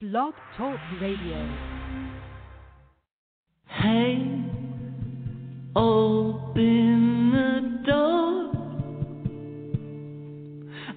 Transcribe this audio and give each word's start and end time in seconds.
Blog 0.00 0.32
Talk 0.56 0.78
Radio. 0.98 1.46
Hey, 3.66 4.16
open 5.76 7.32
the 7.32 7.82
door. 7.86 8.50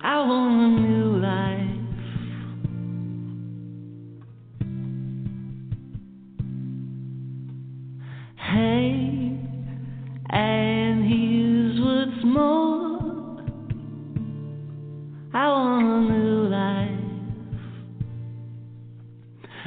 I 0.01 0.25
want 0.25 0.82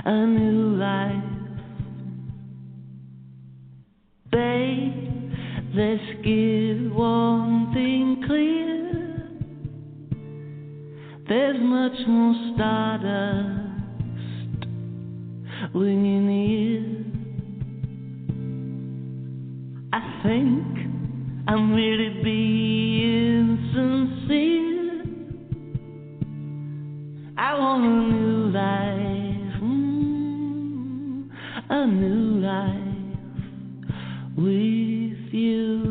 a 0.06 0.26
new 0.26 0.76
life. 0.76 1.24
Babe, 4.30 5.32
let's 5.74 6.04
get 6.22 6.94
one 6.94 7.72
thing 7.74 8.22
clear. 8.24 9.26
There's 11.28 11.60
much 11.60 12.06
more 12.06 12.34
stardust 12.54 13.66
when 15.74 16.04
you're 16.04 16.22
near. 16.22 16.84
I 19.92 20.00
think 20.22 20.66
I'm 21.48 21.74
really 21.74 22.22
being 22.22 23.58
sincere. 23.74 25.02
I 27.36 27.58
want 27.58 27.84
a 27.84 27.88
new 27.88 28.50
life, 28.52 29.15
a 31.68 31.86
new 31.86 32.40
life 32.46 32.80
with 34.36 35.34
you. 35.34 35.85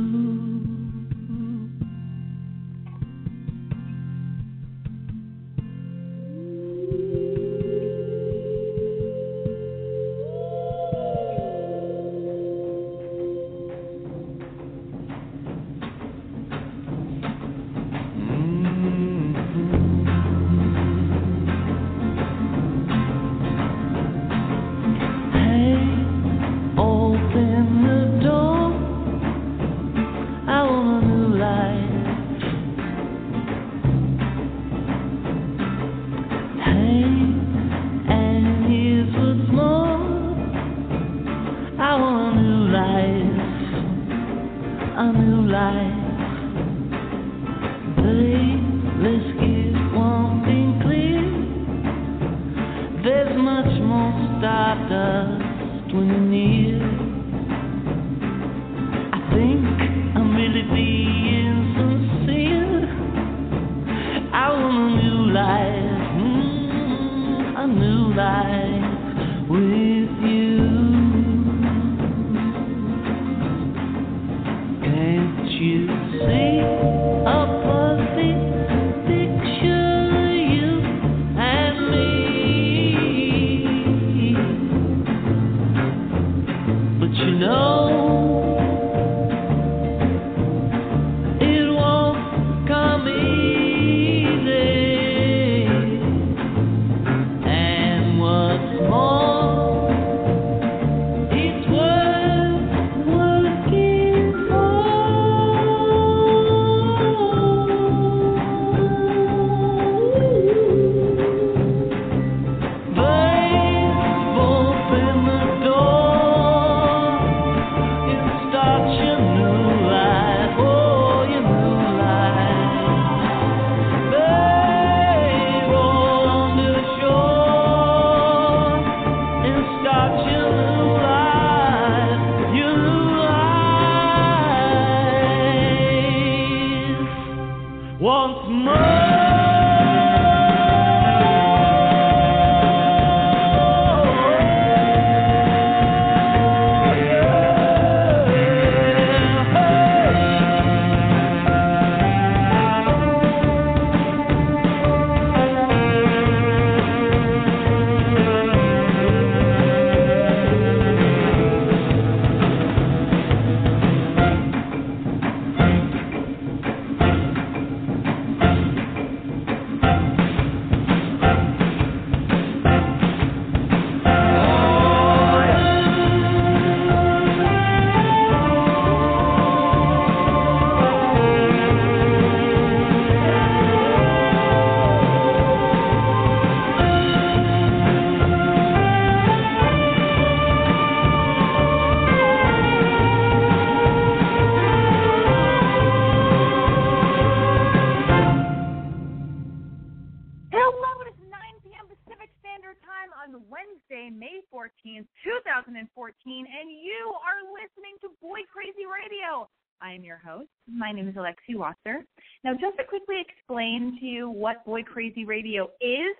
Name 210.95 211.07
is 211.07 211.15
Alexi 211.15 211.55
Wasser. 211.55 212.03
Now, 212.43 212.53
just 212.53 212.77
to 212.77 212.83
quickly 212.83 213.21
explain 213.21 213.97
to 213.99 214.05
you 214.05 214.29
what 214.29 214.65
Boy 214.65 214.83
Crazy 214.83 215.25
Radio 215.25 215.69
is, 215.81 216.15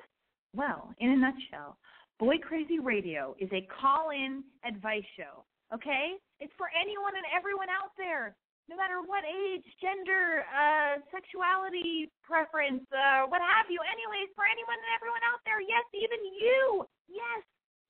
well, 0.54 0.94
in 1.00 1.10
a 1.12 1.18
nutshell, 1.18 1.77
Boy 2.19 2.38
Crazy 2.38 2.80
Radio 2.80 3.36
is 3.39 3.50
a 3.51 3.68
call 3.72 4.12
in 4.12 4.44
advice 4.68 5.07
show, 5.18 5.44
okay? 5.74 6.16
It's 6.39 6.54
for 6.57 6.68
anyone 6.75 7.16
and 7.16 7.25
everyone 7.36 7.69
out 7.69 7.92
there 7.98 8.36
no 8.66 8.74
matter 8.74 8.98
what 9.06 9.22
age, 9.22 9.66
gender, 9.77 10.42
uh, 10.50 10.98
sexuality, 11.13 12.10
preference, 12.25 12.81
uh, 12.89 13.30
what 13.30 13.42
have 13.42 13.69
you. 13.69 13.77
Anyways, 13.77 14.33
for 14.33 14.42
anyone 14.50 14.77
and 14.81 14.92
everyone 14.98 15.22
out 15.22 15.42
there, 15.45 15.62
yes, 15.62 15.86
even 15.94 16.18
you, 16.33 16.81
yes, 17.06 17.42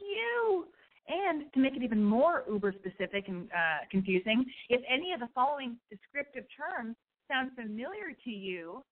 you. 0.04 0.68
And 1.08 1.46
to 1.54 1.60
make 1.60 1.76
it 1.76 1.84
even 1.84 2.04
more 2.04 2.44
uber 2.50 2.74
specific 2.74 3.28
and 3.28 3.48
uh, 3.52 3.86
confusing, 3.92 4.44
if 4.70 4.82
any 4.90 5.14
of 5.14 5.20
the 5.20 5.30
following 5.36 5.78
descriptive 5.90 6.46
terms 6.56 6.96
sound 7.30 7.52
familiar 7.56 8.14
to 8.24 8.30
you, 8.30 8.84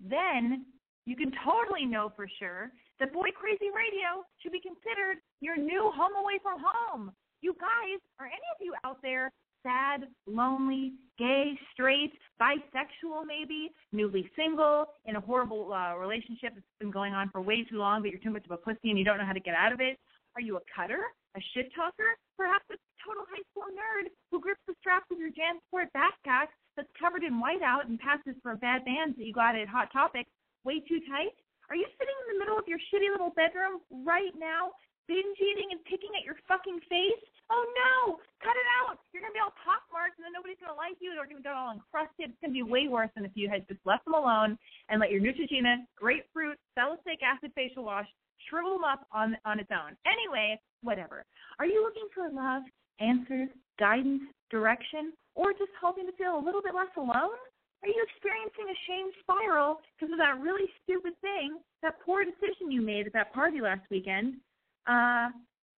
then 0.00 0.66
you 1.06 1.16
can 1.16 1.32
totally 1.44 1.84
know 1.84 2.12
for 2.14 2.28
sure 2.38 2.70
that 3.00 3.12
Boy 3.12 3.28
Crazy 3.34 3.70
Radio 3.74 4.24
should 4.42 4.52
be 4.52 4.60
considered 4.60 5.18
your 5.40 5.56
new 5.56 5.90
home 5.94 6.14
away 6.20 6.38
from 6.42 6.58
home. 6.62 7.12
You 7.40 7.54
guys, 7.60 8.00
are 8.18 8.26
any 8.26 8.48
of 8.54 8.60
you 8.60 8.74
out 8.84 8.98
there 9.02 9.32
sad, 9.62 10.06
lonely, 10.26 10.92
gay, 11.18 11.58
straight, 11.72 12.12
bisexual, 12.40 13.26
maybe, 13.26 13.72
newly 13.92 14.30
single, 14.36 14.86
in 15.06 15.16
a 15.16 15.20
horrible 15.20 15.72
uh, 15.72 15.96
relationship 15.96 16.54
that's 16.54 16.66
been 16.78 16.90
going 16.90 17.14
on 17.14 17.28
for 17.30 17.40
way 17.40 17.64
too 17.64 17.78
long, 17.78 18.02
but 18.02 18.10
you're 18.10 18.20
too 18.20 18.30
much 18.30 18.44
of 18.44 18.52
a 18.52 18.56
pussy 18.56 18.90
and 18.90 18.98
you 18.98 19.04
don't 19.04 19.18
know 19.18 19.26
how 19.26 19.32
to 19.32 19.40
get 19.40 19.54
out 19.54 19.72
of 19.72 19.80
it? 19.80 19.98
Are 20.36 20.40
you 20.40 20.56
a 20.56 20.60
cutter, 20.74 21.02
a 21.36 21.40
shit 21.52 21.68
talker, 21.76 22.16
perhaps 22.40 22.64
a 22.72 22.80
total 23.04 23.28
high 23.28 23.44
school 23.52 23.68
nerd 23.68 24.08
who 24.32 24.40
grips 24.40 24.64
the 24.64 24.74
straps 24.80 25.04
of 25.12 25.20
your 25.20 25.30
JanSport 25.36 25.92
backpack 25.92 26.48
that's 26.74 26.88
covered 26.96 27.22
in 27.22 27.36
whiteout 27.36 27.84
and 27.84 28.00
passes 28.00 28.34
for 28.40 28.56
a 28.56 28.60
bad 28.60 28.88
bands 28.88 29.14
that 29.20 29.24
you 29.28 29.36
got 29.36 29.54
at 29.54 29.68
Hot 29.68 29.92
Topic 29.92 30.26
way 30.64 30.80
too 30.80 30.98
tight? 31.04 31.36
Are 31.68 31.76
you 31.76 31.84
sitting 32.00 32.16
in 32.24 32.26
the 32.34 32.38
middle 32.40 32.56
of 32.56 32.64
your 32.66 32.80
shitty 32.88 33.12
little 33.12 33.36
bedroom 33.36 33.84
right 33.90 34.32
now, 34.38 34.72
binge 35.06 35.38
eating 35.38 35.70
and 35.72 35.80
picking 35.86 36.12
at 36.18 36.26
your 36.26 36.38
fucking 36.46 36.78
face? 36.90 37.24
Oh 37.50 37.62
no, 37.62 38.18
cut 38.42 38.58
it 38.58 38.68
out. 38.82 38.98
You're 39.14 39.22
gonna 39.22 39.34
be 39.34 39.42
all 39.42 39.54
pockmarked, 39.62 40.18
and 40.18 40.26
then 40.26 40.34
nobody's 40.34 40.58
gonna 40.58 40.74
like 40.74 40.98
you. 40.98 41.14
They're 41.14 41.30
gonna 41.30 41.42
get 41.42 41.54
all 41.54 41.70
encrusted. 41.70 42.34
It's 42.34 42.40
gonna 42.42 42.54
be 42.54 42.66
way 42.66 42.90
worse 42.90 43.10
than 43.14 43.24
if 43.24 43.34
you 43.38 43.46
had 43.46 43.66
just 43.70 43.80
left 43.86 44.04
them 44.04 44.18
alone 44.18 44.58
and 44.90 44.98
let 44.98 45.14
your 45.14 45.22
Neutrogena 45.22 45.86
grapefruit 45.94 46.58
salicylic 46.74 47.22
acid 47.22 47.54
facial 47.54 47.86
wash 47.86 48.10
shrivel 48.50 48.74
them 48.74 48.84
up 48.84 49.06
on 49.14 49.38
on 49.46 49.62
its 49.62 49.70
own. 49.70 49.94
Anyway, 50.06 50.58
whatever. 50.82 51.24
Are 51.58 51.66
you 51.66 51.82
looking 51.82 52.10
for 52.10 52.26
love, 52.28 52.62
answers, 52.98 53.48
guidance, 53.78 54.22
direction, 54.50 55.12
or 55.34 55.52
just 55.52 55.72
hoping 55.80 56.06
to 56.06 56.14
feel 56.18 56.38
a 56.38 56.42
little 56.42 56.62
bit 56.62 56.74
less 56.74 56.90
alone? 56.96 57.38
Are 57.82 57.88
you 57.88 58.04
experiencing 58.10 58.66
a 58.66 58.78
shame 58.88 59.10
spiral 59.22 59.78
because 59.94 60.10
of 60.12 60.18
that 60.18 60.40
really 60.40 60.66
stupid 60.82 61.12
thing, 61.20 61.58
that 61.82 62.00
poor 62.04 62.24
decision 62.24 62.72
you 62.72 62.82
made 62.82 63.06
at 63.06 63.12
that 63.12 63.32
party 63.32 63.60
last 63.60 63.82
weekend? 63.90 64.42
Uh, 64.86 65.28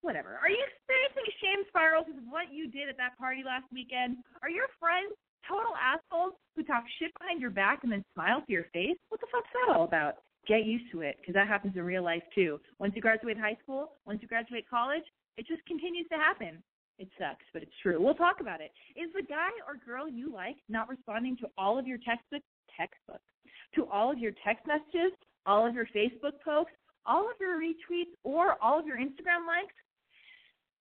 whatever. 0.01 0.39
Are 0.41 0.49
you 0.49 0.61
experiencing 0.63 1.27
shame 1.41 1.61
spirals 1.67 2.05
because 2.07 2.21
of 2.21 2.29
what 2.29 2.53
you 2.53 2.69
did 2.69 2.89
at 2.89 2.97
that 2.97 3.17
party 3.17 3.43
last 3.45 3.65
weekend? 3.73 4.17
Are 4.41 4.49
your 4.49 4.69
friends 4.79 5.13
total 5.47 5.73
assholes 5.75 6.37
who 6.55 6.63
talk 6.63 6.83
shit 6.99 7.11
behind 7.19 7.41
your 7.41 7.49
back 7.49 7.81
and 7.83 7.91
then 7.91 8.05
smile 8.13 8.41
to 8.45 8.51
your 8.51 8.69
face? 8.71 8.97
What 9.09 9.19
the 9.19 9.27
fuck's 9.31 9.49
that 9.53 9.73
all 9.75 9.83
about? 9.83 10.21
Get 10.47 10.65
used 10.65 10.91
to 10.93 11.01
it 11.01 11.17
because 11.19 11.33
that 11.33 11.47
happens 11.47 11.75
in 11.75 11.83
real 11.83 12.03
life 12.03 12.23
too. 12.33 12.59
Once 12.79 12.93
you 12.95 13.01
graduate 13.01 13.37
high 13.37 13.57
school, 13.61 13.97
once 14.05 14.19
you 14.21 14.27
graduate 14.27 14.65
college, 14.69 15.03
it 15.37 15.45
just 15.47 15.65
continues 15.65 16.07
to 16.11 16.17
happen. 16.17 16.63
It 16.97 17.07
sucks, 17.17 17.45
but 17.53 17.63
it's 17.63 17.75
true. 17.81 18.01
We'll 18.01 18.15
talk 18.15 18.41
about 18.41 18.59
it. 18.61 18.71
Is 18.95 19.09
the 19.15 19.23
guy 19.23 19.49
or 19.67 19.79
girl 19.85 20.09
you 20.09 20.33
like 20.33 20.57
not 20.67 20.89
responding 20.89 21.37
to 21.37 21.47
all 21.57 21.79
of 21.79 21.87
your 21.87 21.97
textbook 21.97 22.43
textbook 22.75 23.21
to 23.75 23.87
all 23.87 24.11
of 24.11 24.19
your 24.19 24.31
text 24.45 24.65
messages, 24.67 25.13
all 25.45 25.67
of 25.67 25.75
your 25.75 25.87
Facebook 25.95 26.39
posts, 26.43 26.73
all 27.09 27.25
of 27.25 27.41
your 27.41 27.57
retweets, 27.57 28.13
or 28.23 28.55
all 28.61 28.77
of 28.77 28.85
your 28.85 28.97
Instagram 28.97 29.49
likes? 29.49 29.73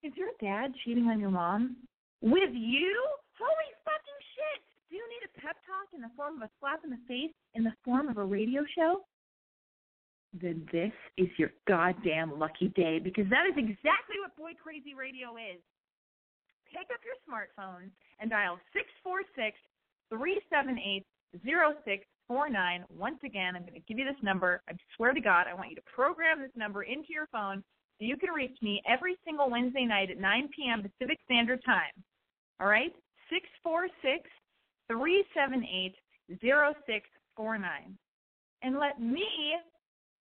Is 0.05 0.13
your 0.15 0.29
dad 0.41 0.75
cheating 0.85 1.09
on 1.09 1.19
your 1.19 1.31
mom? 1.31 1.77
With 2.21 2.53
you? 2.53 2.93
Holy 3.41 3.71
fucking 3.89 4.21
shit! 4.37 4.61
Do 4.91 4.97
you 4.97 5.09
need 5.09 5.25
a 5.25 5.41
pep 5.41 5.57
talk 5.65 5.89
in 5.95 6.03
the 6.03 6.11
form 6.15 6.37
of 6.37 6.43
a 6.43 6.51
slap 6.61 6.85
in 6.85 6.91
the 6.91 7.01
face 7.09 7.33
in 7.55 7.65
the 7.65 7.73
form 7.85 8.09
of 8.09 8.19
a 8.19 8.25
radio 8.25 8.63
show? 8.77 9.01
Then 10.37 10.69
this 10.71 10.93
is 11.17 11.29
your 11.39 11.51
goddamn 11.67 12.39
lucky 12.39 12.69
day 12.77 12.99
because 12.99 13.25
that 13.31 13.47
is 13.49 13.57
exactly 13.57 14.21
what 14.21 14.37
Boy 14.37 14.53
Crazy 14.63 14.93
Radio 14.93 15.41
is. 15.41 15.61
Pick 16.69 16.93
up 16.93 17.01
your 17.01 17.17
smartphone 17.25 17.89
and 18.21 18.29
dial 18.29 18.61
646 18.77 19.57
378 22.29 22.85
0649. 22.85 22.85
Once 22.97 23.19
again, 23.25 23.57
I'm 23.57 23.63
going 23.63 23.75
to 23.75 23.81
give 23.89 23.99
you 23.99 24.05
this 24.05 24.23
number. 24.23 24.61
I 24.69 24.73
swear 24.97 25.13
to 25.13 25.21
God, 25.21 25.47
I 25.49 25.55
want 25.55 25.71
you 25.71 25.77
to 25.77 25.83
program 25.95 26.41
this 26.41 26.51
number 26.57 26.83
into 26.83 27.09
your 27.11 27.27
phone 27.33 27.65
so 27.99 28.07
you 28.07 28.17
can 28.17 28.31
reach 28.31 28.57
me 28.63 28.83
every 28.89 29.17
single 29.25 29.51
Wednesday 29.51 29.85
night 29.85 30.11
at 30.11 30.19
9 30.19 30.49
p.m. 30.55 30.83
Pacific 30.83 31.19
Standard 31.25 31.65
Time. 31.65 31.93
All 32.61 32.69
right? 32.69 32.93
646 33.31 34.29
378 34.89 35.95
0649. 36.41 37.99
And 38.63 38.79
let 38.79 39.01
me, 39.01 39.27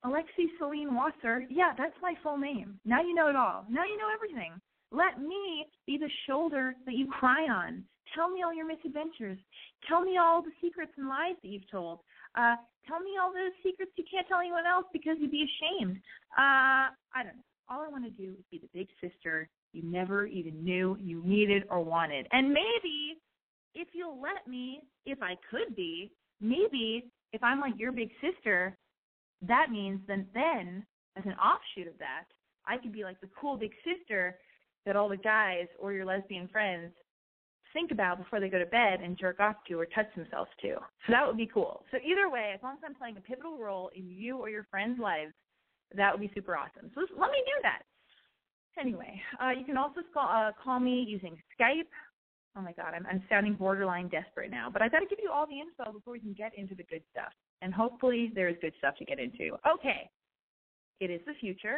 Alexi 0.05 0.47
Celine 0.59 0.93
Wasser, 0.93 1.45
yeah, 1.49 1.73
that's 1.77 1.95
my 2.01 2.13
full 2.23 2.37
name. 2.37 2.79
Now 2.85 3.01
you 3.01 3.13
know 3.15 3.27
it 3.27 3.35
all. 3.35 3.65
Now 3.69 3.83
you 3.83 3.97
know 3.97 4.09
everything. 4.13 4.53
Let 4.91 5.19
me 5.21 5.65
be 5.85 5.97
the 5.97 6.09
shoulder 6.27 6.75
that 6.85 6.95
you 6.95 7.07
cry 7.07 7.47
on. 7.49 7.83
Tell 8.15 8.29
me 8.29 8.43
all 8.43 8.53
your 8.53 8.67
misadventures. 8.67 9.37
Tell 9.87 10.01
me 10.01 10.17
all 10.17 10.41
the 10.41 10.51
secrets 10.61 10.91
and 10.97 11.07
lies 11.07 11.35
that 11.41 11.49
you've 11.49 11.69
told. 11.69 11.99
Uh, 12.35 12.55
tell 12.87 12.99
me 12.99 13.11
all 13.21 13.31
the 13.31 13.49
secrets 13.63 13.91
you 13.95 14.03
can't 14.09 14.27
tell 14.27 14.39
anyone 14.39 14.65
else 14.65 14.85
because 14.93 15.17
you'd 15.19 15.31
be 15.31 15.45
ashamed. 15.45 15.97
Uh, 16.37 16.93
I 17.13 17.23
don't 17.23 17.35
know. 17.35 17.47
All 17.69 17.81
I 17.81 17.89
want 17.89 18.05
to 18.05 18.11
do 18.11 18.31
is 18.31 18.45
be 18.49 18.59
the 18.59 18.69
big 18.73 18.87
sister 19.01 19.49
you 19.73 19.83
never 19.83 20.25
even 20.25 20.63
knew 20.63 20.97
you 20.99 21.21
needed 21.25 21.63
or 21.69 21.83
wanted. 21.83 22.27
And 22.31 22.47
maybe 22.49 23.19
if 23.75 23.89
you'll 23.93 24.21
let 24.21 24.47
me, 24.47 24.81
if 25.05 25.21
I 25.21 25.35
could 25.51 25.75
be, 25.75 26.11
maybe 26.39 27.11
if 27.33 27.43
I'm 27.43 27.59
like 27.59 27.73
your 27.77 27.91
big 27.91 28.09
sister, 28.21 28.77
that 29.41 29.67
means 29.69 29.99
then 30.07 30.25
then 30.33 30.85
as 31.17 31.25
an 31.25 31.33
offshoot 31.33 31.87
of 31.87 31.97
that, 31.99 32.23
I 32.65 32.77
could 32.77 32.91
be 32.91 33.03
like 33.03 33.19
the 33.21 33.29
cool 33.39 33.57
big 33.57 33.71
sister 33.83 34.37
that 34.85 34.95
all 34.95 35.09
the 35.09 35.17
guys 35.17 35.67
or 35.79 35.93
your 35.93 36.05
lesbian 36.05 36.47
friends 36.47 36.91
think 37.77 37.91
about 37.91 38.17
before 38.17 38.39
they 38.39 38.49
go 38.49 38.57
to 38.57 38.65
bed 38.65 39.01
and 39.03 39.15
jerk 39.19 39.39
off 39.39 39.55
to 39.67 39.79
or 39.79 39.85
touch 39.85 40.07
themselves 40.15 40.49
to. 40.61 40.77
So 41.05 41.11
that 41.11 41.27
would 41.27 41.37
be 41.37 41.45
cool. 41.45 41.83
So 41.91 41.99
either 42.03 42.27
way, 42.27 42.53
as 42.55 42.59
long 42.63 42.73
as 42.73 42.79
I'm 42.83 42.95
playing 42.95 43.17
a 43.17 43.21
pivotal 43.21 43.59
role 43.59 43.91
in 43.95 44.09
you 44.09 44.37
or 44.37 44.49
your 44.49 44.65
friends' 44.71 44.99
lives, 44.99 45.31
that 45.95 46.11
would 46.11 46.19
be 46.19 46.31
super 46.33 46.57
awesome. 46.57 46.89
So 46.95 47.01
let 47.01 47.29
me 47.29 47.37
do 47.45 47.61
that. 47.61 47.83
Anyway, 48.79 49.21
uh, 49.39 49.51
you 49.51 49.63
can 49.63 49.77
also 49.77 50.01
call, 50.11 50.27
uh, 50.27 50.51
call 50.61 50.79
me 50.79 51.05
using 51.07 51.37
Skype. 51.53 51.93
Oh 52.57 52.61
my 52.61 52.73
God, 52.73 52.93
I'm, 52.95 53.05
I'm 53.05 53.21
sounding 53.29 53.53
borderline 53.53 54.07
desperate 54.07 54.49
now, 54.49 54.69
but 54.73 54.81
I 54.81 54.89
got 54.89 54.99
to 54.99 55.05
give 55.05 55.19
you 55.21 55.31
all 55.31 55.45
the 55.45 55.59
info 55.59 55.93
before 55.93 56.13
we 56.13 56.19
can 56.19 56.33
get 56.33 56.57
into 56.57 56.73
the 56.73 56.83
good 56.83 57.03
stuff. 57.11 57.31
And 57.61 57.71
hopefully, 57.71 58.31
there 58.33 58.49
is 58.49 58.55
good 58.59 58.73
stuff 58.79 58.95
to 58.97 59.05
get 59.05 59.19
into. 59.19 59.55
Okay, 59.71 60.09
it 60.99 61.11
is 61.11 61.21
the 61.27 61.33
future. 61.39 61.77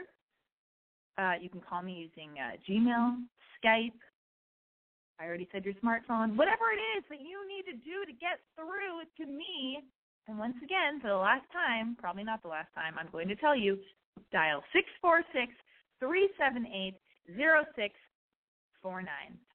Uh, 1.17 1.33
you 1.41 1.49
can 1.49 1.59
call 1.59 1.81
me 1.81 1.93
using 2.07 2.31
uh, 2.39 2.55
Gmail, 2.67 3.17
Skype. 3.59 3.99
I 5.19 5.27
already 5.27 5.47
said 5.51 5.65
your 5.65 5.75
smartphone. 5.83 6.39
Whatever 6.39 6.71
it 6.71 6.79
is 6.97 7.03
that 7.09 7.19
you 7.19 7.43
need 7.43 7.67
to 7.67 7.75
do 7.83 8.07
to 8.07 8.13
get 8.15 8.39
through 8.55 9.03
to 9.19 9.25
me. 9.27 9.83
And 10.27 10.39
once 10.39 10.55
again, 10.63 11.01
for 11.01 11.09
the 11.09 11.17
last 11.17 11.45
time, 11.51 11.97
probably 11.99 12.23
not 12.23 12.41
the 12.41 12.47
last 12.47 12.73
time, 12.73 12.95
I'm 12.97 13.09
going 13.11 13.27
to 13.27 13.35
tell 13.35 13.55
you 13.55 13.77
dial 14.31 14.63
646 14.71 15.51
378 15.99 16.95
0649. 17.35 19.05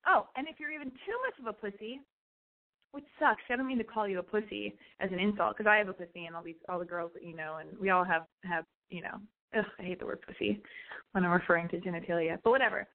Oh, 0.07 0.29
and 0.37 0.47
if 0.49 0.61
you're 0.61 0.73
even 0.73 0.91
too 0.91 1.17
much 1.25 1.37
of 1.41 1.47
a 1.49 1.57
pussy, 1.57 2.01
which 2.93 3.05
sucks. 3.19 3.43
I 3.51 3.57
don't 3.57 3.67
mean 3.67 3.79
to 3.79 3.85
call 3.85 4.07
you 4.07 4.21
a 4.21 4.23
pussy 4.23 4.73
as 5.01 5.11
an 5.11 5.19
insult 5.19 5.57
because 5.57 5.69
I 5.69 5.79
have 5.79 5.89
a 5.89 5.93
pussy 5.93 6.27
and 6.27 6.37
all 6.37 6.45
these 6.45 6.55
all 6.69 6.79
the 6.79 6.85
girls 6.85 7.11
that 7.15 7.25
you 7.25 7.35
know 7.35 7.57
and 7.59 7.77
we 7.81 7.91
all 7.91 8.05
have 8.05 8.23
have 8.45 8.65
you 8.89 9.03
know. 9.03 9.19
Ugh, 9.59 9.65
I 9.81 9.83
hate 9.83 9.99
the 9.99 10.07
word 10.07 10.23
pussy 10.23 10.63
when 11.13 11.25
I'm 11.25 11.33
referring 11.33 11.69
to 11.71 11.79
genitalia, 11.79 12.39
but 12.45 12.51
whatever. 12.51 12.87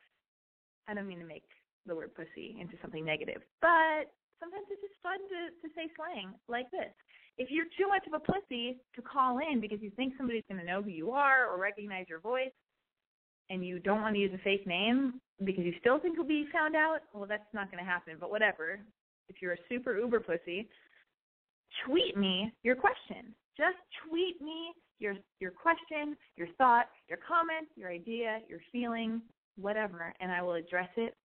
I 0.88 0.94
don't 0.94 1.08
mean 1.08 1.20
to 1.20 1.26
make 1.26 1.44
the 1.90 1.98
word 1.98 2.14
pussy 2.16 2.56
into 2.62 2.78
something 2.82 3.04
negative, 3.04 3.42
but 3.60 4.14
sometimes 4.40 4.70
it's 4.70 4.80
just 4.80 4.96
fun 5.04 5.18
to 5.18 5.52
to 5.60 5.68
say 5.76 5.90
slang 5.98 6.32
like 6.48 6.70
this 6.72 6.94
if 7.40 7.50
you're 7.50 7.66
too 7.78 7.88
much 7.88 8.06
of 8.06 8.14
a 8.14 8.20
pussy 8.20 8.78
to 8.96 9.02
call 9.02 9.40
in 9.40 9.62
because 9.62 9.80
you 9.82 9.90
think 9.96 10.14
somebody's 10.18 10.44
going 10.50 10.60
to 10.60 10.68
know 10.68 10.82
who 10.84 10.90
you 10.90 11.12
are 11.12 11.48
or 11.48 11.60
recognize 11.60 12.06
your 12.10 12.20
voice, 12.20 12.52
and 13.50 13.66
you 13.66 13.80
don't 13.80 14.02
want 14.02 14.14
to 14.14 14.20
use 14.20 14.32
a 14.36 14.44
fake 14.44 14.68
name 14.68 15.22
because 15.44 15.64
you 15.64 15.74
still 15.80 16.00
think 16.00 16.18
you'll 16.18 16.28
be 16.28 16.48
found 16.52 16.76
out, 16.76 17.00
well, 17.14 17.26
that's 17.28 17.52
not 17.54 17.72
going 17.72 17.84
to 17.84 17.90
happen. 17.90 18.18
But 18.20 18.30
whatever. 18.30 18.80
If 19.30 19.42
you're 19.42 19.54
a 19.54 19.58
super 19.70 19.98
uber 19.98 20.20
pussy, 20.20 20.68
tweet 21.86 22.18
me 22.18 22.52
your 22.64 22.76
question. 22.76 23.34
Just 23.58 23.78
tweet 24.08 24.42
me 24.42 24.74
your 25.00 25.16
your 25.40 25.52
question, 25.52 26.18
your 26.36 26.48
thought, 26.58 26.88
your 27.08 27.20
comment, 27.26 27.70
your 27.76 27.90
idea, 27.90 28.40
your 28.50 28.60
feeling, 28.72 29.22
whatever, 29.56 30.14
and 30.20 30.32
I 30.32 30.42
will 30.42 30.56
address 30.56 30.90
it 30.98 31.16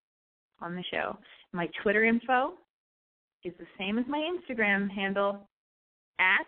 on 0.61 0.75
the 0.75 0.85
show. 0.91 1.17
My 1.53 1.69
Twitter 1.83 2.05
info 2.05 2.55
is 3.45 3.53
the 3.59 3.67
same 3.79 3.99
as 3.99 4.05
my 4.09 4.19
Instagram 4.19 4.91
handle 4.91 5.49
at 6.19 6.47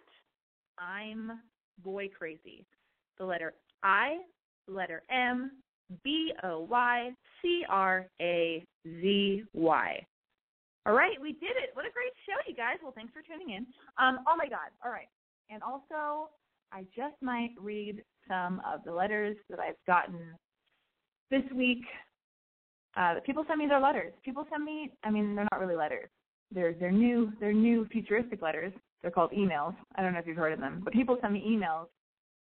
I'm 0.78 1.40
boy 1.82 2.08
crazy. 2.08 2.66
The 3.18 3.24
letter 3.24 3.54
I, 3.82 4.18
the 4.66 4.74
letter 4.74 5.02
M, 5.10 5.52
B 6.04 6.32
O 6.42 6.66
Y 6.68 7.10
C 7.42 7.62
R 7.68 8.06
A 8.20 8.64
Z 8.84 9.44
Y. 9.52 10.06
All 10.86 10.92
right, 10.92 11.20
we 11.20 11.32
did 11.32 11.56
it. 11.62 11.70
What 11.74 11.84
a 11.84 11.90
great 11.90 12.12
show, 12.26 12.38
you 12.48 12.54
guys. 12.54 12.76
Well, 12.82 12.92
thanks 12.94 13.12
for 13.12 13.22
tuning 13.22 13.56
in. 13.56 13.66
Um, 13.98 14.20
oh 14.28 14.36
my 14.36 14.48
God. 14.48 14.70
All 14.84 14.90
right. 14.90 15.08
And 15.50 15.62
also, 15.62 16.30
I 16.72 16.82
just 16.96 17.20
might 17.20 17.50
read 17.60 18.02
some 18.28 18.60
of 18.66 18.84
the 18.84 18.92
letters 18.92 19.36
that 19.50 19.58
I've 19.58 19.74
gotten 19.86 20.20
this 21.30 21.42
week. 21.54 21.84
Uh, 22.96 23.14
people 23.24 23.44
send 23.46 23.58
me 23.58 23.66
their 23.66 23.80
letters. 23.80 24.12
People 24.24 24.46
send 24.50 24.64
me. 24.64 24.90
I 25.04 25.10
mean, 25.10 25.34
they're 25.34 25.46
not 25.52 25.60
really 25.60 25.76
letters. 25.76 26.08
They're 26.50 26.72
they're 26.72 26.92
new. 26.92 27.32
They're 27.40 27.52
new 27.52 27.86
futuristic 27.92 28.40
letters. 28.42 28.72
They're 29.02 29.10
called 29.10 29.32
emails. 29.32 29.74
I 29.96 30.02
don't 30.02 30.12
know 30.12 30.18
if 30.18 30.26
you've 30.26 30.36
heard 30.36 30.52
of 30.52 30.60
them, 30.60 30.80
but 30.82 30.92
people 30.92 31.18
send 31.20 31.34
me 31.34 31.44
emails, 31.46 31.86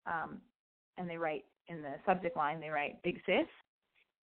um, 0.06 0.40
and 0.98 1.10
they 1.10 1.18
write 1.18 1.46
in 1.68 1.82
the 1.82 1.96
subject 2.06 2.38
line. 2.38 2.60
They 2.60 2.70
write 2.70 3.02
"Big 3.04 3.20
Sis," 3.26 3.48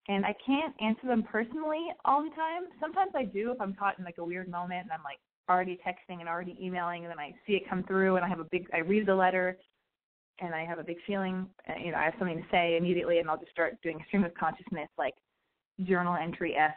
and 0.09 0.25
I 0.25 0.35
can't 0.47 0.75
answer 0.81 1.07
them 1.07 1.25
personally 1.25 1.89
all 2.05 2.23
the 2.23 2.31
time. 2.31 2.65
Sometimes 2.81 3.13
I 3.17 3.25
do 3.25 3.51
if 3.51 3.61
I'm 3.61 3.75
caught 3.75 3.99
in 3.99 4.05
like 4.05 4.19
a 4.19 4.25
weird 4.25 4.49
moment 4.49 4.83
and 4.83 4.93
I'm 4.93 5.03
like 5.03 5.19
already 5.51 5.79
texting 5.87 6.21
and 6.21 6.29
already 6.29 6.57
emailing, 6.63 7.03
and 7.05 7.11
then 7.11 7.19
I 7.19 7.35
see 7.47 7.55
it 7.55 7.69
come 7.69 7.83
through, 7.83 8.17
and 8.17 8.25
I 8.25 8.29
have 8.29 8.41
a 8.41 8.45
big. 8.45 8.69
I 8.73 8.79
read 8.79 9.07
the 9.07 9.15
letter, 9.15 9.59
and 10.41 10.55
I 10.55 10.65
have 10.65 10.79
a 10.79 10.85
big 10.85 10.99
feeling. 11.07 11.49
You 11.83 11.91
know, 11.93 11.99
I 11.99 12.05
have 12.05 12.15
something 12.19 12.39
to 12.39 12.45
say 12.51 12.77
immediately, 12.77 13.19
and 13.19 13.29
I'll 13.29 13.39
just 13.39 13.51
start 13.51 13.81
doing 13.83 14.01
a 14.01 14.07
stream 14.07 14.25
of 14.25 14.33
consciousness, 14.35 14.89
like 14.97 15.15
journal 15.81 16.17
entry 16.17 16.55
esque 16.57 16.77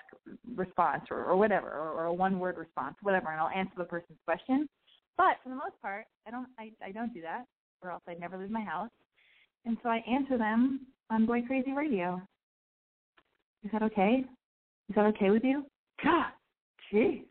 response 0.55 1.03
or, 1.11 1.23
or 1.23 1.35
whatever, 1.35 1.69
or, 1.69 1.91
or 1.91 2.05
a 2.05 2.13
one 2.13 2.39
word 2.39 2.57
response, 2.57 2.95
whatever, 3.01 3.31
and 3.31 3.39
I'll 3.39 3.49
answer 3.49 3.73
the 3.77 3.83
person's 3.83 4.19
question. 4.25 4.67
But 5.17 5.37
for 5.43 5.49
the 5.49 5.55
most 5.55 5.79
part, 5.81 6.05
I 6.27 6.31
don't 6.31 6.47
I, 6.59 6.71
I 6.83 6.91
don't 6.91 7.13
do 7.13 7.21
that, 7.21 7.45
or 7.81 7.91
else 7.91 8.01
I'd 8.07 8.19
never 8.19 8.37
leave 8.37 8.49
my 8.49 8.63
house. 8.63 8.89
And 9.65 9.77
so 9.81 9.89
I 9.89 10.03
answer 10.09 10.37
them 10.37 10.81
on 11.09 11.25
Boy 11.25 11.41
Crazy 11.41 11.71
Radio. 11.71 12.21
Is 13.63 13.71
that 13.71 13.83
okay? 13.83 14.23
Is 14.89 14.95
that 14.95 15.05
okay 15.05 15.31
with 15.31 15.43
you? 15.43 15.65
God, 16.03 16.31
jeez. 16.93 17.23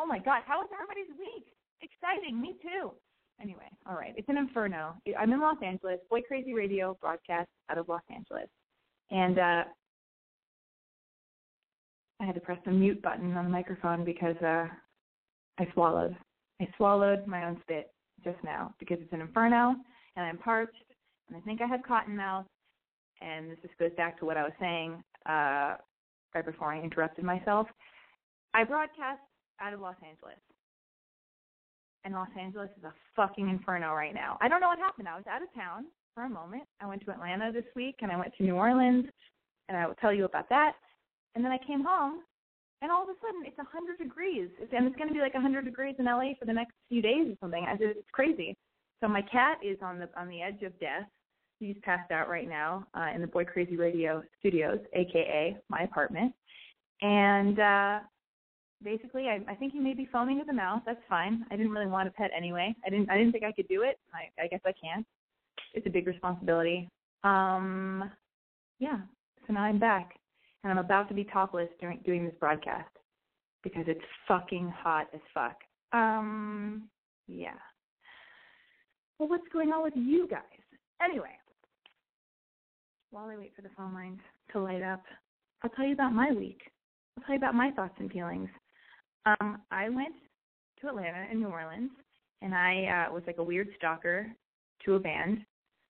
Oh 0.00 0.06
my 0.06 0.18
God, 0.18 0.42
how 0.46 0.58
was 0.58 0.68
everybody's 0.72 1.18
week? 1.18 1.46
Exciting, 1.82 2.40
me 2.40 2.56
too. 2.62 2.92
Anyway, 3.40 3.68
all 3.88 3.94
right, 3.94 4.14
it's 4.16 4.28
an 4.28 4.36
inferno. 4.36 4.94
I'm 5.18 5.32
in 5.32 5.40
Los 5.40 5.58
Angeles. 5.64 5.98
Boy 6.10 6.22
Crazy 6.22 6.54
Radio 6.54 6.96
broadcast 7.00 7.48
out 7.70 7.78
of 7.78 7.88
Los 7.88 8.02
Angeles, 8.12 8.48
and 9.10 9.38
uh, 9.38 9.64
I 12.20 12.24
had 12.24 12.34
to 12.34 12.40
press 12.40 12.58
the 12.64 12.72
mute 12.72 13.00
button 13.02 13.36
on 13.36 13.44
the 13.44 13.50
microphone 13.50 14.04
because 14.04 14.36
uh, 14.42 14.66
I 15.58 15.68
swallowed. 15.72 16.16
I 16.60 16.68
swallowed 16.76 17.26
my 17.26 17.46
own 17.46 17.58
spit 17.62 17.92
just 18.24 18.38
now 18.42 18.74
because 18.78 18.98
it's 19.00 19.12
an 19.12 19.20
inferno 19.20 19.76
and 20.16 20.26
I'm 20.26 20.38
parched 20.38 20.74
and 21.28 21.36
I 21.36 21.40
think 21.40 21.60
I 21.60 21.66
have 21.66 21.82
cotton 21.86 22.16
mouth. 22.16 22.46
And 23.20 23.50
this 23.50 23.58
just 23.62 23.78
goes 23.78 23.90
back 23.96 24.18
to 24.18 24.24
what 24.24 24.36
I 24.36 24.44
was 24.44 24.52
saying 24.60 25.02
uh, 25.26 25.76
right 26.34 26.44
before 26.44 26.72
I 26.72 26.80
interrupted 26.80 27.24
myself. 27.24 27.66
I 28.54 28.64
broadcast 28.64 29.20
out 29.60 29.72
of 29.72 29.80
Los 29.80 29.96
Angeles. 30.02 30.38
And 32.04 32.14
Los 32.14 32.28
Angeles 32.40 32.70
is 32.78 32.84
a 32.84 32.92
fucking 33.16 33.48
inferno 33.48 33.92
right 33.92 34.14
now. 34.14 34.38
I 34.40 34.48
don't 34.48 34.60
know 34.60 34.68
what 34.68 34.78
happened. 34.78 35.08
I 35.08 35.16
was 35.16 35.24
out 35.28 35.42
of 35.42 35.52
town 35.54 35.86
for 36.14 36.24
a 36.24 36.28
moment. 36.28 36.62
I 36.80 36.86
went 36.86 37.04
to 37.04 37.10
Atlanta 37.10 37.52
this 37.52 37.64
week 37.76 37.96
and 38.02 38.10
I 38.10 38.16
went 38.16 38.32
to 38.38 38.44
New 38.44 38.54
Orleans 38.54 39.06
and 39.68 39.76
I 39.76 39.86
will 39.86 39.94
tell 39.96 40.12
you 40.12 40.24
about 40.24 40.48
that. 40.48 40.74
And 41.38 41.44
then 41.44 41.52
I 41.52 41.58
came 41.64 41.84
home 41.84 42.22
and 42.82 42.90
all 42.90 43.04
of 43.04 43.08
a 43.08 43.14
sudden 43.22 43.42
it's 43.46 43.56
100 43.58 43.96
degrees. 43.98 44.48
It's, 44.60 44.72
and 44.76 44.88
it's 44.88 44.96
going 44.96 45.06
to 45.06 45.14
be 45.14 45.20
like 45.20 45.34
100 45.34 45.64
degrees 45.64 45.94
in 46.00 46.06
LA 46.06 46.34
for 46.36 46.46
the 46.46 46.52
next 46.52 46.72
few 46.88 47.00
days 47.00 47.28
or 47.30 47.36
something. 47.40 47.64
I 47.64 47.76
it's 47.78 48.10
crazy. 48.10 48.56
So 49.00 49.06
my 49.06 49.22
cat 49.22 49.58
is 49.62 49.78
on 49.80 50.00
the 50.00 50.08
on 50.18 50.28
the 50.28 50.42
edge 50.42 50.64
of 50.64 50.76
death. 50.80 51.06
He's 51.60 51.76
passed 51.82 52.10
out 52.10 52.28
right 52.28 52.48
now 52.48 52.88
uh, 52.92 53.10
in 53.14 53.20
the 53.20 53.28
Boy 53.28 53.44
Crazy 53.44 53.76
Radio 53.76 54.20
studios, 54.40 54.80
aka 54.94 55.56
my 55.68 55.82
apartment. 55.82 56.32
And 57.02 57.60
uh 57.60 57.98
basically, 58.82 59.28
I, 59.28 59.38
I 59.48 59.54
think 59.54 59.72
he 59.72 59.78
may 59.78 59.94
be 59.94 60.08
foaming 60.10 60.40
at 60.40 60.48
the 60.48 60.52
mouth. 60.52 60.82
That's 60.84 60.98
fine. 61.08 61.44
I 61.52 61.56
didn't 61.56 61.70
really 61.70 61.86
want 61.86 62.08
a 62.08 62.10
pet 62.10 62.32
anyway. 62.36 62.74
I 62.84 62.90
didn't. 62.90 63.08
I 63.10 63.16
didn't 63.16 63.30
think 63.30 63.44
I 63.44 63.52
could 63.52 63.68
do 63.68 63.82
it. 63.82 63.96
I, 64.12 64.42
I 64.42 64.48
guess 64.48 64.60
I 64.66 64.72
can. 64.72 65.06
It's 65.72 65.86
a 65.86 65.90
big 65.90 66.08
responsibility. 66.08 66.88
Um, 67.22 68.10
yeah. 68.80 68.98
So 69.46 69.52
now 69.52 69.62
I'm 69.62 69.78
back, 69.78 70.18
and 70.62 70.72
I'm 70.72 70.78
about 70.78 71.08
to 71.08 71.14
be 71.14 71.24
topless 71.24 71.68
during 71.80 72.00
doing 72.04 72.24
this 72.24 72.34
broadcast 72.40 72.90
because 73.62 73.84
it's 73.86 74.00
fucking 74.26 74.72
hot 74.76 75.08
as 75.14 75.20
fuck. 75.32 75.56
Um, 75.92 76.88
yeah. 77.26 77.58
Well, 79.18 79.28
what's 79.28 79.48
going 79.52 79.70
on 79.70 79.82
with 79.82 79.94
you 79.96 80.28
guys? 80.28 80.42
Anyway, 81.02 81.30
while 83.10 83.28
I 83.28 83.36
wait 83.36 83.52
for 83.54 83.62
the 83.62 83.70
phone 83.76 83.94
lines 83.94 84.20
to 84.52 84.60
light 84.60 84.82
up, 84.82 85.02
I'll 85.62 85.70
tell 85.70 85.86
you 85.86 85.92
about 85.92 86.12
my 86.12 86.30
week. 86.32 86.60
I'll 87.16 87.24
tell 87.24 87.34
you 87.34 87.38
about 87.38 87.54
my 87.54 87.70
thoughts 87.72 87.94
and 87.98 88.10
feelings. 88.10 88.48
Um, 89.26 89.60
I 89.70 89.88
went 89.88 90.14
to 90.80 90.88
Atlanta 90.88 91.26
and 91.30 91.40
New 91.40 91.48
Orleans, 91.48 91.90
and 92.42 92.54
I 92.54 93.06
uh, 93.08 93.12
was 93.12 93.22
like 93.26 93.38
a 93.38 93.42
weird 93.42 93.68
stalker 93.76 94.30
to 94.84 94.94
a 94.94 95.00
band. 95.00 95.38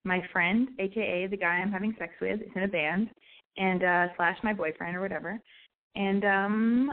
My 0.04 0.22
friend, 0.32 0.68
aka 0.78 1.26
the 1.26 1.36
guy 1.36 1.48
I'm 1.48 1.72
having 1.72 1.94
sex 1.98 2.14
with, 2.20 2.40
is 2.40 2.48
in 2.54 2.62
a 2.62 2.68
band, 2.68 3.10
and 3.56 3.82
uh, 3.82 4.06
slash 4.16 4.38
my 4.42 4.52
boyfriend 4.52 4.96
or 4.96 5.00
whatever. 5.00 5.40
And 5.96 6.24
um, 6.24 6.92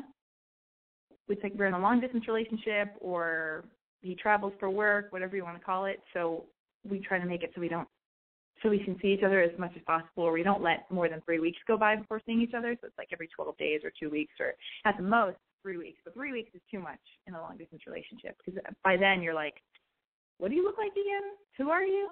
it's 1.27 1.43
like 1.43 1.53
we're 1.55 1.65
in 1.65 1.73
a 1.73 1.79
long 1.79 1.99
distance 1.99 2.27
relationship, 2.27 2.93
or 2.99 3.65
he 4.01 4.15
travels 4.15 4.53
for 4.59 4.69
work, 4.69 5.11
whatever 5.11 5.35
you 5.35 5.43
want 5.43 5.57
to 5.57 5.63
call 5.63 5.85
it. 5.85 5.99
So 6.13 6.45
we 6.87 6.99
try 6.99 7.19
to 7.19 7.25
make 7.25 7.43
it 7.43 7.51
so 7.55 7.61
we 7.61 7.69
don't 7.69 7.87
so 8.63 8.69
we 8.69 8.79
can 8.79 8.97
see 9.01 9.09
each 9.09 9.23
other 9.23 9.41
as 9.41 9.51
much 9.59 9.73
as 9.75 9.81
possible, 9.85 10.23
or 10.23 10.31
we 10.31 10.41
don't 10.41 10.63
let 10.63 10.89
more 10.89 11.09
than 11.09 11.21
three 11.21 11.39
weeks 11.39 11.59
go 11.67 11.77
by 11.77 11.97
before 11.97 12.21
seeing 12.25 12.41
each 12.41 12.53
other. 12.57 12.75
So 12.79 12.87
it's 12.87 12.97
like 12.97 13.09
every 13.11 13.27
12 13.35 13.57
days 13.57 13.81
or 13.83 13.91
two 13.99 14.09
weeks, 14.09 14.33
or 14.39 14.53
at 14.85 14.95
the 14.97 15.03
most 15.03 15.37
three 15.61 15.77
weeks. 15.77 15.99
But 16.05 16.13
three 16.13 16.31
weeks 16.31 16.51
is 16.53 16.61
too 16.71 16.79
much 16.79 16.99
in 17.27 17.33
a 17.33 17.41
long 17.41 17.57
distance 17.57 17.81
relationship 17.85 18.37
because 18.43 18.61
by 18.83 18.97
then 18.97 19.21
you're 19.21 19.33
like, 19.33 19.55
what 20.37 20.49
do 20.49 20.55
you 20.55 20.63
look 20.63 20.77
like 20.77 20.91
again? 20.91 21.33
Who 21.57 21.69
are 21.69 21.83
you? 21.83 22.09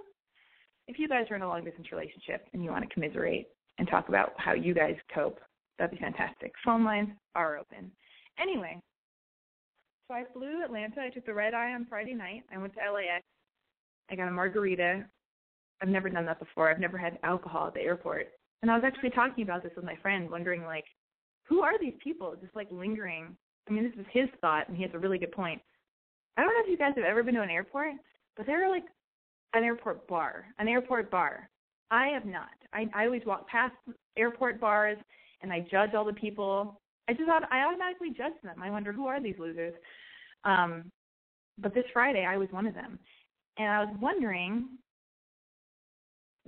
If 0.88 1.00
you 1.00 1.08
guys 1.08 1.26
are 1.30 1.36
in 1.36 1.44
a 1.44 1.48
long 1.48 1.64
distance 1.64 1.88
relationship 1.92 2.46
and 2.54 2.64
you 2.64 2.72
want 2.72 2.88
to 2.88 2.94
commiserate 2.94 3.48
and 3.78 3.88
talk 3.88 4.10
about 4.10 4.34
how 4.38 4.54
you 4.54 4.74
guys 4.74 4.96
cope, 5.14 5.40
that'd 5.78 5.98
be 5.98 6.04
fantastic. 6.04 6.54
Phone 6.64 6.84
lines 6.84 7.10
are 7.36 7.58
open. 7.58 7.92
Anyway, 8.40 8.80
so 10.08 10.16
I 10.16 10.24
flew 10.34 10.60
to 10.60 10.66
Atlanta. 10.66 11.02
I 11.02 11.10
took 11.10 11.26
the 11.26 11.34
red 11.34 11.54
eye 11.54 11.74
on 11.74 11.86
Friday 11.90 12.14
night. 12.14 12.44
I 12.54 12.58
went 12.58 12.74
to 12.74 12.80
LAX. 12.80 13.24
I 14.12 14.16
got 14.16 14.28
a 14.28 14.32
margarita. 14.32 15.06
I've 15.82 15.90
never 15.90 16.10
done 16.10 16.26
that 16.26 16.40
before. 16.40 16.70
I've 16.70 16.80
never 16.80 16.98
had 16.98 17.20
alcohol 17.24 17.68
at 17.68 17.74
the 17.74 17.82
airport. 17.82 18.28
And 18.62 18.72
I 18.72 18.76
was 18.76 18.84
actually 18.86 19.10
talking 19.10 19.44
about 19.44 19.64
this 19.64 19.72
with 19.76 19.86
my 19.86 19.96
friend, 20.02 20.30
wondering 20.30 20.64
like, 20.64 20.86
who 21.44 21.62
are 21.62 21.80
these 21.80 21.94
people 22.04 22.36
just 22.42 22.56
like 22.56 22.68
lingering? 22.72 23.36
I 23.68 23.72
mean, 23.72 23.84
this 23.84 24.00
is 24.00 24.06
his 24.12 24.30
thought, 24.42 24.68
and 24.68 24.78
he 24.78 24.84
has 24.84 24.92
a 24.94 25.00
really 25.00 25.18
good 25.18 25.32
point. 25.32 25.62
I 26.38 26.42
don't 26.42 26.54
know 26.54 26.64
if 26.64 26.70
you 26.70 26.78
guys 26.78 26.94
have 26.96 27.06
ever 27.06 27.24
been 27.24 27.36
to 27.36 27.42
an 27.42 27.50
airport, 27.50 27.94
but 28.36 28.46
they're 28.46 28.70
like 28.70 28.86
an 29.54 29.64
airport 29.64 30.08
bar, 30.08 30.46
an 30.58 30.68
airport 30.68 31.12
bar. 31.12 31.50
I 31.92 32.08
have 32.08 32.26
not. 32.26 32.50
I 32.74 32.88
I 32.94 33.06
always 33.06 33.22
walk 33.26 33.48
past 33.48 33.76
airport 34.18 34.60
bars 34.60 34.98
and 35.42 35.52
I 35.52 35.66
judge 35.72 35.94
all 35.94 36.06
the 36.06 36.14
people. 36.14 36.82
I 37.08 37.14
just 37.14 37.30
I 37.30 37.64
automatically 37.64 38.10
judge 38.10 38.34
them. 38.44 38.62
I 38.62 38.70
wonder 38.70 38.92
who 38.92 39.08
are 39.08 39.22
these 39.22 39.36
losers. 39.38 39.74
Um, 40.46 40.92
but 41.58 41.74
this 41.74 41.86
Friday 41.94 42.26
I 42.26 42.38
was 42.38 42.48
one 42.52 42.66
of 42.66 42.74
them, 42.74 42.98
and 43.58 43.68
I 43.68 43.84
was 43.84 43.96
wondering 44.02 44.68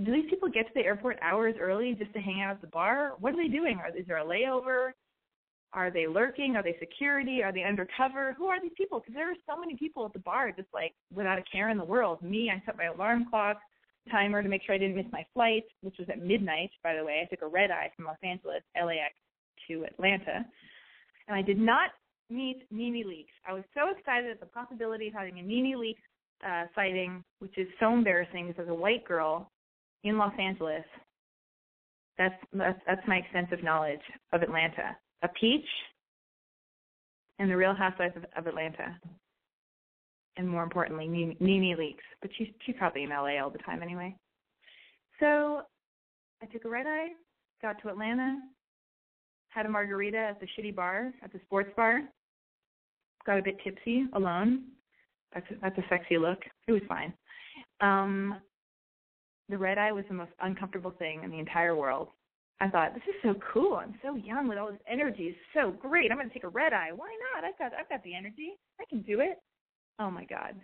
do 0.03 0.11
these 0.11 0.29
people 0.29 0.49
get 0.49 0.67
to 0.67 0.73
the 0.75 0.81
airport 0.81 1.17
hours 1.21 1.55
early 1.59 1.95
just 1.97 2.11
to 2.13 2.19
hang 2.19 2.41
out 2.41 2.55
at 2.55 2.61
the 2.61 2.67
bar? 2.67 3.13
What 3.19 3.33
are 3.33 3.37
they 3.37 3.47
doing? 3.47 3.77
Are, 3.77 3.95
is 3.97 4.05
there 4.07 4.17
a 4.17 4.25
layover? 4.25 4.91
Are 5.71 5.89
they 5.89 6.07
lurking? 6.07 6.55
Are 6.55 6.63
they 6.63 6.75
security? 6.79 7.41
Are 7.43 7.53
they 7.53 7.63
undercover? 7.63 8.33
Who 8.37 8.47
are 8.47 8.61
these 8.61 8.73
people? 8.75 8.99
Because 8.99 9.15
there 9.15 9.31
are 9.31 9.35
so 9.47 9.59
many 9.59 9.75
people 9.75 10.05
at 10.05 10.13
the 10.13 10.19
bar 10.19 10.51
just 10.51 10.67
like 10.73 10.93
without 11.13 11.39
a 11.39 11.43
care 11.49 11.69
in 11.69 11.77
the 11.77 11.85
world. 11.85 12.21
Me, 12.21 12.51
I 12.53 12.61
set 12.65 12.77
my 12.77 12.85
alarm 12.85 13.27
clock 13.29 13.57
timer 14.11 14.41
to 14.41 14.49
make 14.49 14.63
sure 14.63 14.75
I 14.75 14.77
didn't 14.77 14.95
miss 14.95 15.05
my 15.11 15.25
flight, 15.33 15.63
which 15.81 15.95
was 15.97 16.07
at 16.09 16.21
midnight, 16.21 16.71
by 16.83 16.95
the 16.95 17.03
way. 17.03 17.21
I 17.23 17.29
took 17.29 17.41
a 17.41 17.47
red 17.47 17.71
eye 17.71 17.91
from 17.95 18.05
Los 18.05 18.17
Angeles, 18.23 18.61
LAX 18.75 19.13
to 19.67 19.85
Atlanta. 19.85 20.45
And 21.27 21.35
I 21.35 21.41
did 21.41 21.57
not 21.57 21.89
meet 22.29 22.65
NeNe 22.71 23.03
Leakes. 23.05 23.33
I 23.47 23.53
was 23.53 23.63
so 23.73 23.95
excited 23.95 24.31
at 24.31 24.39
the 24.39 24.45
possibility 24.45 25.07
of 25.07 25.13
having 25.13 25.39
a 25.39 25.43
NeNe 25.43 25.75
Leakes 25.77 25.95
uh, 26.45 26.65
sighting, 26.75 27.23
which 27.39 27.57
is 27.57 27.67
so 27.79 27.93
embarrassing 27.93 28.47
because 28.47 28.63
as 28.63 28.69
a 28.69 28.73
white 28.73 29.05
girl 29.05 29.51
in 30.03 30.17
Los 30.17 30.33
Angeles, 30.39 30.83
that's, 32.17 32.35
that's 32.53 32.79
that's 32.87 33.07
my 33.07 33.17
extensive 33.17 33.63
knowledge 33.63 33.99
of 34.31 34.41
Atlanta. 34.41 34.95
A 35.23 35.27
peach 35.27 35.65
and 37.39 37.49
the 37.49 37.57
Real 37.57 37.73
Housewives 37.73 38.15
of, 38.15 38.25
of 38.37 38.47
Atlanta, 38.47 38.97
and 40.37 40.47
more 40.47 40.63
importantly, 40.63 41.07
NeNe 41.07 41.77
Leakes. 41.77 42.05
But 42.21 42.31
she's 42.37 42.47
she's 42.65 42.75
probably 42.77 43.03
in 43.03 43.09
LA 43.09 43.41
all 43.41 43.49
the 43.49 43.59
time 43.59 43.81
anyway. 43.81 44.15
So 45.19 45.61
I 46.41 46.45
took 46.47 46.65
a 46.65 46.69
red 46.69 46.85
eye, 46.87 47.09
got 47.61 47.81
to 47.81 47.89
Atlanta, 47.89 48.37
had 49.49 49.65
a 49.65 49.69
margarita 49.69 50.17
at 50.17 50.39
the 50.39 50.47
shitty 50.47 50.75
bar, 50.75 51.13
at 51.23 51.31
the 51.31 51.39
sports 51.45 51.69
bar, 51.75 52.01
got 53.25 53.39
a 53.39 53.43
bit 53.43 53.57
tipsy 53.63 54.05
alone. 54.13 54.63
That's 55.33 55.45
a, 55.51 55.55
that's 55.61 55.77
a 55.77 55.83
sexy 55.89 56.17
look. 56.17 56.39
It 56.67 56.71
was 56.71 56.81
fine. 56.87 57.13
Um, 57.81 58.39
the 59.49 59.57
red 59.57 59.77
eye 59.77 59.91
was 59.91 60.05
the 60.07 60.15
most 60.15 60.31
uncomfortable 60.41 60.91
thing 60.97 61.23
in 61.23 61.31
the 61.31 61.39
entire 61.39 61.75
world. 61.75 62.09
I 62.61 62.69
thought, 62.69 62.93
this 62.93 63.03
is 63.07 63.15
so 63.21 63.35
cool. 63.53 63.75
I'm 63.75 63.95
so 64.01 64.15
young 64.15 64.47
with 64.47 64.57
all 64.57 64.71
this 64.71 64.79
energy. 64.89 65.27
It's 65.27 65.37
so 65.53 65.71
great. 65.71 66.09
I'm 66.09 66.17
going 66.17 66.29
to 66.29 66.33
take 66.33 66.45
a 66.45 66.49
red 66.49 66.71
eye. 66.71 66.91
Why 66.95 67.09
not? 67.33 67.43
I've 67.43 67.57
got 67.57 67.77
I've 67.77 67.89
got 67.89 68.03
the 68.03 68.15
energy. 68.15 68.53
I 68.79 68.85
can 68.89 69.01
do 69.01 69.19
it. 69.19 69.37
Oh 69.99 70.11
my 70.11 70.25
god, 70.25 70.55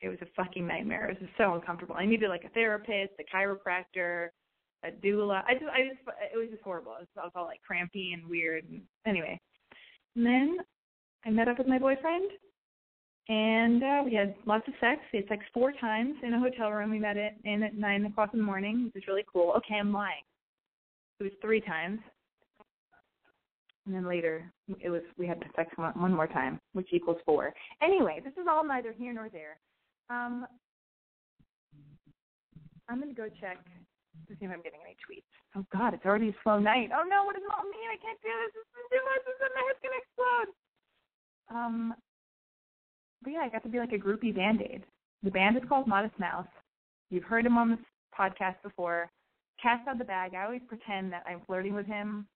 it 0.00 0.08
was 0.08 0.18
a 0.22 0.26
fucking 0.36 0.66
nightmare. 0.66 1.08
It 1.08 1.20
was 1.20 1.30
so 1.36 1.54
uncomfortable. 1.54 1.96
I 1.98 2.06
needed 2.06 2.28
like 2.28 2.44
a 2.44 2.50
therapist, 2.50 3.12
a 3.18 3.36
chiropractor, 3.36 4.28
a 4.84 4.90
doula. 4.90 5.42
I 5.46 5.54
just 5.54 5.66
I 5.66 5.82
just 5.88 6.00
it 6.32 6.36
was 6.36 6.48
just 6.50 6.62
horrible. 6.62 6.92
It 7.00 7.08
was, 7.16 7.32
all 7.34 7.44
like 7.44 7.60
crampy 7.66 8.12
and 8.12 8.28
weird. 8.28 8.64
And 8.70 8.82
anyway, 9.06 9.40
and 10.16 10.24
then 10.24 10.56
I 11.24 11.30
met 11.30 11.48
up 11.48 11.58
with 11.58 11.66
my 11.66 11.78
boyfriend 11.78 12.30
and 13.30 13.82
uh, 13.82 14.02
we 14.04 14.12
had 14.14 14.34
lots 14.44 14.66
of 14.66 14.74
sex. 14.80 15.00
It's 15.12 15.30
like 15.30 15.40
four 15.54 15.72
times 15.72 16.16
in 16.22 16.34
a 16.34 16.40
hotel 16.40 16.70
room. 16.70 16.90
We 16.90 16.98
met 16.98 17.16
it 17.16 17.34
in 17.44 17.62
at 17.62 17.76
nine 17.76 18.04
o'clock 18.04 18.30
in 18.32 18.40
the 18.40 18.44
morning, 18.44 18.90
which 18.92 19.04
is 19.04 19.08
really 19.08 19.24
cool. 19.32 19.52
Okay, 19.58 19.76
I'm 19.78 19.92
lying. 19.92 20.24
It 21.20 21.24
was 21.24 21.32
three 21.40 21.60
times, 21.60 22.00
and 23.86 23.94
then 23.94 24.06
later 24.06 24.50
it 24.80 24.90
was 24.90 25.02
we 25.18 25.26
had 25.26 25.42
sex 25.56 25.70
one, 25.76 25.92
one 26.00 26.12
more 26.14 26.26
time, 26.26 26.60
which 26.72 26.88
equals 26.92 27.18
four. 27.24 27.52
Anyway, 27.82 28.20
this 28.22 28.34
is 28.34 28.46
all 28.48 28.64
neither 28.64 28.92
here 28.92 29.12
nor 29.12 29.28
there. 29.28 29.58
Um, 30.10 30.46
I'm 32.88 33.00
gonna 33.00 33.14
go 33.14 33.28
check 33.40 33.58
to 34.28 34.34
see 34.34 34.44
if 34.44 34.50
I'm 34.50 34.62
getting 34.62 34.80
any 34.84 34.96
tweets. 35.00 35.30
Oh 35.56 35.64
God, 35.72 35.94
it's 35.94 36.04
already 36.04 36.28
a 36.28 36.36
slow 36.42 36.58
night. 36.58 36.90
Oh 36.92 37.04
no, 37.08 37.24
what 37.24 37.34
does 37.34 37.44
it 37.44 37.54
all 37.56 37.64
mean? 37.64 37.88
I 37.90 37.98
can't 38.02 38.20
do 38.22 38.28
this. 38.28 38.52
This 38.54 38.66
is 38.66 38.86
too 38.90 39.02
much. 39.06 39.22
This 39.26 39.36
is, 39.38 39.50
my 39.54 39.62
head's 39.66 39.82
gonna 39.82 40.02
explode. 40.02 40.48
Um, 41.50 41.94
but 43.22 43.30
yeah, 43.32 43.40
I 43.40 43.48
got 43.48 43.62
to 43.64 43.68
be 43.68 43.78
like 43.78 43.92
a 43.92 43.98
groupie 43.98 44.34
band 44.34 44.62
aid. 44.62 44.84
The 45.22 45.30
band 45.30 45.56
is 45.56 45.62
called 45.68 45.86
Modest 45.86 46.18
Mouse. 46.18 46.46
You've 47.10 47.24
heard 47.24 47.44
him 47.44 47.58
on 47.58 47.70
this 47.70 47.78
podcast 48.18 48.56
before. 48.62 49.10
Cast 49.62 49.86
out 49.88 49.98
the 49.98 50.04
bag. 50.04 50.34
I 50.34 50.44
always 50.44 50.62
pretend 50.68 51.12
that 51.12 51.24
I'm 51.26 51.42
flirting 51.46 51.74
with 51.74 51.86
him, 51.86 52.26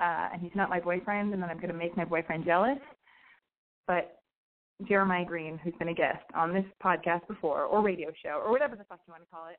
uh, 0.00 0.28
and 0.32 0.42
he's 0.42 0.54
not 0.54 0.70
my 0.70 0.80
boyfriend, 0.80 1.32
and 1.32 1.42
then 1.42 1.50
I'm 1.50 1.56
going 1.56 1.68
to 1.68 1.74
make 1.74 1.96
my 1.96 2.04
boyfriend 2.04 2.44
jealous. 2.44 2.78
But 3.86 4.18
Jeremiah 4.86 5.24
Green, 5.24 5.58
who's 5.58 5.74
been 5.78 5.88
a 5.88 5.94
guest 5.94 6.24
on 6.34 6.52
this 6.52 6.64
podcast 6.82 7.26
before, 7.26 7.64
or 7.64 7.82
radio 7.82 8.12
show, 8.22 8.40
or 8.44 8.50
whatever 8.50 8.76
the 8.76 8.84
fuck 8.84 9.00
you 9.06 9.12
want 9.12 9.24
to 9.24 9.30
call 9.30 9.48
it, 9.48 9.58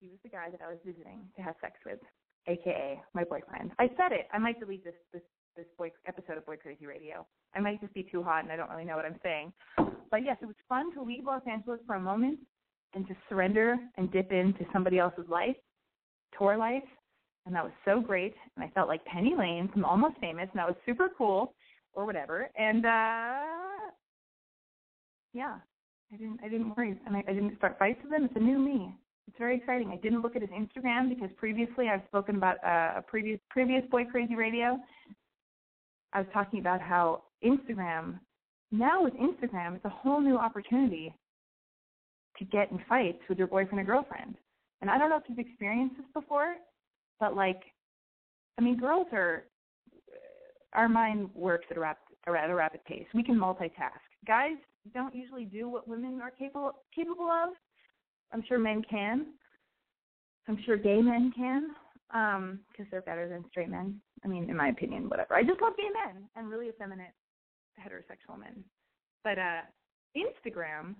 he 0.00 0.08
was 0.08 0.18
the 0.22 0.30
guy 0.30 0.48
that 0.50 0.60
I 0.62 0.68
was 0.68 0.78
visiting 0.84 1.20
to 1.36 1.42
have 1.42 1.56
sex 1.60 1.74
with, 1.84 1.98
aka 2.46 3.00
my 3.14 3.24
boyfriend. 3.24 3.72
I 3.78 3.88
said 3.98 4.12
it. 4.12 4.28
I 4.32 4.38
might 4.38 4.58
delete 4.58 4.84
this 4.84 4.94
this 5.12 5.22
this 5.56 5.66
boy 5.76 5.90
episode 6.06 6.38
of 6.38 6.46
Boy 6.46 6.56
Crazy 6.56 6.86
Radio. 6.86 7.26
I 7.54 7.60
might 7.60 7.80
just 7.80 7.92
be 7.92 8.06
too 8.10 8.22
hot 8.22 8.44
and 8.44 8.52
I 8.52 8.56
don't 8.56 8.70
really 8.70 8.84
know 8.84 8.96
what 8.96 9.04
I'm 9.04 9.20
saying. 9.22 9.52
But 10.10 10.24
yes, 10.24 10.36
it 10.40 10.46
was 10.46 10.56
fun 10.68 10.94
to 10.94 11.02
leave 11.02 11.24
Los 11.24 11.42
Angeles 11.50 11.80
for 11.86 11.96
a 11.96 12.00
moment 12.00 12.38
and 12.94 13.06
to 13.08 13.16
surrender 13.28 13.76
and 13.96 14.10
dip 14.10 14.32
into 14.32 14.64
somebody 14.72 14.98
else's 14.98 15.28
life, 15.28 15.56
tour 16.36 16.56
life. 16.56 16.82
And 17.46 17.54
that 17.54 17.64
was 17.64 17.72
so 17.84 18.00
great. 18.00 18.34
And 18.56 18.64
I 18.64 18.68
felt 18.74 18.88
like 18.88 19.04
Penny 19.04 19.34
Lane 19.36 19.68
from 19.72 19.84
Almost 19.84 20.16
Famous, 20.20 20.48
and 20.52 20.58
that 20.58 20.66
was 20.66 20.76
super 20.86 21.08
cool, 21.16 21.54
or 21.94 22.06
whatever. 22.06 22.50
And 22.56 22.86
uh 22.86 23.90
yeah, 25.32 25.56
I 26.12 26.16
didn't 26.16 26.40
I 26.44 26.48
didn't 26.48 26.76
worry, 26.76 26.98
and 27.06 27.16
I, 27.16 27.24
I 27.28 27.32
didn't 27.32 27.56
start 27.58 27.78
fights 27.78 28.00
with 28.02 28.12
him. 28.12 28.24
It's 28.24 28.36
a 28.36 28.40
new 28.40 28.58
me. 28.58 28.94
It's 29.28 29.38
very 29.38 29.56
exciting. 29.56 29.90
I 29.90 29.96
didn't 29.96 30.22
look 30.22 30.34
at 30.34 30.42
his 30.42 30.50
Instagram 30.50 31.08
because 31.08 31.30
previously 31.36 31.88
I've 31.88 32.02
spoken 32.08 32.36
about 32.36 32.56
uh, 32.64 32.98
a 32.98 33.02
previous 33.06 33.38
previous 33.50 33.82
Boy 33.90 34.04
Crazy 34.04 34.34
Radio 34.34 34.78
I 36.12 36.18
was 36.18 36.28
talking 36.32 36.58
about 36.60 36.80
how 36.80 37.22
Instagram, 37.44 38.18
now 38.72 39.02
with 39.02 39.14
Instagram, 39.14 39.76
it's 39.76 39.84
a 39.84 39.90
whole 39.90 40.20
new 40.20 40.36
opportunity 40.36 41.14
to 42.38 42.44
get 42.44 42.70
in 42.70 42.80
fights 42.88 43.20
with 43.28 43.38
your 43.38 43.46
boyfriend 43.46 43.80
or 43.80 43.84
girlfriend. 43.84 44.34
And 44.80 44.90
I 44.90 44.98
don't 44.98 45.10
know 45.10 45.16
if 45.16 45.24
you've 45.28 45.38
experienced 45.38 45.96
this 45.96 46.06
before, 46.14 46.54
but 47.20 47.36
like, 47.36 47.62
I 48.58 48.62
mean, 48.62 48.78
girls 48.78 49.06
are, 49.12 49.44
our 50.72 50.88
mind 50.88 51.30
works 51.34 51.66
at 51.70 51.76
a 51.76 51.80
rapid, 51.80 52.16
at 52.26 52.50
a 52.50 52.54
rapid 52.54 52.84
pace. 52.84 53.06
We 53.14 53.22
can 53.22 53.36
multitask. 53.36 54.00
Guys 54.26 54.56
don't 54.94 55.14
usually 55.14 55.44
do 55.44 55.68
what 55.68 55.86
women 55.86 56.20
are 56.22 56.30
capable 56.30 56.72
capable 56.94 57.30
of. 57.30 57.50
I'm 58.32 58.42
sure 58.48 58.58
men 58.58 58.82
can. 58.88 59.26
I'm 60.48 60.58
sure 60.64 60.76
gay 60.76 61.00
men 61.00 61.32
can, 61.36 61.68
because 62.08 62.38
um, 62.38 62.88
they're 62.90 63.02
better 63.02 63.28
than 63.28 63.44
straight 63.50 63.68
men. 63.68 64.00
I 64.24 64.28
mean, 64.28 64.48
in 64.48 64.56
my 64.56 64.68
opinion, 64.68 65.08
whatever. 65.08 65.34
I 65.34 65.42
just 65.42 65.60
love 65.60 65.76
gay 65.76 65.88
men 65.92 66.24
and 66.34 66.48
really 66.48 66.68
effeminate 66.68 67.12
heterosexual 67.78 68.38
men. 68.38 68.64
But 69.22 69.38
uh, 69.38 69.60
Instagram 70.16 70.94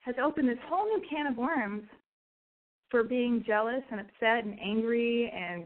has 0.00 0.14
opened 0.22 0.48
this 0.48 0.58
whole 0.68 0.86
new 0.86 1.02
can 1.08 1.26
of 1.26 1.36
worms 1.36 1.84
for 2.90 3.02
being 3.02 3.44
jealous 3.46 3.82
and 3.90 4.00
upset 4.00 4.44
and 4.44 4.58
angry 4.60 5.32
and, 5.34 5.64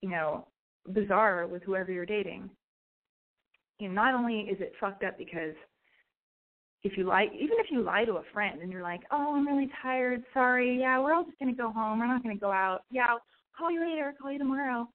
you 0.00 0.10
know, 0.10 0.46
bizarre 0.92 1.46
with 1.46 1.62
whoever 1.62 1.92
you're 1.92 2.06
dating. 2.06 2.50
You 3.78 3.88
know, 3.88 3.94
not 3.94 4.14
only 4.14 4.40
is 4.40 4.60
it 4.60 4.72
fucked 4.80 5.04
up 5.04 5.18
because 5.18 5.54
if 6.82 6.96
you 6.96 7.04
lie, 7.04 7.28
even 7.34 7.56
if 7.58 7.66
you 7.70 7.82
lie 7.82 8.04
to 8.04 8.14
a 8.14 8.22
friend 8.32 8.60
and 8.60 8.70
you're 8.70 8.82
like, 8.82 9.00
oh, 9.10 9.34
I'm 9.34 9.46
really 9.46 9.70
tired, 9.82 10.22
sorry, 10.34 10.80
yeah, 10.80 11.00
we're 11.00 11.14
all 11.14 11.24
just 11.24 11.38
to 11.38 11.52
go 11.52 11.70
home, 11.72 11.98
we're 11.98 12.06
not 12.06 12.22
to 12.22 12.34
go 12.34 12.52
out, 12.52 12.82
yeah, 12.90 13.06
I'll 13.08 13.22
call 13.56 13.70
you 13.70 13.80
later, 13.80 14.14
call 14.20 14.30
you 14.30 14.38
tomorrow. 14.38 14.88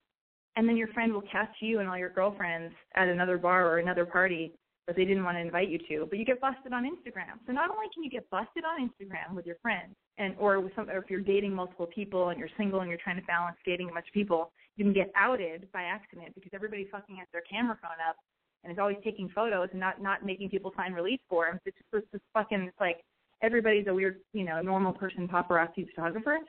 And 0.56 0.68
then 0.68 0.78
your 0.78 0.90
friend 0.90 1.14
will 1.14 1.24
catch 1.32 1.52
you 1.62 1.80
and 1.80 1.90
all 1.90 1.98
your 1.98 2.10
girlfriends 2.10 2.74
at 2.96 3.08
another 3.08 3.38
bar 3.38 3.68
or 3.68 3.80
another 3.80 4.06
party 4.06 4.54
that 4.90 4.96
they 4.96 5.06
didn't 5.06 5.24
want 5.24 5.38
to 5.38 5.42
invite 5.42 5.70
you 5.70 5.78
to, 5.88 6.08
but 6.10 6.18
you 6.18 6.26
get 6.26 6.42
busted 6.42 6.74
on 6.74 6.84
Instagram. 6.84 7.38
So 7.46 7.54
not 7.54 7.70
only 7.70 7.86
can 7.94 8.04
you 8.04 8.10
get 8.10 8.28
busted 8.32 8.64
on 8.66 8.90
Instagram 8.90 9.36
with 9.36 9.46
your 9.46 9.58
friends, 9.62 9.94
and 10.18 10.34
or 10.40 10.60
with 10.60 10.74
some, 10.76 10.90
or 10.90 10.98
if 10.98 11.12
you're 11.12 11.22
dating 11.22 11.54
multiple 11.54 11.86
people 11.86 12.30
and 12.30 12.40
you're 12.40 12.50
single 12.58 12.80
and 12.80 12.90
you're 12.90 12.98
trying 12.98 13.22
to 13.22 13.28
balance 13.28 13.56
dating 13.64 13.92
a 13.92 13.94
bunch 13.94 14.08
of 14.08 14.14
people, 14.16 14.52
you 14.78 14.84
can 14.84 14.92
get 14.92 15.12
outed 15.16 15.72
by 15.72 15.84
accident 15.84 16.34
because 16.34 16.50
everybody 16.56 16.88
fucking 16.92 17.18
has 17.18 17.28
their 17.32 17.44
camera 17.48 17.78
phone 17.84 18.02
up 18.10 18.16
and 18.64 18.74
is 18.74 18.80
always 18.80 18.98
taking 19.04 19.30
photos 19.30 19.70
and 19.70 19.80
not 19.80 20.02
not 20.02 20.26
making 20.26 20.50
people 20.50 20.74
sign 20.76 20.92
release 20.92 21.22
forms. 21.30 21.60
It's 21.68 21.78
just 21.94 22.08
this 22.12 22.22
fucking 22.34 22.62
it's 22.62 22.80
like 22.80 23.02
everybody's 23.44 23.86
a 23.86 23.94
weird, 23.94 24.22
you 24.34 24.44
know, 24.44 24.60
normal 24.64 24.92
person 24.92 25.28
paparazzi 25.28 25.88
photographer. 25.94 26.40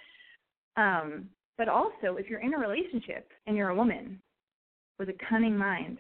Um, 0.78 1.28
but 1.58 1.68
also, 1.68 2.16
if 2.16 2.30
you're 2.30 2.40
in 2.40 2.54
a 2.54 2.58
relationship 2.58 3.28
and 3.46 3.54
you're 3.54 3.68
a 3.68 3.74
woman 3.74 4.18
with 4.98 5.10
a 5.10 5.14
cunning 5.28 5.58
mind, 5.58 5.98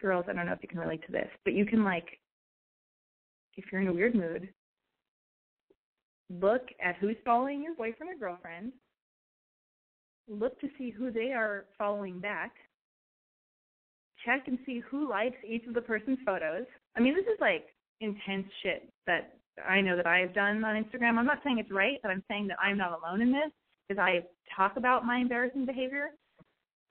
girls, 0.00 0.24
I 0.28 0.32
don't 0.32 0.46
know 0.46 0.52
if 0.52 0.62
you 0.62 0.68
can 0.68 0.78
relate 0.78 1.04
to 1.06 1.12
this, 1.12 1.28
but 1.44 1.54
you 1.54 1.64
can 1.66 1.84
like, 1.84 2.18
if 3.56 3.64
you're 3.70 3.80
in 3.80 3.88
a 3.88 3.92
weird 3.92 4.14
mood, 4.14 4.48
look 6.30 6.62
at 6.82 6.96
who's 6.96 7.16
following 7.24 7.62
your 7.62 7.74
boyfriend 7.74 8.12
or 8.12 8.18
girlfriend, 8.18 8.72
look 10.28 10.60
to 10.60 10.68
see 10.78 10.90
who 10.90 11.10
they 11.10 11.32
are 11.32 11.66
following 11.76 12.20
back, 12.20 12.52
check 14.24 14.46
and 14.46 14.58
see 14.64 14.82
who 14.90 15.08
likes 15.08 15.36
each 15.46 15.66
of 15.66 15.74
the 15.74 15.80
person's 15.80 16.18
photos. 16.24 16.66
I 16.96 17.00
mean, 17.00 17.14
this 17.14 17.24
is 17.24 17.40
like 17.40 17.66
intense 18.00 18.46
shit 18.62 18.88
that 19.06 19.34
I 19.68 19.80
know 19.80 19.96
that 19.96 20.06
I 20.06 20.18
have 20.18 20.34
done 20.34 20.64
on 20.64 20.82
Instagram. 20.82 21.18
I'm 21.18 21.26
not 21.26 21.40
saying 21.44 21.58
it's 21.58 21.70
right, 21.70 21.98
but 22.02 22.10
I'm 22.10 22.22
saying 22.28 22.48
that 22.48 22.58
I'm 22.62 22.78
not 22.78 22.98
alone 22.98 23.20
in 23.20 23.32
this 23.32 23.50
because 23.88 24.00
I 24.00 24.20
talk 24.56 24.76
about 24.76 25.04
my 25.04 25.18
embarrassing 25.18 25.66
behavior 25.66 26.10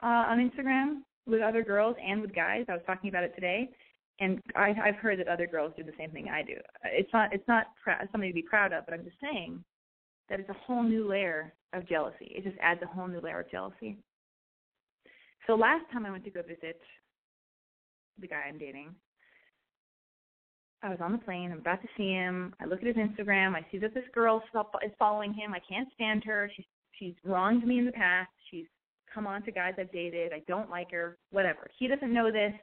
uh, 0.04 0.26
on 0.28 0.38
Instagram 0.38 1.02
with 1.30 1.42
other 1.42 1.64
girls 1.64 1.96
and 2.04 2.22
with 2.22 2.34
guys. 2.34 2.66
I 2.70 2.74
was 2.74 2.82
talking 2.86 3.10
about 3.10 3.24
it 3.24 3.36
today, 3.36 3.70
and 4.20 4.40
I, 4.56 4.74
I've 4.84 4.96
heard 4.96 5.20
that 5.20 5.28
other 5.28 5.48
girls 5.48 5.74
do 5.78 5.84
the 5.84 5.94
same 5.98 6.12
thing 6.12 6.28
I 6.30 6.44
do. 6.44 6.56
It's 6.86 7.12
not 7.14 7.34
it's 7.34 7.48
not 7.48 7.68
pr- 7.84 8.04
something 8.12 8.30
to 8.30 8.34
be 8.34 8.42
proud 8.42 8.74
of, 8.74 8.86
but 8.86 8.94
I'm 8.94 9.04
just 9.04 9.18
saying 9.22 9.64
that 10.30 10.40
it's 10.40 10.50
a 10.50 10.54
whole 10.66 10.84
new 10.84 11.08
layer 11.08 11.54
of 11.74 11.88
jealousy. 11.88 12.32
It 12.36 12.44
just 12.44 12.58
adds 12.62 12.82
a 12.84 12.88
whole 12.88 13.08
new 13.08 13.22
layer 13.22 13.42
of 13.42 13.52
jealousy. 13.52 13.98
So 15.48 15.56
last 15.56 15.86
time 15.92 16.06
I 16.06 16.12
went 16.12 16.24
to 16.26 16.30
go 16.30 16.42
visit 16.42 16.80
the 18.20 18.28
guy 18.28 18.44
I'm 18.48 18.58
dating, 18.58 18.94
I 20.82 20.90
was 20.90 21.00
on 21.02 21.12
the 21.12 21.18
plane. 21.18 21.52
I'm 21.52 21.60
about 21.60 21.82
to 21.82 21.88
see 21.98 22.12
him. 22.12 22.54
I 22.62 22.66
look 22.66 22.80
at 22.82 22.88
his 22.88 22.96
Instagram. 22.96 23.56
I 23.56 23.66
see 23.72 23.78
that 23.80 23.94
this 23.94 24.04
girl 24.14 24.42
is 24.86 24.92
following 24.98 25.34
him. 25.34 25.54
I 25.54 25.60
can't 25.68 25.90
stand 25.94 26.24
her. 26.26 26.50
She's 26.56 26.66
she's 26.94 27.16
wronged 27.26 27.66
me 27.66 27.80
in 27.80 27.86
the 27.86 27.92
past. 27.92 28.30
She's 28.50 28.66
come 29.14 29.28
on 29.28 29.44
to 29.44 29.52
guys 29.52 29.74
I've 29.78 29.92
dated. 29.92 30.34
I 30.34 30.42
don't 30.48 30.70
like 30.70 30.92
her. 30.92 31.18
Whatever. 31.32 31.68
He 31.78 31.88
doesn't 31.88 32.14
know 32.14 32.32
this, 32.32 32.54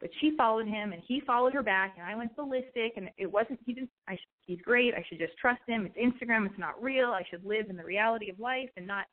but 0.00 0.10
she 0.20 0.36
followed 0.36 0.66
him 0.66 0.92
and 0.92 1.02
he 1.06 1.20
followed 1.26 1.54
her 1.54 1.62
back. 1.62 1.94
And 1.98 2.06
I 2.06 2.14
went 2.14 2.36
ballistic. 2.36 2.92
And 2.96 3.10
it 3.16 3.30
wasn't. 3.30 3.60
He 3.64 3.72
didn't. 3.72 3.90
I. 4.08 4.18
He's 4.42 4.60
great. 4.62 4.94
I 4.94 5.04
should 5.08 5.18
just 5.18 5.36
trust 5.38 5.60
him. 5.66 5.86
It's 5.86 5.96
Instagram. 5.96 6.46
It's 6.46 6.58
not 6.58 6.82
real. 6.82 7.08
I 7.08 7.22
should 7.30 7.44
live 7.44 7.70
in 7.70 7.76
the 7.76 7.84
reality 7.84 8.30
of 8.30 8.38
life 8.38 8.70
and 8.76 8.86
not 8.86 9.06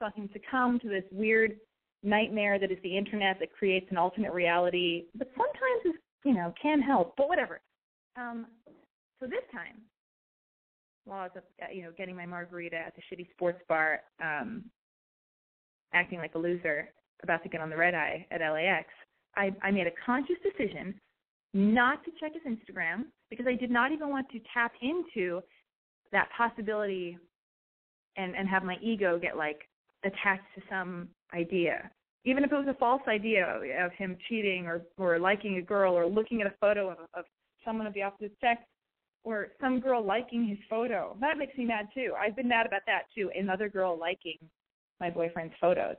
fucking 0.00 0.30
succumb 0.32 0.78
to 0.80 0.88
this 0.88 1.04
weird 1.10 1.56
nightmare 2.02 2.58
that 2.58 2.70
is 2.70 2.78
the 2.82 2.96
internet 2.96 3.38
that 3.40 3.52
creates 3.52 3.86
an 3.90 3.96
alternate 3.96 4.32
reality. 4.32 5.04
But 5.14 5.28
sometimes, 5.36 5.82
it's, 5.84 5.98
you 6.24 6.34
know, 6.34 6.54
can 6.60 6.80
help. 6.80 7.14
But 7.16 7.28
whatever. 7.28 7.60
Um, 8.16 8.46
so 9.20 9.26
this 9.26 9.42
time, 9.52 9.82
while 11.04 11.20
I 11.20 11.22
was, 11.24 11.42
uh, 11.62 11.72
you 11.72 11.82
know, 11.82 11.90
getting 11.96 12.14
my 12.14 12.26
margarita 12.26 12.76
at 12.76 12.94
the 12.94 13.02
shitty 13.02 13.30
sports 13.30 13.60
bar, 13.68 14.00
um, 14.22 14.64
acting 15.92 16.18
like 16.18 16.34
a 16.34 16.38
loser, 16.38 16.88
about 17.22 17.42
to 17.42 17.48
get 17.48 17.60
on 17.60 17.70
the 17.70 17.76
red 17.76 17.94
eye 17.94 18.26
at 18.30 18.40
LAX, 18.40 18.86
I, 19.36 19.54
I 19.62 19.70
made 19.70 19.86
a 19.86 19.92
conscious 20.04 20.36
decision 20.42 20.94
not 21.54 22.04
to 22.04 22.10
check 22.20 22.32
his 22.32 22.42
Instagram 22.42 23.04
because 23.30 23.46
I 23.46 23.54
did 23.54 23.70
not 23.70 23.92
even 23.92 24.10
want 24.10 24.28
to 24.30 24.40
tap 24.52 24.72
into 24.82 25.40
that 26.12 26.28
possibility 26.36 27.18
and 28.16 28.34
and 28.34 28.48
have 28.48 28.64
my 28.64 28.76
ego 28.82 29.18
get 29.18 29.36
like 29.36 29.60
attached 30.04 30.44
to 30.54 30.62
some 30.68 31.08
idea. 31.34 31.90
Even 32.24 32.44
if 32.44 32.52
it 32.52 32.56
was 32.56 32.66
a 32.68 32.78
false 32.78 33.02
idea 33.08 33.46
of 33.80 33.92
him 33.92 34.16
cheating 34.28 34.66
or 34.66 34.82
or 34.98 35.18
liking 35.18 35.56
a 35.56 35.62
girl 35.62 35.94
or 35.94 36.06
looking 36.06 36.40
at 36.40 36.46
a 36.46 36.54
photo 36.60 36.90
of, 36.90 36.98
of 37.14 37.24
someone 37.64 37.86
of 37.86 37.94
the 37.94 38.02
opposite 38.02 38.32
sex 38.40 38.62
or 39.24 39.48
some 39.60 39.80
girl 39.80 40.04
liking 40.04 40.46
his 40.46 40.58
photo. 40.70 41.16
That 41.20 41.38
makes 41.38 41.56
me 41.56 41.64
mad 41.64 41.88
too. 41.94 42.12
I've 42.18 42.36
been 42.36 42.48
mad 42.48 42.66
about 42.66 42.82
that 42.86 43.02
too 43.14 43.30
another 43.34 43.68
girl 43.68 43.98
liking 43.98 44.38
my 45.00 45.10
boyfriend's 45.10 45.54
photos 45.60 45.96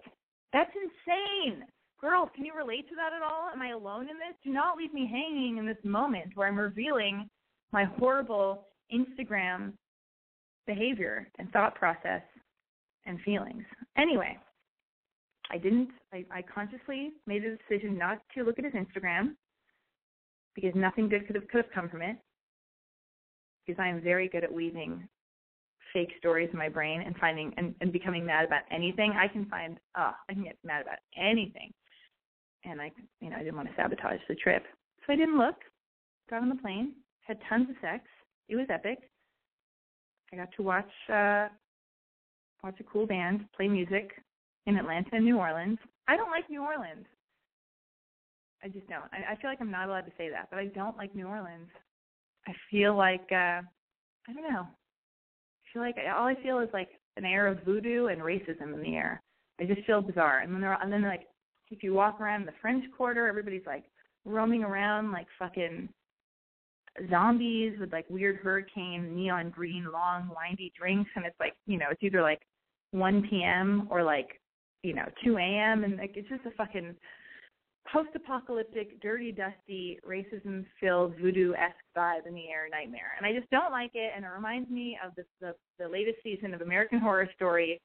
that's 0.53 0.71
insane 0.75 1.63
girls 2.01 2.29
can 2.35 2.45
you 2.45 2.53
relate 2.55 2.87
to 2.89 2.95
that 2.95 3.13
at 3.13 3.21
all 3.21 3.49
am 3.53 3.61
i 3.61 3.69
alone 3.69 4.01
in 4.01 4.17
this 4.17 4.35
do 4.43 4.51
not 4.51 4.77
leave 4.77 4.93
me 4.93 5.07
hanging 5.11 5.57
in 5.57 5.65
this 5.65 5.77
moment 5.83 6.31
where 6.35 6.47
i'm 6.47 6.57
revealing 6.57 7.29
my 7.71 7.83
horrible 7.83 8.67
instagram 8.93 9.73
behavior 10.69 11.27
and 11.39 11.51
thought 11.51 11.75
process 11.75 12.21
and 13.05 13.19
feelings. 13.21 13.63
Anyway, 13.97 14.37
I 15.51 15.57
didn't, 15.57 15.89
I, 16.13 16.23
I 16.31 16.41
consciously 16.43 17.11
made 17.25 17.43
the 17.43 17.57
decision 17.57 17.97
not 17.97 18.19
to 18.35 18.43
look 18.43 18.59
at 18.59 18.65
his 18.65 18.73
Instagram 18.73 19.35
because 20.55 20.71
nothing 20.75 21.09
good 21.09 21.25
could 21.25 21.35
have, 21.35 21.47
could 21.47 21.65
have 21.65 21.73
come 21.73 21.89
from 21.89 22.03
it. 22.03 22.17
Because 23.65 23.81
I 23.81 23.87
am 23.87 24.01
very 24.01 24.29
good 24.29 24.43
at 24.43 24.53
weaving 24.53 25.07
fake 25.93 26.11
stories 26.17 26.49
in 26.51 26.59
my 26.59 26.69
brain 26.69 27.01
and 27.05 27.15
finding 27.17 27.53
and, 27.57 27.73
and 27.81 27.91
becoming 27.91 28.25
mad 28.25 28.45
about 28.45 28.61
anything. 28.71 29.11
I 29.11 29.27
can 29.27 29.45
find, 29.45 29.77
oh, 29.97 30.11
I 30.29 30.33
can 30.33 30.43
get 30.43 30.57
mad 30.63 30.81
about 30.81 30.99
anything. 31.17 31.71
And 32.65 32.81
I, 32.81 32.91
you 33.21 33.29
know, 33.29 33.37
I 33.37 33.39
didn't 33.39 33.55
want 33.55 33.69
to 33.69 33.75
sabotage 33.75 34.19
the 34.27 34.35
trip. 34.35 34.63
So 35.05 35.13
I 35.13 35.15
didn't 35.15 35.37
look, 35.37 35.55
got 36.29 36.41
on 36.41 36.49
the 36.49 36.55
plane, 36.55 36.93
had 37.21 37.37
tons 37.47 37.69
of 37.69 37.75
sex. 37.81 38.03
It 38.49 38.55
was 38.55 38.67
epic. 38.69 38.99
I 40.33 40.37
got 40.37 40.49
to 40.57 40.63
watch 40.63 40.91
uh 41.11 41.47
watch 42.63 42.75
a 42.79 42.83
cool 42.83 43.07
band 43.07 43.45
play 43.55 43.67
music 43.67 44.11
in 44.65 44.75
Atlanta 44.77 45.09
and 45.13 45.25
New 45.25 45.37
Orleans. 45.37 45.79
I 46.07 46.17
don't 46.17 46.31
like 46.31 46.49
New 46.49 46.61
Orleans. 46.61 47.05
I 48.63 48.67
just 48.67 48.87
don't. 48.89 49.05
I, 49.13 49.33
I 49.33 49.35
feel 49.37 49.49
like 49.49 49.61
I'm 49.61 49.71
not 49.71 49.87
allowed 49.87 50.01
to 50.01 50.11
say 50.17 50.29
that, 50.29 50.49
but 50.49 50.59
I 50.59 50.65
don't 50.65 50.97
like 50.97 51.15
New 51.15 51.27
Orleans. 51.27 51.69
I 52.47 52.53
feel 52.69 52.95
like 52.95 53.27
uh 53.31 53.61
I 54.27 54.33
don't 54.33 54.51
know. 54.51 54.67
Feel 55.73 55.81
like 55.81 55.95
all 56.15 56.25
I 56.27 56.35
feel 56.41 56.59
is 56.59 56.69
like 56.73 56.89
an 57.17 57.25
air 57.25 57.47
of 57.47 57.63
voodoo 57.63 58.07
and 58.07 58.21
racism 58.21 58.73
in 58.73 58.81
the 58.81 58.95
air. 58.95 59.21
I 59.59 59.65
just 59.65 59.85
feel 59.85 60.01
bizarre. 60.01 60.39
And 60.39 60.53
then 60.53 60.61
they're 60.61 60.77
and 60.81 60.91
then 60.91 61.03
like 61.03 61.27
if 61.69 61.83
you 61.83 61.93
walk 61.93 62.19
around 62.19 62.47
the 62.47 62.53
French 62.61 62.83
Quarter, 62.95 63.27
everybody's 63.27 63.65
like 63.65 63.83
roaming 64.25 64.63
around 64.63 65.11
like 65.11 65.27
fucking 65.37 65.89
zombies 67.09 67.73
with 67.79 67.91
like 67.91 68.05
weird 68.09 68.37
hurricane 68.37 69.15
neon 69.15 69.49
green 69.49 69.87
long 69.91 70.29
windy 70.35 70.71
drinks 70.77 71.09
and 71.15 71.25
it's 71.25 71.39
like 71.39 71.53
you 71.65 71.77
know 71.77 71.85
it's 71.91 72.03
either 72.03 72.21
like 72.21 72.41
1 72.91 73.27
p.m. 73.29 73.87
or 73.89 74.03
like 74.03 74.41
you 74.83 74.93
know 74.93 75.05
2 75.23 75.37
a.m. 75.37 75.83
and 75.83 75.97
like 75.97 76.13
it's 76.15 76.27
just 76.29 76.45
a 76.45 76.51
fucking 76.51 76.95
post-apocalyptic, 77.91 79.01
dirty, 79.01 79.31
dusty, 79.31 79.99
racism-filled 80.07 81.15
voodoo-esque 81.19 81.75
vibe 81.97 82.27
in 82.27 82.33
the 82.33 82.49
air 82.49 82.67
nightmare, 82.71 83.13
and 83.17 83.25
I 83.25 83.37
just 83.37 83.49
don't 83.49 83.71
like 83.71 83.91
it. 83.93 84.11
And 84.15 84.25
it 84.25 84.29
reminds 84.29 84.69
me 84.69 84.97
of 85.05 85.13
the 85.15 85.23
the, 85.41 85.55
the 85.79 85.87
latest 85.87 86.17
season 86.23 86.53
of 86.53 86.61
American 86.61 86.99
Horror 86.99 87.29
Story, 87.35 87.81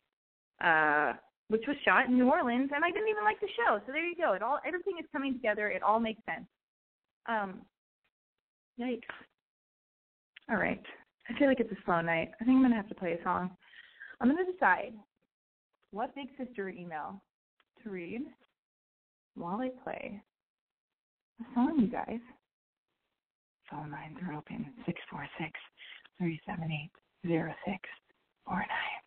uh, 0.63 1.15
which 1.49 1.65
was 1.67 1.77
shot 1.85 2.09
in 2.09 2.19
New 2.19 2.31
Orleans, 2.31 2.71
and 2.75 2.85
I 2.85 2.91
didn't 2.91 3.09
even 3.09 3.25
like 3.25 3.41
the 3.41 3.49
show. 3.57 3.79
So 3.87 3.93
there 3.93 4.05
you 4.05 4.17
go. 4.17 4.33
It 4.33 4.43
all 4.43 4.59
everything 4.67 4.95
is 5.01 5.07
coming 5.13 5.33
together. 5.33 5.69
It 5.69 5.83
all 5.83 6.01
makes 6.01 6.21
sense. 6.27 6.47
Um, 7.27 7.63
Yikes. 8.79 9.03
All 10.51 10.57
right. 10.57 10.83
I 11.29 11.39
feel 11.39 11.49
like 11.49 11.61
it's 11.61 11.73
a 11.73 11.85
slow 11.85 12.01
night. 12.01 12.33
I 12.41 12.45
think 12.45 12.57
I'm 12.57 12.61
going 12.61 12.71
to 12.71 12.77
have 12.77 12.89
to 12.89 12.95
play 12.95 13.13
a 13.13 13.23
song. 13.23 13.51
I'm 14.21 14.29
going 14.29 14.45
to 14.45 14.53
decide 14.53 14.93
what 15.91 16.15
Big 16.15 16.29
Sister 16.37 16.69
email 16.69 17.23
to 17.83 17.91
read 17.91 18.23
while 19.35 19.61
I 19.61 19.71
play 19.83 20.21
a 21.41 21.45
song, 21.55 21.79
you 21.81 21.89
guys. 21.89 22.21
Phone 23.71 23.91
lines 23.91 24.19
are 24.27 24.35
open 24.35 24.73
646 24.87 25.51
378 26.19 26.91
0649. 27.27 29.04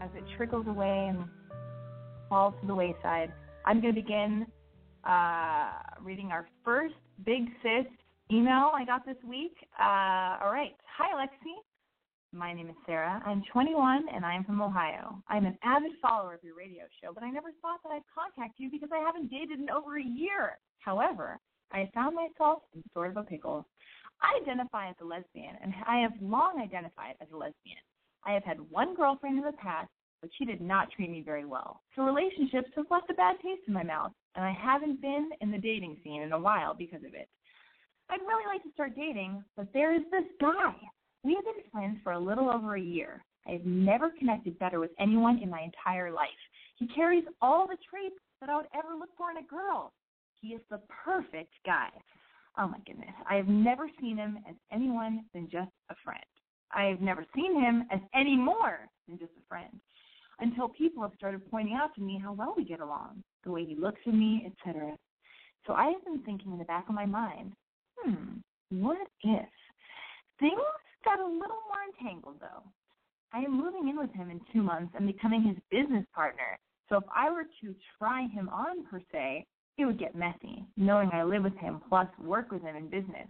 As 0.00 0.10
it 0.14 0.24
trickles 0.36 0.66
away 0.66 1.08
and 1.10 1.24
falls 2.28 2.54
to 2.60 2.66
the 2.66 2.74
wayside, 2.74 3.32
I'm 3.64 3.80
going 3.80 3.94
to 3.94 4.00
begin 4.00 4.46
uh, 5.04 5.70
reading 6.00 6.30
our 6.32 6.48
first 6.64 6.94
Big 7.24 7.46
Sis 7.62 7.86
email 8.30 8.70
I 8.74 8.84
got 8.84 9.04
this 9.04 9.16
week. 9.28 9.54
Uh, 9.78 10.38
all 10.42 10.52
right. 10.52 10.72
Hi, 10.96 11.14
Alexi. 11.14 11.54
My 12.34 12.52
name 12.54 12.70
is 12.70 12.76
Sarah. 12.86 13.22
I'm 13.26 13.42
21 13.52 14.06
and 14.14 14.24
I'm 14.24 14.42
from 14.44 14.62
Ohio. 14.62 15.22
I'm 15.28 15.44
an 15.44 15.58
avid 15.62 15.92
follower 16.00 16.32
of 16.34 16.42
your 16.42 16.56
radio 16.56 16.84
show, 17.02 17.12
but 17.12 17.22
I 17.22 17.30
never 17.30 17.50
thought 17.60 17.80
that 17.84 17.90
I'd 17.92 18.08
contact 18.08 18.58
you 18.58 18.70
because 18.70 18.88
I 18.90 19.04
haven't 19.04 19.30
dated 19.30 19.60
in 19.60 19.68
over 19.68 19.98
a 19.98 20.02
year. 20.02 20.58
However, 20.78 21.38
I 21.72 21.90
found 21.94 22.16
myself 22.16 22.62
in 22.74 22.82
sort 22.94 23.10
of 23.10 23.18
a 23.18 23.22
pickle. 23.22 23.66
I 24.22 24.40
identify 24.40 24.88
as 24.88 24.96
a 25.02 25.04
lesbian, 25.04 25.56
and 25.62 25.74
I 25.86 25.98
have 25.98 26.12
long 26.22 26.58
identified 26.58 27.16
as 27.20 27.28
a 27.34 27.36
lesbian. 27.36 27.84
I 28.24 28.32
have 28.32 28.44
had 28.44 28.60
one 28.70 28.94
girlfriend 28.94 29.38
in 29.38 29.44
the 29.44 29.52
past, 29.52 29.90
but 30.20 30.30
she 30.38 30.44
did 30.44 30.60
not 30.60 30.90
treat 30.90 31.10
me 31.10 31.22
very 31.22 31.44
well. 31.44 31.80
So 31.96 32.02
relationships 32.02 32.70
have 32.76 32.86
left 32.90 33.10
a 33.10 33.14
bad 33.14 33.36
taste 33.42 33.62
in 33.66 33.74
my 33.74 33.82
mouth, 33.82 34.12
and 34.36 34.44
I 34.44 34.52
haven't 34.52 35.00
been 35.00 35.30
in 35.40 35.50
the 35.50 35.58
dating 35.58 35.98
scene 36.02 36.22
in 36.22 36.32
a 36.32 36.38
while 36.38 36.74
because 36.74 37.04
of 37.04 37.14
it. 37.14 37.28
I'd 38.08 38.20
really 38.20 38.46
like 38.46 38.62
to 38.62 38.72
start 38.72 38.94
dating, 38.94 39.42
but 39.56 39.72
there 39.72 39.94
is 39.94 40.02
this 40.10 40.24
guy. 40.40 40.74
We 41.24 41.34
have 41.34 41.44
been 41.44 41.70
friends 41.72 41.98
for 42.02 42.12
a 42.12 42.18
little 42.18 42.50
over 42.50 42.76
a 42.76 42.80
year. 42.80 43.24
I 43.46 43.52
have 43.52 43.64
never 43.64 44.10
connected 44.10 44.58
better 44.58 44.80
with 44.80 44.90
anyone 44.98 45.38
in 45.38 45.50
my 45.50 45.62
entire 45.62 46.12
life. 46.12 46.28
He 46.76 46.86
carries 46.88 47.24
all 47.40 47.66
the 47.66 47.76
traits 47.88 48.16
that 48.40 48.50
I 48.50 48.56
would 48.56 48.66
ever 48.74 48.94
look 48.98 49.10
for 49.16 49.30
in 49.30 49.38
a 49.38 49.46
girl. 49.48 49.92
He 50.40 50.48
is 50.48 50.60
the 50.70 50.80
perfect 51.04 51.52
guy. 51.64 51.88
Oh 52.58 52.68
my 52.68 52.78
goodness. 52.86 53.14
I 53.28 53.36
have 53.36 53.48
never 53.48 53.88
seen 54.00 54.16
him 54.16 54.38
as 54.48 54.56
anyone 54.72 55.24
than 55.32 55.48
just 55.50 55.70
a 55.90 55.94
friend. 56.04 56.22
I 56.72 56.84
have 56.84 57.00
never 57.00 57.24
seen 57.34 57.60
him 57.60 57.84
as 57.90 58.00
any 58.14 58.36
more 58.36 58.88
than 59.08 59.18
just 59.18 59.32
a 59.32 59.48
friend 59.48 59.80
until 60.40 60.68
people 60.68 61.02
have 61.02 61.12
started 61.16 61.48
pointing 61.50 61.74
out 61.74 61.94
to 61.94 62.00
me 62.00 62.20
how 62.22 62.32
well 62.32 62.54
we 62.56 62.64
get 62.64 62.80
along, 62.80 63.22
the 63.44 63.50
way 63.50 63.64
he 63.64 63.76
looks 63.76 64.00
at 64.06 64.14
me, 64.14 64.46
etc. 64.46 64.96
So 65.66 65.74
I 65.74 65.90
have 65.90 66.04
been 66.04 66.20
thinking 66.24 66.52
in 66.52 66.58
the 66.58 66.64
back 66.64 66.88
of 66.88 66.94
my 66.94 67.06
mind, 67.06 67.52
hmm, 67.98 68.38
what 68.70 68.98
if? 69.22 69.48
Things 70.40 70.60
got 71.04 71.20
a 71.20 71.24
little 71.24 71.62
more 71.68 71.82
entangled 71.86 72.36
though. 72.40 72.62
I 73.32 73.40
am 73.40 73.56
moving 73.56 73.88
in 73.88 73.98
with 73.98 74.12
him 74.12 74.30
in 74.30 74.40
two 74.52 74.62
months 74.62 74.92
and 74.96 75.06
becoming 75.06 75.42
his 75.42 75.56
business 75.70 76.04
partner. 76.14 76.58
So 76.88 76.96
if 76.96 77.04
I 77.14 77.30
were 77.30 77.44
to 77.44 77.74
try 77.98 78.26
him 78.28 78.48
on 78.50 78.84
per 78.86 79.00
se, 79.12 79.46
it 79.78 79.86
would 79.86 79.98
get 79.98 80.14
messy, 80.14 80.64
knowing 80.76 81.10
I 81.12 81.22
live 81.22 81.44
with 81.44 81.56
him 81.56 81.80
plus 81.88 82.08
work 82.22 82.50
with 82.50 82.62
him 82.62 82.76
in 82.76 82.88
business. 82.88 83.28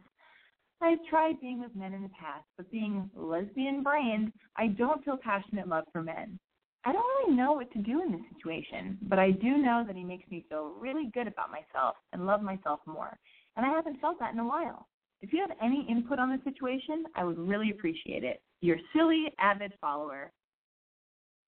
I've 0.82 1.04
tried 1.08 1.40
being 1.40 1.60
with 1.60 1.74
men 1.74 1.94
in 1.94 2.02
the 2.02 2.08
past, 2.08 2.44
but 2.56 2.70
being 2.70 3.10
lesbian 3.14 3.82
brained, 3.82 4.32
I 4.56 4.68
don't 4.68 5.04
feel 5.04 5.16
passionate 5.16 5.68
love 5.68 5.84
for 5.92 6.02
men. 6.02 6.38
I 6.84 6.92
don't 6.92 7.06
really 7.18 7.36
know 7.36 7.52
what 7.52 7.70
to 7.72 7.78
do 7.78 8.02
in 8.02 8.10
this 8.10 8.20
situation, 8.34 8.98
but 9.02 9.18
I 9.18 9.30
do 9.30 9.58
know 9.58 9.84
that 9.86 9.94
he 9.94 10.02
makes 10.02 10.28
me 10.30 10.44
feel 10.48 10.74
really 10.78 11.10
good 11.14 11.28
about 11.28 11.50
myself 11.50 11.96
and 12.12 12.26
love 12.26 12.42
myself 12.42 12.80
more. 12.86 13.16
And 13.56 13.64
I 13.64 13.70
haven't 13.70 14.00
felt 14.00 14.18
that 14.18 14.32
in 14.32 14.40
a 14.40 14.46
while. 14.46 14.88
If 15.20 15.32
you 15.32 15.40
have 15.40 15.56
any 15.62 15.86
input 15.88 16.18
on 16.18 16.30
the 16.30 16.40
situation, 16.42 17.04
I 17.14 17.22
would 17.22 17.38
really 17.38 17.70
appreciate 17.70 18.24
it. 18.24 18.42
Your 18.60 18.78
silly, 18.92 19.26
avid 19.38 19.72
follower, 19.80 20.32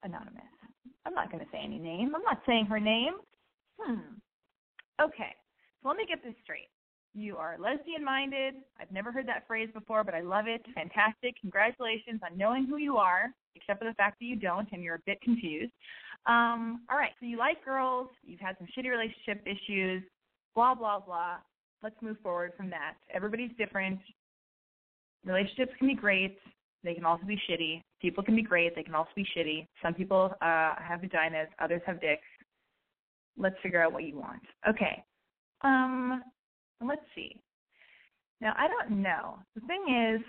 Anonymous. 0.04 0.42
I'm 1.06 1.14
not 1.14 1.32
going 1.32 1.42
to 1.42 1.50
say 1.50 1.60
any 1.64 1.78
name. 1.78 2.12
I'm 2.14 2.22
not 2.22 2.42
saying 2.46 2.66
her 2.66 2.78
name. 2.78 3.14
Hmm. 3.80 4.20
Okay, 5.02 5.34
so 5.82 5.88
let 5.88 5.96
me 5.96 6.04
get 6.06 6.22
this 6.22 6.34
straight. 6.42 6.68
You 7.14 7.36
are 7.36 7.56
lesbian 7.60 8.04
minded. 8.04 8.54
I've 8.80 8.90
never 8.90 9.12
heard 9.12 9.28
that 9.28 9.46
phrase 9.46 9.68
before, 9.72 10.02
but 10.02 10.14
I 10.14 10.20
love 10.20 10.46
it. 10.48 10.62
Fantastic. 10.74 11.36
Congratulations 11.40 12.20
on 12.28 12.36
knowing 12.36 12.66
who 12.66 12.76
you 12.76 12.96
are, 12.96 13.32
except 13.54 13.80
for 13.80 13.88
the 13.88 13.94
fact 13.94 14.18
that 14.18 14.26
you 14.26 14.36
don't 14.36 14.68
and 14.72 14.82
you're 14.82 14.96
a 14.96 15.02
bit 15.06 15.20
confused. 15.22 15.72
Um, 16.26 16.80
all 16.90 16.96
right, 16.96 17.12
so 17.20 17.26
you 17.26 17.38
like 17.38 17.64
girls, 17.64 18.08
you've 18.24 18.40
had 18.40 18.56
some 18.58 18.66
shitty 18.76 18.90
relationship 18.90 19.46
issues, 19.46 20.02
blah, 20.54 20.74
blah, 20.74 20.98
blah. 20.98 21.36
Let's 21.82 21.96
move 22.00 22.16
forward 22.22 22.52
from 22.56 22.70
that. 22.70 22.94
Everybody's 23.14 23.52
different. 23.58 24.00
Relationships 25.24 25.72
can 25.78 25.88
be 25.88 25.94
great. 25.94 26.38
They 26.82 26.94
can 26.94 27.04
also 27.04 27.24
be 27.24 27.38
shitty. 27.48 27.82
People 28.00 28.24
can 28.24 28.34
be 28.34 28.42
great. 28.42 28.74
They 28.74 28.82
can 28.82 28.94
also 28.94 29.10
be 29.14 29.26
shitty. 29.36 29.66
Some 29.82 29.94
people 29.94 30.34
uh, 30.40 30.74
have 30.78 31.00
vaginas. 31.00 31.46
Others 31.60 31.82
have 31.86 32.00
dicks 32.00 32.22
let's 33.36 33.56
figure 33.62 33.82
out 33.82 33.92
what 33.92 34.04
you 34.04 34.18
want. 34.18 34.42
Okay. 34.68 35.02
Um, 35.62 36.22
let's 36.86 37.04
see. 37.14 37.40
Now, 38.40 38.54
I 38.56 38.68
don't 38.68 39.02
know. 39.02 39.38
The 39.54 39.60
thing 39.66 39.84
is, 39.88 40.20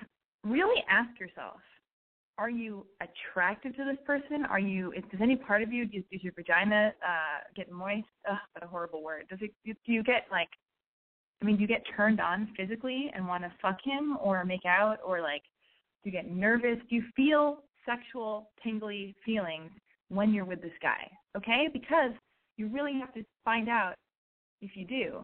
really 0.44 0.84
ask 0.90 1.20
yourself 1.20 1.58
are 2.38 2.50
you 2.50 2.86
attracted 3.02 3.76
to 3.78 3.86
this 3.86 3.98
person? 4.06 4.46
Are 4.50 4.60
you? 4.60 4.92
Is, 4.92 5.04
does 5.12 5.22
any 5.22 5.36
part 5.36 5.62
of 5.62 5.72
you 5.72 5.86
does, 5.86 6.04
does 6.12 6.24
your 6.24 6.34
vagina 6.34 6.94
uh, 7.02 7.40
get 7.56 7.72
moist? 7.72 8.08
Ugh, 8.30 8.38
what 8.54 8.64
a 8.64 8.68
horrible 8.68 9.02
word. 9.02 9.26
Does 9.30 9.40
it? 9.42 9.52
Do 9.64 9.92
you 9.92 10.04
get 10.04 10.26
like? 10.32 10.50
I 11.42 11.46
mean, 11.46 11.56
do 11.56 11.62
you 11.62 11.68
get 11.68 11.84
turned 11.96 12.20
on 12.20 12.50
physically 12.58 13.12
and 13.14 13.28
want 13.28 13.44
to 13.44 13.52
fuck 13.62 13.78
him 13.84 14.18
or 14.22 14.44
make 14.46 14.66
out 14.66 14.98
or 15.06 15.22
like? 15.22 15.44
Do 16.04 16.10
you 16.10 16.12
get 16.12 16.30
nervous? 16.30 16.78
Do 16.90 16.96
you 16.96 17.04
feel 17.16 17.60
sexual 17.86 18.50
tingly 18.62 19.16
feelings 19.26 19.72
when 20.10 20.34
you're 20.34 20.46
with 20.46 20.62
this 20.62 20.72
guy? 20.82 21.10
Okay, 21.38 21.70
because 21.72 22.12
you 22.58 22.68
really 22.68 22.94
have 23.00 23.14
to 23.14 23.24
find 23.44 23.70
out 23.70 23.96
if 24.62 24.72
you 24.76 24.86
do. 24.86 25.24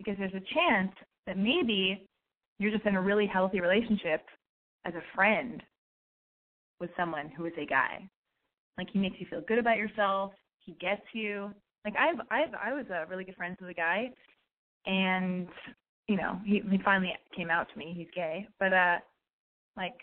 Because 0.00 0.16
there's 0.18 0.34
a 0.34 0.54
chance 0.54 0.92
that 1.26 1.36
maybe 1.36 2.06
you're 2.58 2.70
just 2.70 2.86
in 2.86 2.96
a 2.96 3.02
really 3.02 3.26
healthy 3.26 3.60
relationship 3.60 4.22
as 4.86 4.94
a 4.94 5.14
friend 5.14 5.62
with 6.80 6.90
someone 6.96 7.30
who 7.36 7.44
is 7.44 7.52
a 7.60 7.66
guy. 7.66 8.08
Like 8.78 8.88
he 8.92 8.98
makes 8.98 9.16
you 9.20 9.26
feel 9.28 9.42
good 9.46 9.58
about 9.58 9.76
yourself, 9.76 10.32
he 10.60 10.72
gets 10.80 11.02
you. 11.12 11.52
Like 11.84 11.94
I've 11.96 12.20
I've 12.30 12.54
I 12.54 12.72
was 12.72 12.86
a 12.90 13.04
really 13.10 13.24
good 13.24 13.36
friends 13.36 13.58
with 13.60 13.70
a 13.70 13.74
guy 13.74 14.10
and 14.86 15.48
you 16.08 16.16
know, 16.16 16.40
he 16.44 16.62
he 16.70 16.78
finally 16.82 17.12
came 17.36 17.50
out 17.50 17.66
to 17.72 17.78
me, 17.78 17.92
he's 17.94 18.08
gay. 18.14 18.48
But 18.58 18.72
uh 18.72 18.96
like 19.76 19.94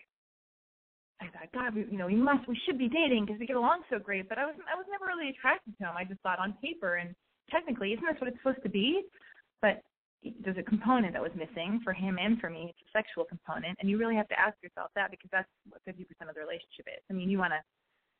I 1.19 1.25
thought, 1.25 1.49
God, 1.53 1.75
we, 1.75 1.85
you 1.89 1.97
know, 1.97 2.05
we 2.05 2.15
must, 2.15 2.47
we 2.47 2.59
should 2.65 2.77
be 2.77 2.87
dating 2.87 3.25
because 3.25 3.39
we 3.39 3.47
get 3.47 3.55
along 3.55 3.81
so 3.89 3.97
great. 3.97 4.29
But 4.29 4.37
I 4.37 4.45
was, 4.45 4.53
I 4.71 4.77
was 4.77 4.85
never 4.89 5.05
really 5.05 5.29
attracted 5.29 5.75
to 5.77 5.85
him. 5.85 5.97
I 5.97 6.03
just 6.03 6.21
thought 6.21 6.37
on 6.37 6.53
paper, 6.61 6.95
and 6.97 7.15
technically, 7.49 7.93
isn't 7.93 8.05
this 8.05 8.21
what 8.21 8.29
it's 8.29 8.37
supposed 8.37 8.61
to 8.61 8.69
be? 8.69 9.01
But 9.61 9.81
there's 10.43 10.57
a 10.57 10.63
component 10.63 11.13
that 11.13 11.21
was 11.21 11.31
missing 11.35 11.79
for 11.83 11.93
him 11.93 12.17
and 12.19 12.39
for 12.39 12.49
me. 12.49 12.67
It's 12.69 12.89
a 12.89 12.97
sexual 12.97 13.25
component, 13.25 13.77
and 13.79 13.89
you 13.89 13.97
really 13.97 14.15
have 14.15 14.27
to 14.29 14.39
ask 14.39 14.55
yourself 14.61 14.91
that 14.95 15.11
because 15.11 15.29
that's 15.31 15.49
what 15.69 15.81
50% 15.87 16.01
of 16.27 16.35
the 16.35 16.41
relationship 16.41 16.87
is. 16.87 17.03
I 17.09 17.13
mean, 17.13 17.29
you 17.29 17.37
want 17.37 17.53
to, 17.53 17.59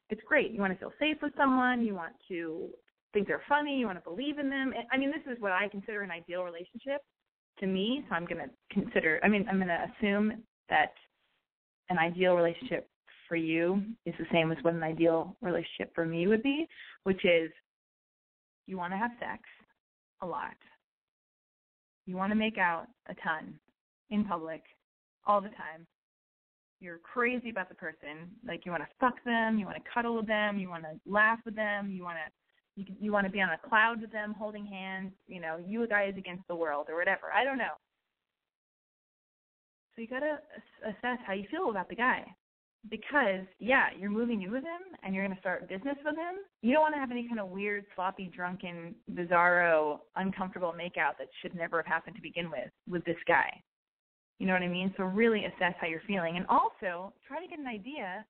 it's 0.10 0.22
great. 0.26 0.52
You 0.52 0.62
want 0.62 0.74
to 0.74 0.80
feel 0.80 0.94
safe 1.00 1.18
with 1.22 1.34
someone. 1.36 1.84
You 1.84 1.96
want 1.96 2.14
to 2.30 2.70
think 3.14 3.28
they're 3.28 3.44
funny. 3.50 3.78
You 3.78 3.88
want 3.88 3.98
to 3.98 4.10
believe 4.10 4.40
in 4.40 4.50
them. 4.50 4.74
I 4.92 4.98
mean, 4.98 5.12
this 5.12 5.32
is 5.32 5.42
what 5.42 5.52
I 5.52 5.68
consider 5.70 6.02
an 6.02 6.12
ideal 6.12 6.44
relationship 6.44 7.02
to 7.60 7.68
me. 7.68 8.06
So 8.08 8.16
I'm 8.16 8.26
going 8.26 8.42
to 8.46 8.50
consider. 8.72 9.20
I 9.24 9.28
mean, 9.28 9.46
I'm 9.50 9.58
going 9.58 9.68
to 9.68 9.88
assume 9.98 10.44
that 10.70 10.94
an 11.90 11.98
ideal 11.98 12.36
relationship 12.36 12.90
for 13.28 13.36
you 13.36 13.82
is 14.06 14.14
the 14.20 14.26
same 14.32 14.52
as 14.52 14.58
what 14.62 14.74
an 14.74 14.84
ideal 14.84 15.36
relationship 15.42 15.94
for 15.94 16.06
me 16.06 16.28
would 16.28 16.44
be, 16.44 16.68
which 17.04 17.26
is 17.26 17.52
you 18.66 18.78
want 18.78 18.94
to 18.94 18.98
have 18.98 19.12
sex 19.20 19.42
a 20.22 20.26
lot. 20.26 20.56
You 22.08 22.16
want 22.16 22.32
to 22.32 22.36
make 22.36 22.58
out 22.58 22.88
a 23.10 23.14
ton 23.16 23.60
in 24.10 24.24
public 24.24 24.64
all 25.26 25.42
the 25.42 25.50
time. 25.50 25.86
You're 26.80 27.00
crazy 27.00 27.50
about 27.50 27.70
the 27.70 27.76
person. 27.76 28.32
Like 28.48 28.66
you 28.66 28.72
want 28.72 28.84
to 28.84 28.90
fuck 29.00 29.24
them, 29.26 29.60
you 29.60 29.66
want 29.66 29.78
to 29.78 29.92
cuddle 29.94 30.16
with 30.16 30.28
them, 30.28 30.58
you 30.58 30.70
want 30.70 30.84
to 30.84 31.00
laugh 31.06 31.40
with 31.46 31.56
them, 31.56 31.92
you 31.92 32.04
want 32.04 32.18
to 32.18 32.32
you, 32.78 32.86
you 33.00 33.12
want 33.12 33.26
to 33.26 33.32
be 33.32 33.42
on 33.42 33.50
a 33.50 33.68
cloud 33.68 34.02
with 34.02 34.12
them 34.12 34.36
holding 34.38 34.66
hands, 34.66 35.12
you 35.28 35.42
know, 35.42 35.58
you 35.58 35.86
guys 35.88 36.14
against 36.16 36.48
the 36.48 36.56
world 36.56 36.86
or 36.90 36.96
whatever. 36.96 37.34
I 37.36 37.44
don't 37.44 37.58
know. 37.58 37.74
So 39.96 40.02
you 40.02 40.08
got 40.08 40.20
to 40.20 40.38
assess 40.86 41.18
how 41.26 41.34
you 41.34 41.46
feel 41.50 41.72
about 41.72 41.90
the 41.90 41.96
guy. 41.96 42.24
Because, 42.90 43.46
yeah, 43.60 43.88
you're 44.00 44.12
moving 44.12 44.44
in 44.44 44.52
with 44.52 44.64
him 44.64 44.82
and 45.04 45.14
you're 45.14 45.26
going 45.26 45.36
to 45.36 45.42
start 45.42 45.68
business 45.68 45.98
with 46.06 46.16
him. 46.16 46.36
You 46.62 46.74
don't 46.74 46.82
want 46.82 46.94
to 46.96 47.00
have 47.00 47.12
any 47.12 47.28
kind 47.28 47.40
of 47.40 47.50
weird, 47.50 47.86
sloppy, 47.96 48.32
drunken, 48.34 48.96
bizarro, 49.14 50.00
uncomfortable 50.16 50.74
makeout 50.78 51.18
that 51.18 51.28
should 51.42 51.56
never 51.56 51.78
have 51.78 51.86
happened 51.86 52.16
to 52.16 52.22
begin 52.22 52.50
with 52.52 52.70
with 52.90 53.04
this 53.06 53.18
guy. 53.28 53.50
You 54.40 54.46
know 54.46 54.54
what 54.54 54.62
I 54.62 54.68
mean? 54.68 54.94
So 54.96 55.04
really 55.04 55.46
assess 55.46 55.74
how 55.82 55.88
you're 55.88 56.02
feeling. 56.08 56.38
And 56.38 56.46
also 56.48 57.14
try 57.28 57.42
to 57.42 57.48
get 57.50 57.60
an 57.60 57.68
idea 57.68 58.24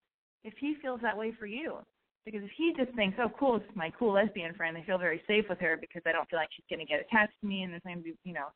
if 0.43 0.53
he 0.59 0.75
feels 0.81 1.01
that 1.01 1.17
way 1.17 1.33
for 1.37 1.45
you. 1.45 1.79
Because 2.25 2.43
if 2.43 2.51
he 2.57 2.73
just 2.75 2.95
thinks, 2.95 3.17
oh, 3.21 3.31
cool, 3.39 3.55
it's 3.57 3.65
my 3.75 3.91
cool 3.97 4.13
lesbian 4.13 4.53
friend, 4.53 4.77
I 4.77 4.83
feel 4.83 4.97
very 4.97 5.21
safe 5.27 5.45
with 5.49 5.59
her 5.59 5.77
because 5.79 6.01
I 6.05 6.11
don't 6.11 6.29
feel 6.29 6.39
like 6.39 6.49
she's 6.55 6.65
going 6.69 6.85
to 6.85 6.91
get 6.91 6.99
attached 6.99 7.39
to 7.41 7.47
me 7.47 7.63
and 7.63 7.71
there's 7.71 7.83
going 7.85 7.97
to 7.97 8.03
be, 8.03 8.13
you 8.23 8.33
know, 8.33 8.47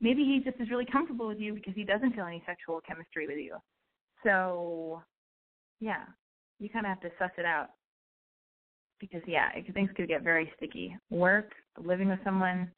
maybe 0.00 0.24
he 0.24 0.40
just 0.44 0.60
is 0.60 0.70
really 0.70 0.86
comfortable 0.86 1.28
with 1.28 1.38
you 1.38 1.54
because 1.54 1.74
he 1.74 1.84
doesn't 1.84 2.14
feel 2.14 2.26
any 2.26 2.42
sexual 2.46 2.80
chemistry 2.86 3.26
with 3.28 3.38
you. 3.38 3.56
So, 4.24 5.02
yeah, 5.80 6.04
you 6.58 6.68
kind 6.68 6.86
of 6.86 6.90
have 6.90 7.00
to 7.00 7.10
suss 7.18 7.30
it 7.38 7.44
out 7.44 7.68
because 9.00 9.22
yeah, 9.26 9.48
things 9.74 9.90
could 9.96 10.08
get 10.08 10.22
very 10.22 10.50
sticky. 10.56 10.96
Work, 11.10 11.52
living 11.82 12.08
with 12.08 12.18
someone, 12.24 12.70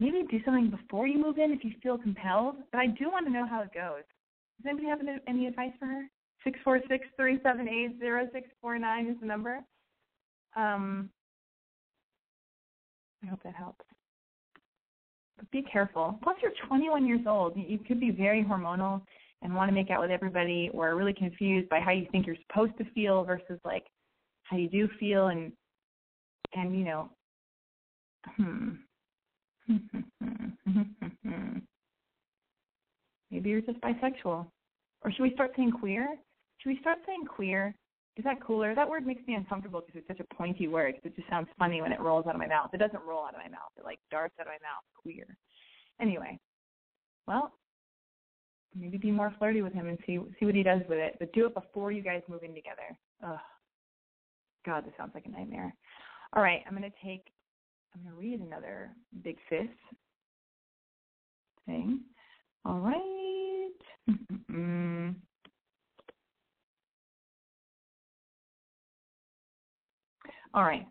maybe 0.00 0.24
do 0.30 0.38
something 0.44 0.70
before 0.70 1.06
you 1.06 1.18
move 1.18 1.38
in 1.38 1.52
if 1.52 1.64
you 1.64 1.72
feel 1.82 1.98
compelled. 1.98 2.56
But 2.72 2.78
I 2.78 2.86
do 2.86 3.10
want 3.10 3.26
to 3.26 3.32
know 3.32 3.46
how 3.46 3.62
it 3.62 3.72
goes. 3.72 4.02
Does 4.58 4.70
anybody 4.70 4.88
have 4.88 5.00
any, 5.00 5.18
any 5.28 5.46
advice 5.46 5.72
for 5.78 5.86
her? 5.86 6.02
Six 6.44 6.58
four 6.64 6.80
six 6.88 7.06
three 7.16 7.38
seven 7.42 7.68
eight 7.68 7.98
zero 7.98 8.28
six 8.32 8.48
four 8.60 8.78
nine 8.78 9.08
is 9.08 9.16
the 9.20 9.26
number. 9.26 9.60
Um, 10.56 11.10
I 13.22 13.26
hope 13.26 13.42
that 13.44 13.54
helps. 13.54 13.84
But 15.36 15.50
be 15.50 15.62
careful. 15.62 16.18
Plus, 16.22 16.36
you're 16.42 16.52
21 16.66 17.06
years 17.06 17.20
old. 17.26 17.56
You 17.56 17.78
could 17.78 18.00
be 18.00 18.10
very 18.10 18.44
hormonal 18.44 19.02
and 19.42 19.54
want 19.54 19.68
to 19.68 19.74
make 19.74 19.90
out 19.90 20.00
with 20.00 20.10
everybody, 20.10 20.70
or 20.72 20.88
are 20.88 20.96
really 20.96 21.12
confused 21.12 21.68
by 21.68 21.80
how 21.80 21.92
you 21.92 22.06
think 22.10 22.26
you're 22.26 22.36
supposed 22.48 22.76
to 22.78 22.84
feel 22.92 23.24
versus 23.24 23.60
like 23.64 23.84
how 24.44 24.56
you 24.56 24.68
do 24.68 24.88
feel, 24.98 25.28
and 25.28 25.52
and 26.54 26.78
you 26.78 26.84
know, 26.84 27.10
hmm. 28.36 28.70
Maybe 33.30 33.50
you're 33.50 33.60
just 33.60 33.80
bisexual. 33.80 34.46
Or 35.02 35.12
should 35.12 35.22
we 35.22 35.32
start 35.34 35.52
saying 35.56 35.72
queer? 35.72 36.16
Should 36.58 36.70
we 36.70 36.78
start 36.80 36.98
saying 37.06 37.24
queer? 37.26 37.74
Is 38.16 38.24
that 38.24 38.42
cooler? 38.42 38.74
That 38.74 38.88
word 38.88 39.06
makes 39.06 39.24
me 39.28 39.34
uncomfortable 39.34 39.80
because 39.80 40.00
it's 40.00 40.08
such 40.08 40.26
a 40.26 40.34
pointy 40.34 40.66
word. 40.66 40.96
It 41.04 41.14
just 41.14 41.28
sounds 41.28 41.46
funny 41.58 41.80
when 41.80 41.92
it 41.92 42.00
rolls 42.00 42.26
out 42.26 42.34
of 42.34 42.40
my 42.40 42.48
mouth. 42.48 42.70
It 42.74 42.78
doesn't 42.78 43.04
roll 43.06 43.24
out 43.24 43.34
of 43.34 43.40
my 43.44 43.48
mouth. 43.48 43.70
It 43.76 43.84
like 43.84 44.00
darts 44.10 44.34
out 44.40 44.46
of 44.46 44.52
my 44.52 44.54
mouth. 44.54 44.82
Queer. 45.00 45.36
Anyway, 46.00 46.38
well, 47.28 47.52
maybe 48.74 48.98
be 48.98 49.10
more 49.10 49.34
flirty 49.38 49.62
with 49.62 49.72
him 49.72 49.88
and 49.88 49.98
see 50.06 50.18
see 50.38 50.46
what 50.46 50.54
he 50.54 50.62
does 50.62 50.82
with 50.88 50.98
it. 50.98 51.16
But 51.18 51.32
do 51.32 51.46
it 51.46 51.54
before 51.54 51.92
you 51.92 52.02
guys 52.02 52.22
move 52.28 52.42
in 52.42 52.54
together. 52.54 52.96
Ugh. 53.26 53.38
God, 54.66 54.84
this 54.84 54.92
sounds 54.96 55.12
like 55.14 55.26
a 55.26 55.30
nightmare. 55.30 55.74
All 56.34 56.42
right, 56.42 56.62
I'm 56.66 56.74
gonna 56.74 56.90
take. 57.04 57.26
I'm 57.94 58.02
gonna 58.02 58.16
read 58.16 58.40
another 58.40 58.90
big 59.22 59.36
sis 59.48 59.66
thing. 61.66 62.00
All 62.64 62.80
right. 62.80 63.70
All 70.54 70.64
right. 70.64 70.86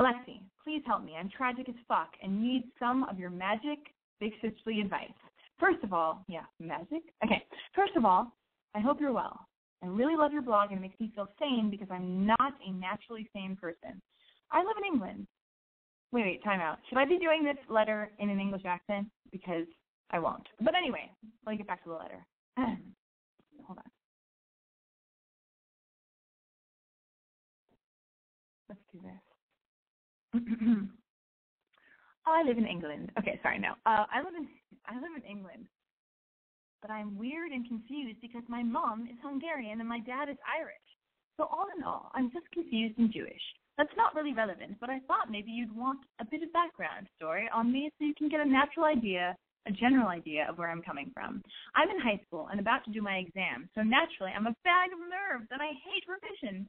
Alexi, 0.00 0.40
please 0.62 0.82
help 0.86 1.04
me. 1.04 1.14
I'm 1.18 1.28
tragic 1.28 1.68
as 1.68 1.74
fuck 1.86 2.10
and 2.22 2.42
need 2.42 2.64
some 2.78 3.04
of 3.04 3.18
your 3.18 3.30
magic 3.30 3.78
big 4.20 4.32
sisterly 4.40 4.80
advice. 4.80 5.10
First 5.58 5.82
of 5.84 5.92
all, 5.92 6.24
yeah, 6.28 6.44
magic? 6.58 7.02
Okay. 7.24 7.44
First 7.74 7.96
of 7.96 8.04
all, 8.04 8.32
I 8.74 8.80
hope 8.80 9.00
you're 9.00 9.12
well. 9.12 9.46
I 9.82 9.86
really 9.86 10.16
love 10.16 10.32
your 10.32 10.42
blog 10.42 10.70
and 10.70 10.78
it 10.78 10.82
makes 10.82 10.98
me 10.98 11.12
feel 11.14 11.28
sane 11.38 11.68
because 11.70 11.88
I'm 11.90 12.26
not 12.26 12.54
a 12.66 12.72
naturally 12.72 13.28
sane 13.34 13.56
person. 13.60 14.00
I 14.50 14.58
live 14.58 14.76
in 14.78 14.94
England. 14.94 15.26
Wait, 16.12 16.24
wait, 16.24 16.44
time 16.44 16.60
out. 16.60 16.78
Should 16.88 16.98
I 16.98 17.04
be 17.04 17.18
doing 17.18 17.44
this 17.44 17.56
letter 17.68 18.10
in 18.18 18.30
an 18.30 18.40
English 18.40 18.62
accent? 18.64 19.08
Because 19.30 19.66
I 20.10 20.18
won't. 20.18 20.46
But 20.60 20.74
anyway, 20.74 21.10
let 21.44 21.52
me 21.52 21.58
get 21.58 21.66
back 21.66 21.82
to 21.84 21.90
the 21.90 21.96
letter. 21.96 22.24
Hold 22.56 23.78
on. 23.78 23.84
Let's 28.68 28.80
do 28.92 29.00
this. 29.02 30.42
I 32.26 32.42
live 32.42 32.58
in 32.58 32.66
England. 32.66 33.12
Okay, 33.18 33.38
sorry, 33.42 33.58
no. 33.58 33.72
Uh, 33.84 34.06
I 34.10 34.22
live 34.24 34.34
in 34.38 34.48
I 34.86 34.94
live 34.96 35.16
in 35.16 35.28
England, 35.28 35.66
but 36.82 36.90
I'm 36.90 37.18
weird 37.18 37.52
and 37.52 37.66
confused 37.66 38.20
because 38.20 38.42
my 38.48 38.62
mom 38.62 39.08
is 39.10 39.16
Hungarian 39.22 39.80
and 39.80 39.88
my 39.88 40.00
dad 40.00 40.28
is 40.28 40.36
Irish. 40.44 40.88
So 41.36 41.44
all 41.44 41.66
in 41.76 41.82
all, 41.82 42.10
I'm 42.14 42.30
just 42.30 42.50
confused 42.52 42.98
and 42.98 43.12
Jewish. 43.12 43.42
That's 43.76 43.96
not 43.96 44.14
really 44.14 44.34
relevant, 44.34 44.76
but 44.80 44.90
I 44.90 45.00
thought 45.08 45.30
maybe 45.30 45.50
you'd 45.50 45.74
want 45.74 45.98
a 46.20 46.24
bit 46.24 46.42
of 46.42 46.52
background 46.52 47.08
story 47.16 47.48
on 47.52 47.72
me 47.72 47.90
so 47.98 48.04
you 48.04 48.14
can 48.14 48.28
get 48.28 48.40
a 48.40 48.44
natural 48.44 48.86
idea, 48.86 49.34
a 49.66 49.72
general 49.72 50.08
idea 50.08 50.46
of 50.48 50.58
where 50.58 50.70
I'm 50.70 50.82
coming 50.82 51.10
from. 51.12 51.42
I'm 51.74 51.90
in 51.90 51.98
high 51.98 52.20
school 52.26 52.48
and 52.52 52.60
about 52.60 52.84
to 52.84 52.92
do 52.92 53.02
my 53.02 53.16
exam, 53.16 53.68
so 53.74 53.82
naturally 53.82 54.30
I'm 54.30 54.46
a 54.46 54.54
bag 54.62 54.92
of 54.92 55.00
nerves 55.00 55.48
and 55.50 55.60
I 55.60 55.72
hate 55.74 56.06
revision. 56.06 56.68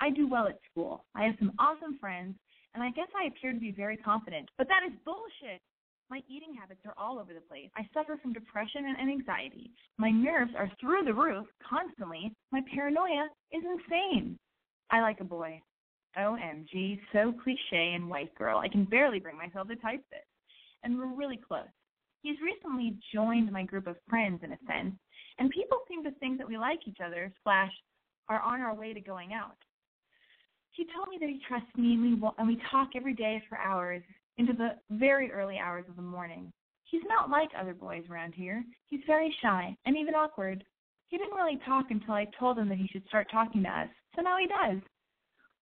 I 0.00 0.10
do 0.10 0.28
well 0.28 0.46
at 0.46 0.60
school. 0.70 1.04
I 1.16 1.24
have 1.24 1.34
some 1.38 1.52
awesome 1.58 1.98
friends, 1.98 2.36
and 2.74 2.82
I 2.82 2.90
guess 2.90 3.08
I 3.18 3.26
appear 3.26 3.52
to 3.52 3.58
be 3.58 3.72
very 3.72 3.96
confident, 3.96 4.48
but 4.58 4.68
that 4.68 4.86
is 4.86 4.92
bullshit. 5.04 5.62
My 6.10 6.20
eating 6.28 6.54
habits 6.58 6.80
are 6.84 6.94
all 6.98 7.18
over 7.18 7.32
the 7.32 7.40
place. 7.40 7.70
I 7.76 7.88
suffer 7.94 8.18
from 8.20 8.32
depression 8.32 8.94
and 8.98 9.10
anxiety. 9.10 9.70
My 9.98 10.10
nerves 10.10 10.52
are 10.56 10.70
through 10.80 11.04
the 11.04 11.14
roof 11.14 11.46
constantly. 11.66 12.32
My 12.52 12.60
paranoia 12.72 13.28
is 13.52 13.62
insane. 13.64 14.38
I 14.90 15.00
like 15.00 15.20
a 15.20 15.24
boy. 15.24 15.60
OMG, 16.18 17.00
so 17.12 17.32
cliche 17.42 17.94
and 17.94 18.08
white 18.08 18.34
girl. 18.36 18.58
I 18.58 18.68
can 18.68 18.84
barely 18.84 19.18
bring 19.18 19.36
myself 19.36 19.68
to 19.68 19.76
type 19.76 20.04
this. 20.10 20.20
And 20.82 20.98
we're 20.98 21.14
really 21.14 21.38
close. 21.38 21.72
He's 22.22 22.36
recently 22.40 22.96
joined 23.12 23.50
my 23.50 23.64
group 23.64 23.86
of 23.86 23.96
friends 24.08 24.40
in 24.42 24.52
a 24.52 24.58
sense, 24.66 24.94
and 25.38 25.50
people 25.50 25.78
seem 25.88 26.04
to 26.04 26.10
think 26.20 26.38
that 26.38 26.48
we 26.48 26.56
like 26.56 26.80
each 26.86 27.00
other, 27.04 27.32
slash, 27.42 27.72
are 28.28 28.40
on 28.40 28.60
our 28.60 28.74
way 28.74 28.94
to 28.94 29.00
going 29.00 29.32
out. 29.34 29.56
He 30.70 30.86
told 30.94 31.08
me 31.08 31.18
that 31.20 31.28
he 31.28 31.40
trusts 31.46 31.76
me 31.76 31.94
and 31.94 32.02
we, 32.02 32.28
and 32.38 32.48
we 32.48 32.58
talk 32.70 32.90
every 32.96 33.14
day 33.14 33.42
for 33.48 33.58
hours 33.58 34.02
into 34.38 34.52
the 34.52 34.70
very 34.90 35.30
early 35.30 35.58
hours 35.58 35.84
of 35.88 35.96
the 35.96 36.02
morning. 36.02 36.52
He's 36.84 37.02
not 37.06 37.30
like 37.30 37.50
other 37.58 37.74
boys 37.74 38.04
around 38.10 38.34
here. 38.34 38.64
He's 38.86 39.00
very 39.06 39.34
shy 39.42 39.76
and 39.86 39.96
even 39.96 40.14
awkward. 40.14 40.64
He 41.08 41.18
didn't 41.18 41.36
really 41.36 41.58
talk 41.66 41.86
until 41.90 42.14
I 42.14 42.26
told 42.38 42.58
him 42.58 42.68
that 42.68 42.78
he 42.78 42.88
should 42.88 43.06
start 43.06 43.28
talking 43.30 43.62
to 43.62 43.68
us, 43.68 43.88
so 44.14 44.22
now 44.22 44.36
he 44.38 44.46
does. 44.46 44.80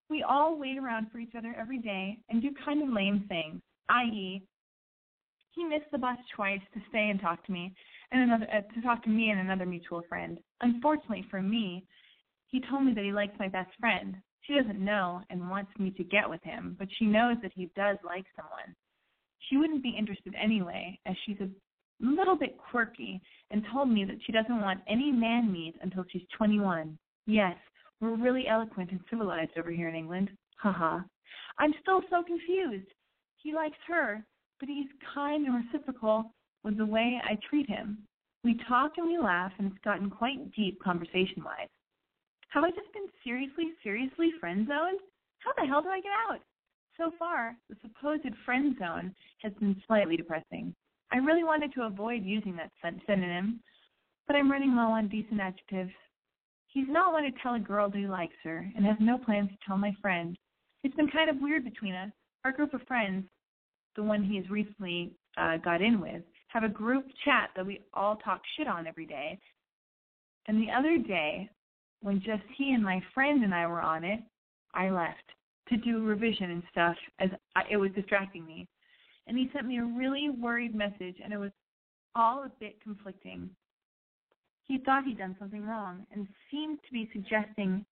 We 0.08 0.22
all 0.22 0.58
wait 0.58 0.78
around 0.78 1.10
for 1.10 1.18
each 1.18 1.34
other 1.36 1.54
every 1.58 1.78
day 1.78 2.18
and 2.28 2.42
do 2.42 2.50
kind 2.64 2.82
of 2.82 2.88
lame 2.88 3.24
things, 3.28 3.60
i.e., 3.88 4.42
he 5.54 5.64
missed 5.64 5.90
the 5.92 5.98
bus 5.98 6.16
twice 6.34 6.60
to 6.72 6.80
stay 6.88 7.10
and 7.10 7.20
talk 7.20 7.44
to 7.44 7.52
me, 7.52 7.74
and 8.10 8.22
another 8.22 8.46
uh, 8.50 8.62
to 8.74 8.80
talk 8.80 9.02
to 9.04 9.10
me 9.10 9.30
and 9.30 9.40
another 9.40 9.66
mutual 9.66 10.02
friend. 10.08 10.38
Unfortunately 10.62 11.26
for 11.30 11.42
me, 11.42 11.84
he 12.46 12.60
told 12.70 12.84
me 12.84 12.94
that 12.94 13.04
he 13.04 13.12
likes 13.12 13.38
my 13.38 13.48
best 13.48 13.70
friend, 13.78 14.16
she 14.42 14.54
doesn't 14.54 14.84
know 14.84 15.22
and 15.30 15.48
wants 15.48 15.70
me 15.78 15.90
to 15.92 16.04
get 16.04 16.28
with 16.28 16.42
him, 16.42 16.76
but 16.78 16.88
she 16.98 17.06
knows 17.06 17.36
that 17.42 17.52
he 17.54 17.70
does 17.76 17.96
like 18.04 18.24
someone. 18.36 18.74
She 19.48 19.56
wouldn't 19.56 19.82
be 19.82 19.94
interested 19.96 20.34
anyway, 20.40 20.98
as 21.06 21.14
she's 21.24 21.40
a 21.40 21.48
little 22.00 22.36
bit 22.36 22.56
quirky 22.58 23.20
and 23.50 23.62
told 23.72 23.88
me 23.88 24.04
that 24.04 24.18
she 24.24 24.32
doesn't 24.32 24.60
want 24.60 24.80
any 24.88 25.12
man 25.12 25.52
meat 25.52 25.74
until 25.82 26.04
she's 26.10 26.22
21. 26.36 26.98
Yes, 27.26 27.56
we're 28.00 28.16
really 28.16 28.48
eloquent 28.48 28.90
and 28.90 29.00
civilized 29.08 29.52
over 29.56 29.70
here 29.70 29.88
in 29.88 29.94
England. 29.94 30.30
Haha. 30.56 31.00
I'm 31.58 31.72
still 31.80 32.00
so 32.10 32.22
confused. 32.22 32.88
He 33.36 33.54
likes 33.54 33.78
her, 33.86 34.24
but 34.58 34.68
he's 34.68 34.88
kind 35.14 35.46
and 35.46 35.64
reciprocal 35.64 36.32
with 36.64 36.76
the 36.78 36.86
way 36.86 37.20
I 37.22 37.36
treat 37.48 37.68
him. 37.68 37.98
We 38.44 38.58
talk 38.68 38.92
and 38.96 39.06
we 39.06 39.18
laugh, 39.18 39.52
and 39.58 39.70
it's 39.70 39.84
gotten 39.84 40.10
quite 40.10 40.52
deep 40.52 40.82
conversation 40.82 41.44
wise. 41.44 41.68
Have 42.52 42.64
I 42.64 42.70
just 42.70 42.92
been 42.92 43.08
seriously, 43.24 43.72
seriously 43.82 44.30
friend 44.38 44.68
zoned? 44.68 45.00
How 45.38 45.52
the 45.56 45.66
hell 45.66 45.80
do 45.80 45.88
I 45.88 46.00
get 46.00 46.12
out? 46.28 46.40
So 46.98 47.10
far, 47.18 47.56
the 47.70 47.76
supposed 47.80 48.28
friend 48.44 48.76
zone 48.78 49.14
has 49.42 49.54
been 49.54 49.80
slightly 49.86 50.18
depressing. 50.18 50.74
I 51.10 51.16
really 51.16 51.44
wanted 51.44 51.72
to 51.74 51.84
avoid 51.84 52.24
using 52.24 52.54
that 52.56 52.70
synonym, 53.06 53.60
but 54.26 54.36
I'm 54.36 54.50
running 54.50 54.76
low 54.76 54.90
on 54.90 55.08
decent 55.08 55.40
adjectives. 55.40 55.92
He's 56.68 56.88
not 56.88 57.14
one 57.14 57.22
to 57.22 57.30
tell 57.42 57.54
a 57.54 57.58
girl 57.58 57.88
that 57.88 57.96
he 57.96 58.06
likes 58.06 58.36
her 58.44 58.70
and 58.76 58.84
has 58.84 58.96
no 59.00 59.16
plans 59.16 59.48
to 59.48 59.56
tell 59.66 59.78
my 59.78 59.92
friend. 60.02 60.36
It's 60.84 60.94
been 60.94 61.08
kind 61.08 61.30
of 61.30 61.36
weird 61.40 61.64
between 61.64 61.94
us. 61.94 62.10
Our 62.44 62.52
group 62.52 62.74
of 62.74 62.82
friends, 62.86 63.24
the 63.96 64.02
one 64.02 64.22
he 64.22 64.36
has 64.36 64.50
recently 64.50 65.12
uh, 65.38 65.56
got 65.56 65.80
in 65.80 66.02
with, 66.02 66.22
have 66.48 66.64
a 66.64 66.68
group 66.68 67.06
chat 67.24 67.48
that 67.56 67.64
we 67.64 67.80
all 67.94 68.16
talk 68.16 68.42
shit 68.58 68.68
on 68.68 68.86
every 68.86 69.06
day. 69.06 69.38
And 70.48 70.60
the 70.60 70.70
other 70.70 70.98
day, 70.98 71.48
when 72.02 72.20
just 72.20 72.42
he 72.56 72.72
and 72.72 72.82
my 72.82 73.00
friend 73.14 73.42
and 73.44 73.54
I 73.54 73.66
were 73.66 73.80
on 73.80 74.04
it, 74.04 74.20
I 74.74 74.90
left 74.90 75.22
to 75.68 75.76
do 75.76 76.04
revision 76.04 76.50
and 76.50 76.62
stuff 76.70 76.96
as 77.20 77.30
I, 77.56 77.62
it 77.70 77.76
was 77.76 77.90
distracting 77.92 78.44
me. 78.44 78.66
And 79.26 79.38
he 79.38 79.48
sent 79.52 79.66
me 79.66 79.78
a 79.78 79.84
really 79.84 80.28
worried 80.30 80.74
message, 80.74 81.16
and 81.22 81.32
it 81.32 81.38
was 81.38 81.52
all 82.16 82.42
a 82.42 82.50
bit 82.58 82.82
conflicting. 82.82 83.48
He 84.64 84.78
thought 84.78 85.04
he'd 85.04 85.18
done 85.18 85.36
something 85.38 85.64
wrong 85.64 86.04
and 86.12 86.26
seemed 86.50 86.78
to 86.84 86.92
be 86.92 87.08
suggesting 87.12 87.84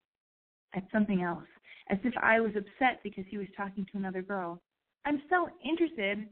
at 0.75 0.83
something 0.91 1.21
else, 1.21 1.47
as 1.89 1.97
if 2.03 2.13
I 2.21 2.41
was 2.41 2.51
upset 2.51 2.99
because 3.03 3.23
he 3.29 3.37
was 3.37 3.47
talking 3.55 3.85
to 3.91 3.97
another 3.97 4.21
girl. 4.21 4.61
I'm 5.05 5.21
so 5.29 5.49
interested. 5.63 6.27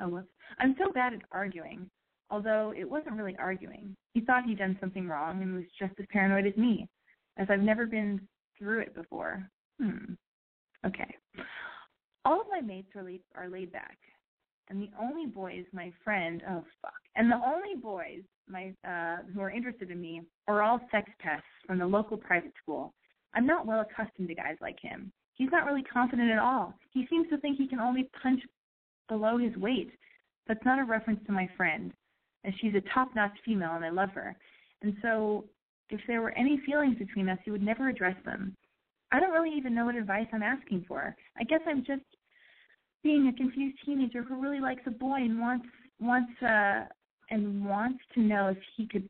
Oh, 0.00 0.08
whoops. 0.08 0.28
I'm 0.58 0.76
so 0.78 0.92
bad 0.92 1.14
at 1.14 1.20
arguing, 1.32 1.88
although 2.30 2.74
it 2.76 2.88
wasn't 2.88 3.16
really 3.16 3.36
arguing. 3.38 3.96
He 4.12 4.20
thought 4.20 4.44
he'd 4.44 4.58
done 4.58 4.76
something 4.80 5.08
wrong 5.08 5.42
and 5.42 5.54
was 5.54 5.64
just 5.78 5.94
as 5.98 6.06
paranoid 6.10 6.46
as 6.46 6.56
me 6.56 6.88
as 7.36 7.48
I've 7.50 7.60
never 7.60 7.86
been 7.86 8.20
through 8.58 8.80
it 8.80 8.94
before. 8.94 9.48
Hmm. 9.80 10.14
Okay. 10.86 11.16
All 12.24 12.40
of 12.40 12.46
my 12.50 12.60
mates 12.60 12.88
are 12.94 13.02
laid, 13.02 13.20
are 13.34 13.48
laid 13.48 13.72
back, 13.72 13.98
and 14.68 14.80
the 14.80 14.90
only 15.00 15.26
boys 15.26 15.64
my 15.72 15.92
friend 16.04 16.42
oh 16.48 16.64
fuck, 16.80 16.92
and 17.16 17.30
the 17.30 17.40
only 17.44 17.80
boys 17.80 18.22
my 18.48 18.72
uh, 18.88 19.18
who 19.34 19.40
are 19.40 19.50
interested 19.50 19.90
in 19.90 20.00
me 20.00 20.22
are 20.46 20.62
all 20.62 20.80
sex 20.90 21.10
pests 21.20 21.44
from 21.66 21.78
the 21.78 21.86
local 21.86 22.16
private 22.16 22.52
school. 22.62 22.92
I'm 23.34 23.46
not 23.46 23.66
well 23.66 23.80
accustomed 23.80 24.28
to 24.28 24.34
guys 24.34 24.56
like 24.60 24.78
him. 24.80 25.12
He's 25.34 25.50
not 25.50 25.64
really 25.64 25.82
confident 25.82 26.30
at 26.30 26.38
all. 26.38 26.74
He 26.92 27.06
seems 27.08 27.28
to 27.30 27.38
think 27.38 27.56
he 27.56 27.66
can 27.66 27.80
only 27.80 28.08
punch 28.22 28.40
below 29.08 29.38
his 29.38 29.56
weight. 29.56 29.90
That's 30.46 30.64
not 30.64 30.78
a 30.78 30.84
reference 30.84 31.20
to 31.26 31.32
my 31.32 31.48
friend, 31.56 31.92
and 32.44 32.54
she's 32.60 32.74
a 32.74 32.94
top-notch 32.94 33.32
female, 33.44 33.72
and 33.72 33.84
I 33.84 33.90
love 33.90 34.10
her. 34.10 34.36
And 34.82 34.94
so, 35.00 35.44
if 35.90 36.00
there 36.06 36.22
were 36.22 36.32
any 36.32 36.60
feelings 36.64 36.98
between 36.98 37.28
us, 37.28 37.38
you 37.44 37.52
would 37.52 37.62
never 37.62 37.88
address 37.88 38.16
them. 38.24 38.56
I 39.10 39.20
don't 39.20 39.32
really 39.32 39.56
even 39.56 39.74
know 39.74 39.84
what 39.84 39.94
advice 39.94 40.26
I'm 40.32 40.42
asking 40.42 40.86
for. 40.88 41.14
I 41.38 41.44
guess 41.44 41.60
I'm 41.66 41.84
just 41.84 42.02
being 43.02 43.28
a 43.28 43.36
confused 43.36 43.76
teenager 43.84 44.22
who 44.22 44.40
really 44.40 44.60
likes 44.60 44.82
a 44.86 44.90
boy 44.90 45.16
and 45.16 45.40
wants 45.40 45.66
wants 46.00 46.32
uh 46.42 46.84
and 47.30 47.64
wants 47.64 48.00
to 48.14 48.20
know 48.20 48.48
if 48.48 48.58
he 48.76 48.86
could 48.86 49.08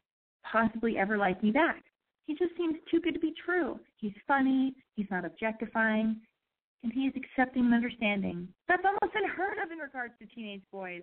possibly 0.50 0.98
ever 0.98 1.16
like 1.16 1.42
me 1.42 1.50
back. 1.50 1.82
He 2.26 2.34
just 2.34 2.56
seems 2.56 2.76
too 2.90 3.00
good 3.00 3.14
to 3.14 3.20
be 3.20 3.34
true. 3.44 3.78
He's 3.96 4.12
funny, 4.26 4.74
he's 4.94 5.06
not 5.10 5.24
objectifying, 5.24 6.20
and 6.82 6.92
he 6.92 7.06
is 7.06 7.14
accepting 7.16 7.64
and 7.64 7.74
understanding. 7.74 8.48
That's 8.68 8.82
almost 8.84 9.14
unheard 9.14 9.58
of 9.58 9.70
in 9.70 9.78
regards 9.78 10.14
to 10.20 10.26
teenage 10.26 10.62
boys. 10.70 11.02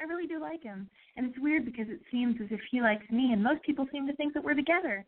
I 0.00 0.04
really 0.04 0.26
do 0.26 0.40
like 0.40 0.62
him. 0.62 0.88
And 1.16 1.26
it's 1.26 1.38
weird 1.38 1.64
because 1.64 1.86
it 1.88 2.00
seems 2.10 2.36
as 2.40 2.48
if 2.50 2.60
he 2.70 2.80
likes 2.80 3.08
me, 3.10 3.32
and 3.32 3.42
most 3.42 3.62
people 3.62 3.86
seem 3.92 4.06
to 4.06 4.16
think 4.16 4.34
that 4.34 4.42
we're 4.42 4.54
together. 4.54 5.04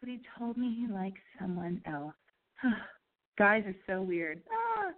But 0.00 0.08
he 0.08 0.20
told 0.38 0.56
me 0.56 0.76
he 0.78 0.92
likes 0.92 1.20
someone 1.40 1.80
else. 1.86 2.14
Guys 3.38 3.64
are 3.66 3.76
so 3.86 4.02
weird. 4.02 4.40
Ah. 4.52 4.92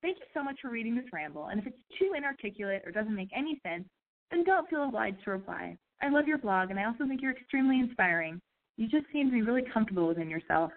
Thank 0.00 0.18
you 0.18 0.26
so 0.34 0.42
much 0.42 0.56
for 0.60 0.68
reading 0.68 0.96
this 0.96 1.04
ramble, 1.12 1.46
and 1.46 1.60
if 1.60 1.66
it's 1.66 1.76
too 1.98 2.12
inarticulate 2.16 2.82
or 2.84 2.90
doesn't 2.90 3.14
make 3.14 3.30
any 3.36 3.60
sense, 3.64 3.84
then 4.32 4.42
don't 4.42 4.68
feel 4.68 4.84
obliged 4.84 5.22
to 5.24 5.30
reply. 5.30 5.76
I 6.00 6.08
love 6.08 6.26
your 6.26 6.38
blog, 6.38 6.70
and 6.70 6.80
I 6.80 6.86
also 6.86 7.06
think 7.06 7.22
you're 7.22 7.30
extremely 7.30 7.78
inspiring. 7.78 8.40
You 8.76 8.88
just 8.88 9.06
seem 9.12 9.26
to 9.26 9.32
be 9.32 9.42
really 9.42 9.62
comfortable 9.72 10.08
within 10.08 10.28
yourself, 10.28 10.72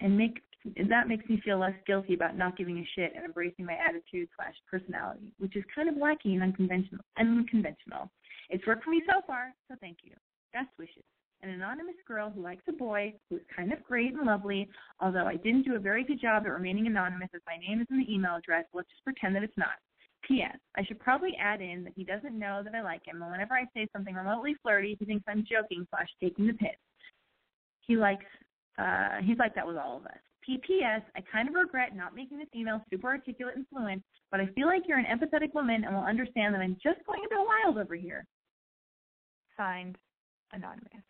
and 0.00 0.18
make 0.18 0.42
that 0.88 1.08
makes 1.08 1.28
me 1.28 1.40
feel 1.44 1.58
less 1.58 1.74
guilty 1.86 2.14
about 2.14 2.36
not 2.36 2.56
giving 2.56 2.78
a 2.78 2.88
shit 2.94 3.12
and 3.14 3.24
embracing 3.24 3.64
my 3.64 3.74
attitude 3.74 4.28
slash 4.36 4.54
personality, 4.70 5.32
which 5.38 5.56
is 5.56 5.64
kind 5.74 5.88
of 5.88 5.94
wacky 5.94 6.34
and 6.34 6.42
unconventional. 6.42 7.04
Unconventional. 7.18 8.10
It's 8.50 8.66
worked 8.66 8.84
for 8.84 8.90
me 8.90 9.02
so 9.06 9.20
far, 9.26 9.54
so 9.68 9.76
thank 9.80 9.98
you. 10.02 10.12
Best 10.52 10.70
wishes. 10.78 11.04
An 11.42 11.50
anonymous 11.50 11.94
girl 12.06 12.30
who 12.30 12.42
likes 12.42 12.64
a 12.68 12.72
boy 12.72 13.14
who 13.28 13.36
is 13.36 13.42
kind 13.54 13.72
of 13.72 13.84
great 13.84 14.12
and 14.14 14.26
lovely, 14.26 14.68
although 15.00 15.26
I 15.26 15.36
didn't 15.36 15.62
do 15.62 15.76
a 15.76 15.80
very 15.80 16.02
good 16.02 16.20
job 16.20 16.44
at 16.46 16.52
remaining 16.52 16.86
anonymous 16.86 17.28
as 17.34 17.42
my 17.46 17.56
name 17.56 17.80
is 17.80 17.86
in 17.90 17.98
the 17.98 18.12
email 18.12 18.34
address. 18.34 18.64
Let's 18.74 18.88
just 18.88 19.04
pretend 19.04 19.36
that 19.36 19.44
it's 19.44 19.56
not. 19.56 19.78
P.S. 20.26 20.58
I 20.76 20.84
should 20.84 20.98
probably 20.98 21.36
add 21.40 21.60
in 21.60 21.84
that 21.84 21.92
he 21.94 22.02
doesn't 22.02 22.36
know 22.36 22.62
that 22.64 22.74
I 22.74 22.82
like 22.82 23.06
him, 23.06 23.22
and 23.22 23.30
whenever 23.30 23.54
I 23.54 23.64
say 23.72 23.86
something 23.92 24.14
remotely 24.14 24.56
flirty, 24.62 24.96
he 24.98 25.04
thinks 25.04 25.24
I'm 25.28 25.44
joking 25.48 25.86
slash 25.90 26.08
taking 26.20 26.46
the 26.48 26.54
piss. 26.54 26.76
He 27.86 27.96
likes, 27.96 28.26
uh, 28.78 29.20
he's 29.22 29.38
like 29.38 29.54
that 29.54 29.66
with 29.66 29.76
all 29.76 29.96
of 29.96 30.06
us. 30.06 30.18
P.P.S. 30.48 31.02
I 31.14 31.20
kind 31.30 31.46
of 31.46 31.54
regret 31.54 31.94
not 31.94 32.16
making 32.16 32.38
this 32.38 32.48
email 32.56 32.80
super 32.88 33.08
articulate 33.08 33.56
and 33.56 33.66
fluent, 33.68 34.02
but 34.30 34.40
I 34.40 34.46
feel 34.56 34.66
like 34.66 34.88
you're 34.88 34.96
an 34.96 35.04
empathetic 35.04 35.52
woman 35.52 35.84
and 35.84 35.94
will 35.94 36.02
understand 36.02 36.54
that 36.54 36.62
I'm 36.62 36.78
just 36.82 37.04
going 37.04 37.20
a 37.20 37.28
bit 37.28 37.44
wild 37.44 37.76
over 37.76 37.94
here. 37.94 38.24
Signed, 39.58 39.98
Anonymous. 40.54 41.04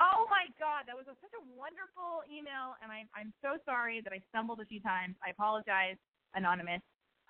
Oh 0.00 0.24
my 0.32 0.48
God, 0.58 0.88
that 0.88 0.96
was 0.96 1.04
a, 1.04 1.14
such 1.20 1.36
a 1.36 1.44
wonderful 1.52 2.24
email, 2.32 2.80
and 2.82 2.90
I, 2.90 3.04
I'm 3.14 3.30
so 3.42 3.60
sorry 3.66 4.00
that 4.00 4.12
I 4.14 4.22
stumbled 4.30 4.60
a 4.60 4.64
few 4.64 4.80
times. 4.80 5.16
I 5.20 5.28
apologize, 5.28 5.96
Anonymous. 6.34 6.80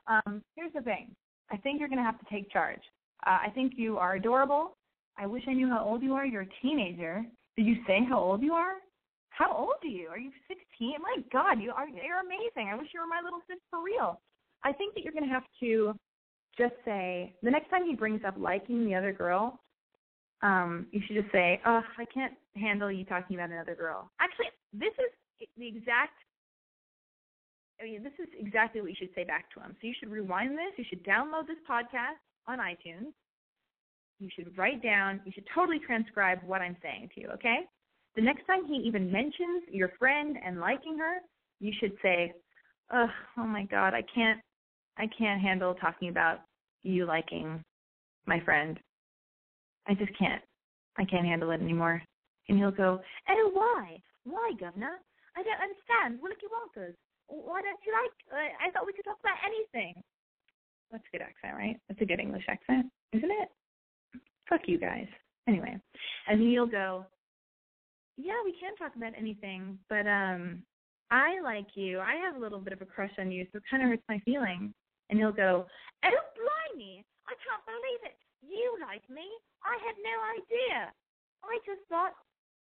Um, 0.07 0.43
here's 0.55 0.73
the 0.75 0.83
thing 0.83 1.11
I 1.51 1.57
think 1.57 1.81
you're 1.81 1.89
going 1.89 1.99
to 1.99 2.05
have 2.05 2.21
to 2.21 2.27
take 2.31 2.53
charge. 2.53 2.83
Uh, 3.27 3.39
I 3.43 3.51
think 3.51 3.73
you 3.77 3.99
are 3.99 4.15
adorable. 4.15 4.77
I 5.19 5.27
wish 5.27 5.43
I 5.49 5.55
knew 5.55 5.69
how 5.69 5.85
old 5.85 6.05
you 6.05 6.15
are. 6.15 6.25
You're 6.25 6.43
a 6.43 6.55
teenager. 6.63 7.25
Did 7.57 7.67
you 7.67 7.77
say 7.85 7.99
how 8.09 8.21
old 8.21 8.43
you 8.43 8.53
are? 8.53 8.75
How 9.35 9.51
old 9.53 9.83
are 9.83 9.89
you? 9.89 10.07
Are 10.09 10.19
you 10.19 10.31
16? 10.47 10.95
My 11.03 11.17
God, 11.33 11.61
you 11.61 11.73
are 11.73 11.89
you're 11.89 12.23
amazing. 12.23 12.71
I 12.71 12.77
wish 12.77 12.89
you 12.95 13.01
were 13.01 13.07
my 13.07 13.21
little 13.23 13.41
sis 13.49 13.59
for 13.69 13.83
real. 13.83 14.21
I 14.63 14.73
think 14.73 14.95
that 14.95 15.03
you're 15.03 15.13
going 15.13 15.27
to 15.27 15.35
have 15.35 15.45
to 15.61 15.93
just 16.57 16.75
say 16.85 17.35
the 17.43 17.51
next 17.51 17.69
time 17.69 17.85
he 17.85 17.97
brings 17.97 18.23
up 18.25 18.35
liking 18.39 18.87
the 18.87 18.95
other 18.95 19.13
girl, 19.13 19.59
um, 20.43 20.87
you 20.93 21.01
should 21.07 21.17
just 21.17 21.33
say, 21.33 21.61
"Oh, 21.67 21.83
I 21.99 22.05
can't 22.07 22.35
handle 22.55 22.93
you 22.93 23.05
talking 23.05 23.35
about 23.35 23.51
another 23.51 23.75
girl." 23.75 24.09
Actually, 24.21 24.55
this 24.73 24.95
is 25.03 25.49
the 25.59 25.67
exact. 25.67 26.15
I 27.81 27.85
mean, 27.85 28.05
this 28.05 28.15
is 28.23 28.29
exactly 28.39 28.81
what 28.81 28.91
you 28.91 28.97
should 28.97 29.15
say 29.17 29.25
back 29.25 29.51
to 29.55 29.61
him. 29.61 29.75
So 29.81 29.89
you 29.89 29.95
should 29.99 30.11
rewind 30.11 30.53
this. 30.53 30.79
You 30.79 30.85
should 30.89 31.05
download 31.05 31.49
this 31.49 31.59
podcast 31.69 32.23
on 32.47 32.59
iTunes. 32.59 33.11
You 34.21 34.29
should 34.31 34.57
write 34.57 34.81
down. 34.81 35.21
You 35.25 35.33
should 35.35 35.49
totally 35.53 35.81
transcribe 35.81 36.39
what 36.47 36.63
I'm 36.63 36.77
saying 36.83 37.11
to 37.17 37.21
you. 37.21 37.29
Okay? 37.31 37.67
The 38.17 38.23
next 38.23 38.47
time 38.47 38.65
he 38.67 38.77
even 38.77 39.11
mentions 39.11 39.65
your 39.71 39.91
friend 39.99 40.37
and 40.45 40.61
liking 40.61 40.99
her, 40.99 41.17
you 41.61 41.73
should 41.81 41.93
say, 42.03 42.33
"Oh, 42.93 43.09
oh 43.39 43.45
my 43.45 43.65
God, 43.65 43.95
I 43.95 44.03
can't, 44.15 44.41
I 44.97 45.07
can't 45.19 45.41
handle 45.41 45.75
talking 45.75 46.09
about 46.09 46.41
you 46.83 47.07
liking 47.07 47.63
my 48.27 48.41
friend. 48.41 48.79
I 49.87 49.95
just 49.95 50.17
can't. 50.19 50.43
I 50.97 51.05
can't 51.05 51.27
handle 51.27 51.51
it 51.51 51.61
anymore." 51.61 52.03
And 52.49 52.59
he'll 52.59 52.71
go, 52.71 53.01
"Oh, 53.29 53.51
why? 53.53 53.99
Why, 54.25 54.53
governor? 54.59 55.01
I 55.37 55.43
don't 55.43 55.61
understand. 55.61 56.23
Want 56.23 56.35
us? 56.77 56.95
Why 57.27 57.63
don't 57.63 57.81
you 57.87 57.93
like? 57.93 58.13
Uh, 58.33 58.67
I 58.67 58.71
thought 58.71 58.87
we 58.87 58.93
could 58.93 59.05
talk 59.05 59.19
about 59.21 59.39
anything." 59.45 59.95
That's 60.93 61.05
a 61.13 61.17
good 61.17 61.23
accent, 61.23 61.57
right? 61.57 61.81
That's 61.89 62.01
a 62.01 62.05
good 62.05 62.21
English 62.21 62.45
accent, 62.49 62.87
isn't 63.13 63.31
it? 63.31 63.49
Fuck 64.49 64.63
you 64.67 64.79
guys. 64.79 65.09
Anyway, 65.49 65.77
and 66.29 66.41
he'll 66.41 66.67
go, 66.67 67.05
yeah, 68.17 68.39
we 68.45 68.53
can 68.59 68.77
talk 68.77 68.97
about 68.97 69.13
anything, 69.19 69.79
but 69.89 70.07
um 70.07 70.63
I 71.11 71.41
like 71.43 71.75
you. 71.75 72.01
I 72.01 72.17
have 72.17 72.37
a 72.37 72.43
little 72.43 72.59
bit 72.59 72.73
of 72.73 72.83
a 72.83 72.89
crush 72.89 73.13
on 73.19 73.31
you, 73.31 73.47
so 73.53 73.59
it 73.59 73.65
kind 73.71 73.83
of 73.83 73.89
hurts 73.89 74.03
my 74.09 74.19
feelings. 74.25 74.73
And 75.11 75.19
he'll 75.19 75.37
go, 75.37 75.67
Oh, 76.05 76.25
blimey, 76.35 77.05
I 77.29 77.35
can't 77.39 77.65
believe 77.69 78.03
it. 78.03 78.17
You 78.43 78.77
like 78.81 79.05
me? 79.09 79.25
I 79.65 79.77
had 79.85 79.97
no 80.01 80.17
idea. 80.37 80.93
I 81.45 81.57
just 81.65 81.85
thought, 81.89 82.17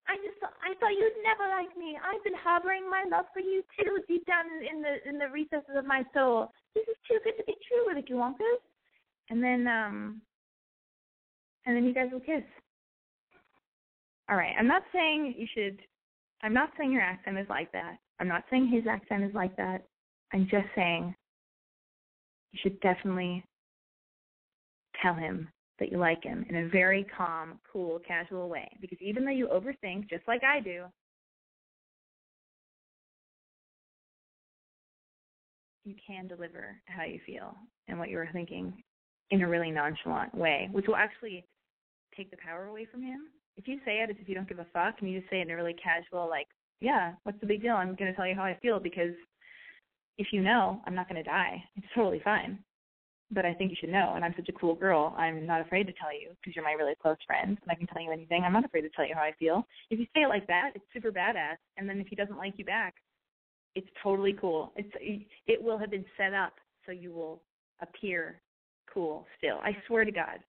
I 0.10 0.18
just 0.26 0.38
thought, 0.41 0.58
I 0.66 0.74
thought 0.82 0.97
you'd 0.97 1.22
never 1.22 1.45
like 1.49 1.74
me. 1.78 1.97
I've 2.02 2.24
been 2.24 2.38
harboring 2.38 2.89
my 2.89 3.06
love 3.10 3.26
for 3.34 3.39
you 3.39 3.62
too, 3.78 4.02
deep 4.08 4.26
down 4.26 4.45
in 4.49 4.82
the 4.82 4.97
in 5.08 5.18
the 5.18 5.30
recesses 5.30 5.78
of 5.78 5.86
my 5.86 6.04
soul. 6.14 6.52
This 6.74 6.86
is 6.89 6.97
too 7.08 7.20
good 7.24 7.38
to 7.38 7.45
be 7.45 7.56
true, 7.68 7.86
Willy 7.86 8.04
Wonkas. 8.10 8.62
And 9.30 9.43
then, 9.43 9.68
um, 9.68 10.22
and 11.66 11.78
then 11.78 11.86
you 11.86 11.93
guys 11.93 12.10
will 12.12 12.20
kiss. 12.20 12.43
All 14.32 14.38
right. 14.38 14.55
I'm 14.57 14.67
not 14.67 14.84
saying 14.93 15.36
you 15.38 15.45
should. 15.53 15.82
I'm 16.41 16.53
not 16.53 16.71
saying 16.77 16.91
your 16.91 17.01
accent 17.01 17.38
is 17.38 17.47
like 17.49 17.71
that. 17.73 17.97
I'm 18.19 18.29
not 18.29 18.45
saying 18.49 18.69
his 18.69 18.88
accent 18.89 19.23
is 19.23 19.34
like 19.36 19.55
that. 19.57 19.84
I'm 20.34 20.47
just 20.49 20.67
saying 20.73 21.13
you 22.53 22.59
should 22.63 22.79
definitely 22.79 23.43
tell 25.01 25.13
him 25.13 25.49
that 25.79 25.91
you 25.91 25.97
like 25.97 26.23
him 26.23 26.45
in 26.47 26.55
a 26.55 26.69
very 26.69 27.05
calm, 27.15 27.59
cool, 27.71 27.99
casual 28.07 28.47
way. 28.47 28.69
Because 28.79 28.99
even 29.01 29.25
though 29.25 29.32
you 29.32 29.47
overthink, 29.47 30.09
just 30.09 30.25
like 30.27 30.43
I 30.43 30.61
do, 30.61 30.86
you 35.84 35.95
can 36.07 36.27
deliver 36.27 36.77
how 36.86 37.03
you 37.03 37.19
feel 37.25 37.55
and 37.89 37.99
what 37.99 38.09
you 38.09 38.17
were 38.17 38.29
thinking 38.32 38.82
in 39.32 39.41
a 39.41 39.47
really 39.47 39.71
nonchalant 39.71 40.34
way, 40.34 40.69
which 40.71 40.88
will 40.88 40.95
actually 40.95 41.43
take 42.15 42.32
the 42.32 42.38
power 42.38 42.67
away 42.67 42.86
from 42.89 43.01
him 43.01 43.27
if 43.58 43.68
you 43.68 43.80
say 43.86 43.97
it 43.97 44.10
as 44.10 44.16
if 44.20 44.28
you 44.28 44.36
don't 44.36 44.47
give 44.47 44.60
a 44.60 44.68
fuck 44.74 44.95
and 44.99 45.10
you 45.10 45.20
just 45.20 45.30
say 45.30 45.39
it 45.39 45.43
in 45.43 45.52
a 45.52 45.56
really 45.56 45.76
casual, 45.76 46.30
like, 46.30 46.47
yeah, 46.80 47.14
what's 47.24 47.39
the 47.39 47.45
big 47.45 47.62
deal? 47.62 47.76
I'm 47.76 47.95
going 47.95 48.12
to 48.12 48.14
tell 48.14 48.28
you 48.28 48.36
how 48.36 48.43
I 48.43 48.58
feel 48.62 48.80
because 48.80 49.14
if 50.18 50.28
you 50.32 50.41
know, 50.41 50.82
I'm 50.86 50.95
not 50.95 51.08
going 51.08 51.24
to 51.24 51.30
die. 51.30 51.64
It's 51.76 51.88
totally 51.95 52.22
fine. 52.24 52.60
But 53.34 53.45
I 53.45 53.54
think 53.54 53.72
you 53.72 53.78
should 53.80 53.91
know, 53.91 54.12
and 54.16 54.26
I'm 54.26 54.34
such 54.36 54.49
a 54.49 54.60
cool 54.60 54.76
girl. 54.76 55.16
I'm 55.18 55.45
not 55.45 55.62
afraid 55.62 55.88
to 55.88 55.93
tell 55.93 56.14
you 56.14 56.32
because 56.36 56.54
you're 56.54 56.66
my 56.66 56.74
really 56.74 56.95
close 57.02 57.16
friend, 57.26 57.58
and 57.62 57.72
I 57.72 57.76
can 57.76 57.88
tell 57.88 58.02
you 58.02 58.12
anything. 58.12 58.43
I'm 58.43 58.52
not 58.52 58.66
afraid 58.66 58.82
to 58.82 58.89
tell 58.89 59.08
you 59.08 59.16
how 59.16 59.22
I 59.22 59.32
feel. 59.39 59.66
If 59.89 59.99
you 59.99 60.06
say 60.14 60.24
it 60.24 60.28
like 60.28 60.47
that, 60.47 60.72
it's 60.76 60.84
super 60.93 61.14
badass. 61.14 61.56
And 61.78 61.88
then 61.88 62.02
if 62.02 62.08
he 62.08 62.16
doesn't 62.18 62.38
like 62.38 62.56
you 62.58 62.66
back, 62.66 62.95
it's 63.74 63.88
totally 64.04 64.36
cool. 64.39 64.74
It's 64.76 64.91
it 65.47 65.64
will 65.64 65.78
have 65.78 65.91
been 65.91 66.04
set 66.18 66.34
up 66.34 66.54
so 66.86 66.91
you 66.91 67.14
will 67.14 67.41
appear 67.82 68.41
cool 68.93 69.26
still. 69.38 69.60
I 69.64 69.78
swear 69.88 70.04
to 70.04 70.12
God 70.12 70.39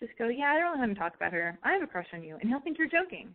just 0.00 0.12
go, 0.18 0.28
yeah, 0.28 0.52
I 0.52 0.58
don't 0.58 0.78
want 0.78 0.92
to 0.92 0.98
talk 0.98 1.14
about 1.14 1.32
her. 1.32 1.58
I 1.62 1.72
have 1.72 1.82
a 1.82 1.86
crush 1.86 2.06
on 2.12 2.22
you. 2.22 2.36
And 2.40 2.48
he'll 2.48 2.60
think 2.60 2.78
you're 2.78 2.88
joking. 2.88 3.34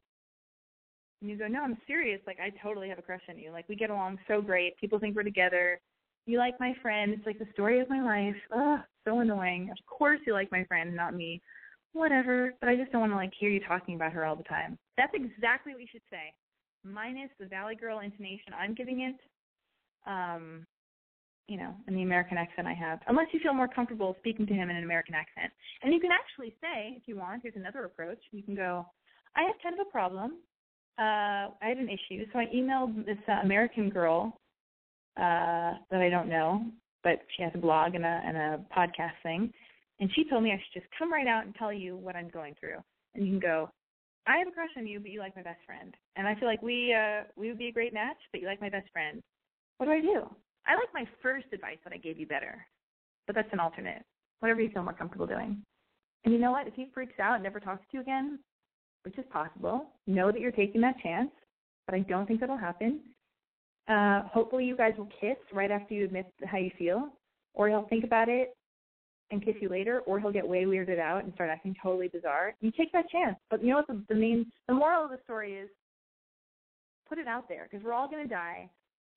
And 1.22 1.30
you 1.30 1.38
go, 1.38 1.48
no, 1.48 1.62
I'm 1.62 1.78
serious. 1.88 2.22
Like, 2.28 2.40
I 2.40 2.52
totally 2.62 2.90
have 2.90 3.00
a 3.00 3.04
crush 3.04 3.22
on 3.30 3.38
you. 3.38 3.52
Like, 3.52 3.68
we 3.70 3.76
get 3.76 3.90
along 3.90 4.20
so 4.28 4.42
great. 4.42 4.78
People 4.78 5.00
think 5.00 5.16
we're 5.16 5.24
together. 5.24 5.80
You 6.26 6.38
like 6.38 6.60
my 6.60 6.74
friend. 6.82 7.14
It's 7.14 7.26
like 7.26 7.40
the 7.40 7.48
story 7.54 7.80
of 7.80 7.90
my 7.90 8.02
life. 8.02 8.36
Ugh, 8.56 8.80
so 9.06 9.20
annoying. 9.20 9.70
Of 9.72 9.78
course 9.86 10.20
you 10.26 10.34
like 10.34 10.52
my 10.52 10.64
friend, 10.66 10.96
not 10.96 11.16
me. 11.16 11.42
Whatever. 11.94 12.54
But 12.60 12.70
I 12.70 12.76
just 12.76 12.92
don't 12.92 13.02
want 13.02 13.12
to, 13.14 13.18
like, 13.18 13.34
hear 13.38 13.50
you 13.50 13.60
talking 13.60 13.96
about 13.96 14.14
her 14.14 14.26
all 14.26 14.36
the 14.36 14.44
time. 14.44 14.78
That's 14.98 15.14
exactly 15.14 15.74
what 15.74 15.82
you 15.82 15.88
should 15.92 16.02
say. 16.10 16.34
Minus 16.86 17.30
the 17.40 17.46
Valley 17.46 17.76
Girl 17.76 18.00
intonation 18.00 18.54
I'm 18.58 18.74
giving 18.74 19.02
it. 19.02 19.16
Um, 20.06 20.66
you 21.48 21.58
know, 21.58 21.74
in 21.88 21.96
the 21.96 22.04
American 22.04 22.38
accent 22.38 22.68
I 22.68 22.74
have, 22.74 23.00
unless 23.08 23.28
you 23.34 23.40
feel 23.42 23.54
more 23.54 23.68
comfortable 23.68 24.16
speaking 24.20 24.48
to 24.48 24.54
him 24.54 24.70
in 24.70 24.76
an 24.76 24.84
American 24.84 25.14
accent. 25.14 25.52
And 25.82 25.94
you 25.94 26.00
can 26.00 26.12
actually 26.12 26.56
say, 26.62 26.96
if 26.96 27.04
you 27.06 27.18
want, 27.18 27.42
here's 27.44 27.56
another 27.56 27.86
approach. 27.86 28.20
You 28.32 28.44
can 28.44 28.56
go, 28.56 28.86
I 29.36 29.44
have 29.44 29.56
kind 29.62 29.80
of 29.80 29.86
a 29.86 29.92
problem. 29.92 30.38
Uh, 30.98 31.50
I 31.62 31.68
had 31.68 31.78
an 31.78 31.90
issue, 31.90 32.26
so 32.32 32.40
I 32.40 32.46
emailed 32.56 33.06
this 33.06 33.18
uh, 33.28 33.42
American 33.44 33.90
girl 33.90 34.40
uh, 35.18 35.74
that 35.92 36.02
I 36.02 36.10
don't 36.10 36.30
know, 36.30 36.66
but 37.04 37.20
she 37.36 37.44
has 37.44 37.52
a 37.56 37.58
blog 37.58 37.96
and 37.96 38.06
a 38.06 38.22
and 38.26 38.38
a 38.38 38.66
podcast 38.76 39.18
thing. 39.24 39.52
And 40.00 40.10
she 40.16 40.28
told 40.30 40.44
me 40.44 40.52
I 40.52 40.58
should 40.58 40.82
just 40.82 40.92
come 40.98 41.12
right 41.12 41.28
out 41.28 41.46
and 41.46 41.56
tell 41.56 41.74
you 41.74 41.98
what 41.98 42.16
I'm 42.16 42.30
going 42.30 42.56
through. 42.60 42.78
And 43.16 43.26
you 43.26 43.32
can 43.32 43.40
go, 43.40 43.70
I 44.28 44.38
have 44.38 44.48
a 44.48 44.52
crush 44.52 44.70
on 44.78 44.88
you, 44.88 45.00
but 45.00 45.12
you 45.12 45.20
like 45.20 45.36
my 45.36 45.44
best 45.44 45.60
friend. 45.66 45.96
And 46.16 46.28
I 46.28 46.36
feel 46.36 46.48
like 46.48 46.62
we 46.62 46.94
uh 46.94 47.24
we 47.36 47.50
would 47.50 47.58
be 47.58 47.68
a 47.68 47.74
great 47.74 47.94
match, 47.94 48.18
but 48.32 48.42
you 48.42 48.48
like 48.48 48.62
my 48.62 48.70
best 48.70 48.90
friend. 48.92 49.22
What 49.78 49.88
do 49.88 49.92
I 49.92 50.02
do? 50.02 50.30
I 50.66 50.76
like 50.76 50.94
my 50.94 51.06
first 51.22 51.48
advice 51.54 51.78
that 51.84 51.94
I 51.94 51.98
gave 51.98 52.20
you 52.20 52.28
better. 52.28 52.66
But 53.26 53.36
that's 53.36 53.52
an 53.54 53.60
alternate. 53.60 54.04
Whatever 54.40 54.62
you 54.62 54.70
feel 54.70 54.84
more 54.84 54.94
comfortable 54.94 55.28
doing. 55.28 55.62
And 56.26 56.34
you 56.34 56.40
know 56.40 56.52
what? 56.52 56.68
If 56.68 56.74
he 56.74 56.88
freaks 56.94 57.20
out 57.20 57.36
and 57.36 57.44
never 57.44 57.60
talks 57.60 57.82
to 57.92 57.98
you 57.98 58.02
again, 58.02 58.40
which 59.04 59.18
is 59.18 59.26
possible, 59.32 59.88
know 60.08 60.32
that 60.32 60.42
you're 60.42 60.52
taking 60.52 60.82
that 60.82 61.00
chance, 61.02 61.32
but 61.86 61.96
I 61.96 62.00
don't 62.00 62.26
think 62.26 62.40
that'll 62.40 62.58
happen. 62.58 63.02
Uh, 63.88 64.24
hopefully 64.24 64.66
you 64.66 64.78
guys 64.78 64.94
will 64.98 65.10
kiss 65.20 65.38
right 65.52 65.72
after 65.72 65.94
you 65.94 66.06
admit 66.06 66.32
how 66.46 66.58
you 66.58 66.72
feel, 66.78 67.10
or 67.54 67.68
he'll 67.68 67.88
think 67.90 68.06
about 68.06 68.30
it 68.30 68.56
and 69.32 69.44
kiss 69.44 69.56
you 69.62 69.68
later, 69.68 70.02
or 70.02 70.20
he'll 70.20 70.32
get 70.32 70.48
way 70.48 70.64
weirded 70.64 71.00
out 71.00 71.24
and 71.24 71.34
start 71.34 71.50
acting 71.50 71.76
totally 71.82 72.08
bizarre. 72.08 72.56
You 72.62 72.72
take 72.72 72.92
that 72.94 73.10
chance. 73.10 73.36
But 73.50 73.62
you 73.64 73.72
know 73.72 73.78
what 73.78 73.88
the, 73.88 74.02
the 74.08 74.16
main, 74.16 74.46
the 74.68 74.74
moral 74.74 75.06
of 75.06 75.12
the 75.12 75.20
story 75.24 75.54
is? 75.54 75.70
Put 77.10 77.18
it 77.18 77.28
out 77.28 77.50
there, 77.50 77.68
because 77.70 77.84
we're 77.84 77.94
all 77.94 78.10
going 78.10 78.24
to 78.24 78.30
die. 78.34 78.70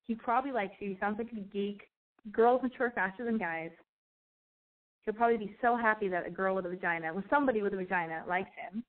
He 0.07 0.15
probably 0.15 0.51
likes 0.51 0.75
you. 0.79 0.89
He 0.89 0.97
sounds 0.99 1.17
like 1.17 1.31
a 1.31 1.41
geek. 1.53 1.81
Girls 2.31 2.61
mature 2.63 2.91
faster 2.95 3.25
than 3.25 3.37
guys. 3.37 3.71
He'll 5.03 5.13
probably 5.13 5.37
be 5.37 5.55
so 5.61 5.77
happy 5.77 6.07
that 6.09 6.27
a 6.27 6.29
girl 6.29 6.55
with 6.55 6.65
a 6.65 6.69
vagina, 6.69 7.13
with 7.13 7.25
somebody 7.29 7.61
with 7.61 7.73
a 7.73 7.77
vagina, 7.77 8.23
likes 8.27 8.49
him. 8.57 8.83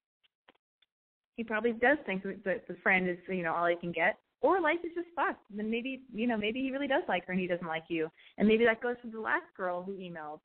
He 1.37 1.45
probably 1.45 1.73
does 1.73 1.99
think 2.07 2.25
that 2.25 2.67
the 2.67 2.75
friend 2.83 3.09
is, 3.09 3.19
you 3.29 3.43
know, 3.43 3.55
all 3.55 3.67
he 3.67 3.77
can 3.77 3.93
get. 3.93 4.17
Or 4.41 4.61
life 4.61 4.79
is 4.85 4.93
just 4.95 5.09
fucked. 5.15 5.43
Then 5.51 5.71
maybe, 5.71 6.03
you 6.13 6.27
know, 6.27 6.37
maybe 6.37 6.61
he 6.61 6.71
really 6.71 6.87
does 6.87 7.03
like 7.09 7.27
her 7.27 7.33
and 7.33 7.41
he 7.41 7.47
doesn't 7.47 7.67
like 7.67 7.85
you. 7.89 8.09
And 8.39 8.47
maybe 8.47 8.65
that 8.65 8.81
goes 8.81 8.97
to 9.03 9.11
the 9.11 9.21
last 9.21 9.47
girl 9.57 9.83
who 9.83 9.97
emailed. 9.97 10.41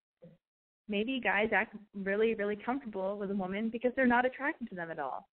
Maybe 0.88 1.20
guys 1.24 1.50
act 1.54 1.76
really, 1.96 2.36
really 2.36 2.56
comfortable 2.56 3.18
with 3.18 3.32
a 3.32 3.36
woman 3.36 3.70
because 3.70 3.92
they're 3.96 4.06
not 4.06 4.26
attracted 4.26 4.70
to 4.70 4.76
them 4.76 4.92
at 4.92 5.00
all. 5.00 5.28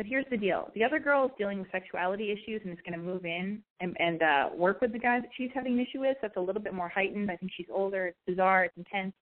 But 0.00 0.06
here's 0.06 0.24
the 0.30 0.36
deal: 0.38 0.70
the 0.74 0.82
other 0.82 0.98
girl 0.98 1.26
is 1.26 1.30
dealing 1.36 1.58
with 1.58 1.70
sexuality 1.70 2.32
issues 2.32 2.62
and 2.64 2.72
is 2.72 2.78
going 2.88 2.98
to 2.98 3.04
move 3.04 3.26
in 3.26 3.62
and, 3.80 3.94
and 3.98 4.22
uh, 4.22 4.48
work 4.56 4.80
with 4.80 4.94
the 4.94 4.98
guy 4.98 5.20
that 5.20 5.28
she's 5.36 5.50
having 5.52 5.74
an 5.74 5.80
issue 5.80 6.00
with. 6.00 6.16
That's 6.22 6.38
a 6.38 6.40
little 6.40 6.62
bit 6.62 6.72
more 6.72 6.88
heightened. 6.88 7.30
I 7.30 7.36
think 7.36 7.52
she's 7.54 7.66
older. 7.70 8.06
It's 8.06 8.18
bizarre. 8.26 8.64
It's 8.64 8.76
intense. 8.78 9.12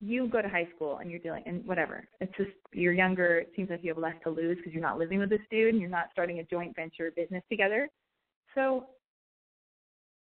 You 0.00 0.26
go 0.26 0.42
to 0.42 0.48
high 0.48 0.66
school 0.74 0.96
and 0.96 1.08
you're 1.08 1.20
dealing 1.20 1.44
and 1.46 1.64
whatever. 1.66 2.08
It's 2.20 2.36
just 2.36 2.50
you're 2.72 2.94
younger. 2.94 3.38
It 3.38 3.52
seems 3.54 3.70
like 3.70 3.78
you 3.84 3.90
have 3.90 4.02
less 4.02 4.16
to 4.24 4.30
lose 4.30 4.56
because 4.56 4.72
you're 4.72 4.82
not 4.82 4.98
living 4.98 5.20
with 5.20 5.30
this 5.30 5.38
dude 5.52 5.72
and 5.72 5.80
you're 5.80 5.88
not 5.88 6.08
starting 6.10 6.40
a 6.40 6.44
joint 6.46 6.74
venture 6.74 7.12
business 7.14 7.44
together. 7.48 7.88
So 8.56 8.86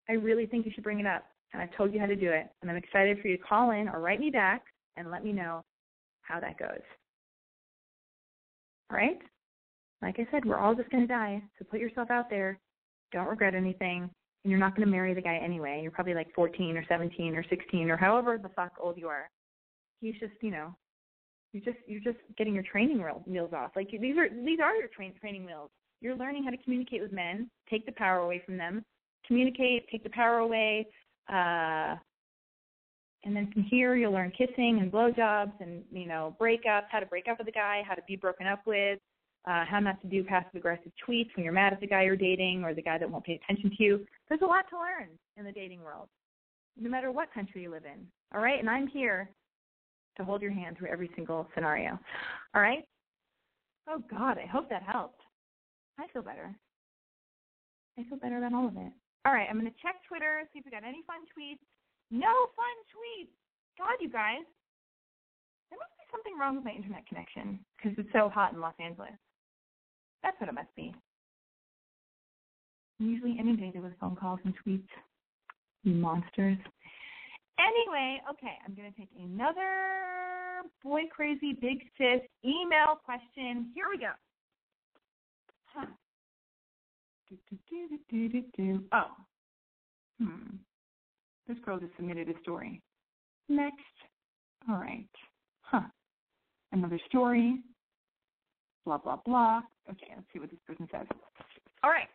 I 0.09 0.13
really 0.15 0.45
think 0.45 0.65
you 0.65 0.73
should 0.75 0.83
bring 0.83 0.99
it 0.99 1.05
up. 1.05 1.23
And 1.53 1.61
I've 1.61 1.73
told 1.77 1.93
you 1.93 2.01
how 2.01 2.05
to 2.05 2.17
do 2.17 2.31
it. 2.31 2.47
And 2.61 2.69
I'm 2.69 2.75
excited 2.75 3.21
for 3.21 3.29
you 3.29 3.37
to 3.37 3.43
call 3.43 3.71
in 3.71 3.87
or 3.87 4.01
write 4.01 4.19
me 4.19 4.29
back 4.29 4.63
and 4.97 5.09
let 5.09 5.23
me 5.23 5.31
know 5.31 5.63
how 6.19 6.41
that 6.41 6.59
goes. 6.59 6.81
Right? 8.91 9.19
Like 10.01 10.19
I 10.19 10.27
said, 10.31 10.45
we're 10.45 10.57
all 10.57 10.75
just 10.75 10.89
going 10.89 11.07
to 11.07 11.13
die. 11.13 11.41
So 11.57 11.65
put 11.69 11.79
yourself 11.79 12.09
out 12.09 12.29
there. 12.29 12.59
Don't 13.11 13.27
regret 13.27 13.55
anything. 13.55 14.09
And 14.43 14.49
you're 14.49 14.59
not 14.59 14.75
going 14.75 14.85
to 14.85 14.91
marry 14.91 15.13
the 15.13 15.21
guy 15.21 15.37
anyway. 15.37 15.79
You're 15.81 15.91
probably 15.91 16.15
like 16.15 16.33
14 16.33 16.75
or 16.75 16.83
17 16.89 17.35
or 17.35 17.45
16 17.47 17.89
or 17.89 17.97
however 17.97 18.39
the 18.41 18.49
fuck 18.49 18.73
old 18.81 18.97
you 18.97 19.07
are. 19.07 19.29
He's 19.99 20.15
just, 20.19 20.33
you 20.41 20.49
know, 20.49 20.75
you're 21.53 21.63
just 21.63 21.77
you're 21.85 22.01
just 22.01 22.17
getting 22.37 22.53
your 22.53 22.63
training 22.63 23.03
wheels 23.25 23.53
off. 23.53 23.71
Like 23.75 23.89
these 23.91 24.17
are 24.17 24.29
these 24.29 24.59
are 24.63 24.75
your 24.75 24.87
train, 24.87 25.13
training 25.19 25.45
wheels. 25.45 25.69
You're 25.99 26.15
learning 26.15 26.43
how 26.45 26.49
to 26.49 26.57
communicate 26.57 27.01
with 27.01 27.11
men, 27.11 27.49
take 27.69 27.85
the 27.85 27.91
power 27.91 28.19
away 28.19 28.41
from 28.45 28.57
them, 28.57 28.83
communicate, 29.27 29.87
take 29.89 30.03
the 30.03 30.09
power 30.09 30.37
away, 30.39 30.87
uh, 31.29 31.95
and 33.23 33.35
then 33.35 33.51
from 33.51 33.63
here 33.63 33.95
you'll 33.95 34.11
learn 34.11 34.31
kissing 34.31 34.79
and 34.81 34.91
blowjobs 34.91 35.53
and 35.59 35.83
you 35.91 36.07
know 36.07 36.35
breakups, 36.39 36.85
how 36.89 36.99
to 36.99 37.05
break 37.05 37.27
up 37.29 37.37
with 37.37 37.47
a 37.47 37.51
guy, 37.51 37.83
how 37.87 37.93
to 37.93 38.01
be 38.07 38.15
broken 38.15 38.47
up 38.47 38.61
with, 38.65 38.99
uh, 39.47 39.65
how 39.65 39.79
not 39.79 40.01
to 40.01 40.07
do 40.07 40.23
passive 40.23 40.55
aggressive 40.55 40.91
tweets 41.07 41.29
when 41.35 41.43
you're 41.43 41.53
mad 41.53 41.73
at 41.73 41.79
the 41.81 41.87
guy 41.87 42.03
you're 42.03 42.15
dating 42.15 42.63
or 42.63 42.73
the 42.73 42.81
guy 42.81 42.97
that 42.97 43.09
won't 43.09 43.23
pay 43.23 43.39
attention 43.43 43.71
to 43.75 43.83
you. 43.83 44.05
There's 44.29 44.41
a 44.41 44.45
lot 44.45 44.65
to 44.69 44.77
learn 44.77 45.09
in 45.37 45.45
the 45.45 45.51
dating 45.51 45.81
world, 45.81 46.07
no 46.79 46.89
matter 46.89 47.11
what 47.11 47.33
country 47.33 47.63
you 47.63 47.71
live 47.71 47.85
in. 47.85 48.05
All 48.33 48.41
right, 48.41 48.59
and 48.59 48.69
I'm 48.69 48.87
here 48.87 49.29
to 50.17 50.23
hold 50.23 50.41
your 50.41 50.51
hand 50.51 50.77
through 50.77 50.89
every 50.89 51.09
single 51.15 51.47
scenario. 51.53 51.99
All 52.53 52.61
right. 52.61 52.83
Oh 53.89 54.01
God, 54.09 54.37
I 54.37 54.45
hope 54.45 54.69
that 54.69 54.83
helped. 54.83 55.21
I 55.99 56.07
feel 56.13 56.21
better. 56.21 56.53
I 57.97 58.03
feel 58.07 58.17
better 58.17 58.37
about 58.37 58.53
all 58.53 58.67
of 58.67 58.77
it. 58.77 58.91
All 59.25 59.33
right, 59.33 59.47
I'm 59.49 59.59
going 59.59 59.71
to 59.71 59.81
check 59.81 59.95
Twitter, 60.07 60.41
see 60.53 60.59
if 60.59 60.65
we 60.65 60.71
got 60.71 60.83
any 60.83 61.03
fun 61.05 61.21
tweets. 61.29 61.61
No 62.11 62.51
fun 62.55 62.75
tweets. 62.91 63.31
God, 63.77 63.95
you 63.99 64.09
guys. 64.09 64.43
There 65.69 65.79
must 65.79 65.95
be 65.97 66.05
something 66.11 66.37
wrong 66.37 66.55
with 66.55 66.65
my 66.65 66.71
internet 66.71 67.07
connection 67.07 67.59
because 67.77 67.97
it's 67.97 68.11
so 68.11 68.29
hot 68.29 68.53
in 68.53 68.59
Los 68.59 68.73
Angeles. 68.79 69.15
That's 70.21 70.39
what 70.39 70.49
it 70.49 70.53
must 70.53 70.75
be. 70.75 70.93
I'm 72.99 73.09
usually 73.09 73.37
inundated 73.39 73.81
with 73.81 73.93
phone 73.99 74.15
calls 74.15 74.39
and 74.43 74.53
tweets. 74.65 74.87
You 75.83 75.93
monsters. 75.95 76.57
Anyway, 77.57 78.21
okay, 78.29 78.57
I'm 78.65 78.75
going 78.75 78.91
to 78.91 78.97
take 78.99 79.09
another 79.19 80.67
boy 80.83 81.01
crazy 81.09 81.53
big 81.53 81.79
sis 81.97 82.21
email 82.43 82.99
question. 83.03 83.71
Here 83.73 83.85
we 83.89 83.97
go. 83.97 84.11
Huh. 85.65 85.85
Do, 87.29 87.37
do, 88.09 88.43
do, 88.57 88.83
oh. 88.91 89.11
Hmm. 90.19 90.57
This 91.51 91.59
girl 91.67 91.83
just 91.83 91.91
submitted 91.99 92.31
a 92.31 92.39
story. 92.39 92.79
Next. 93.51 93.91
All 94.71 94.79
right. 94.79 95.11
Huh. 95.67 95.83
Another 96.71 96.95
story. 97.11 97.59
Blah, 98.85 99.03
blah, 99.03 99.19
blah. 99.25 99.59
Okay, 99.91 100.15
let's 100.15 100.31
see 100.31 100.39
what 100.39 100.47
this 100.47 100.63
person 100.63 100.87
says. 100.87 101.03
All 101.83 101.91
right. 101.91 102.07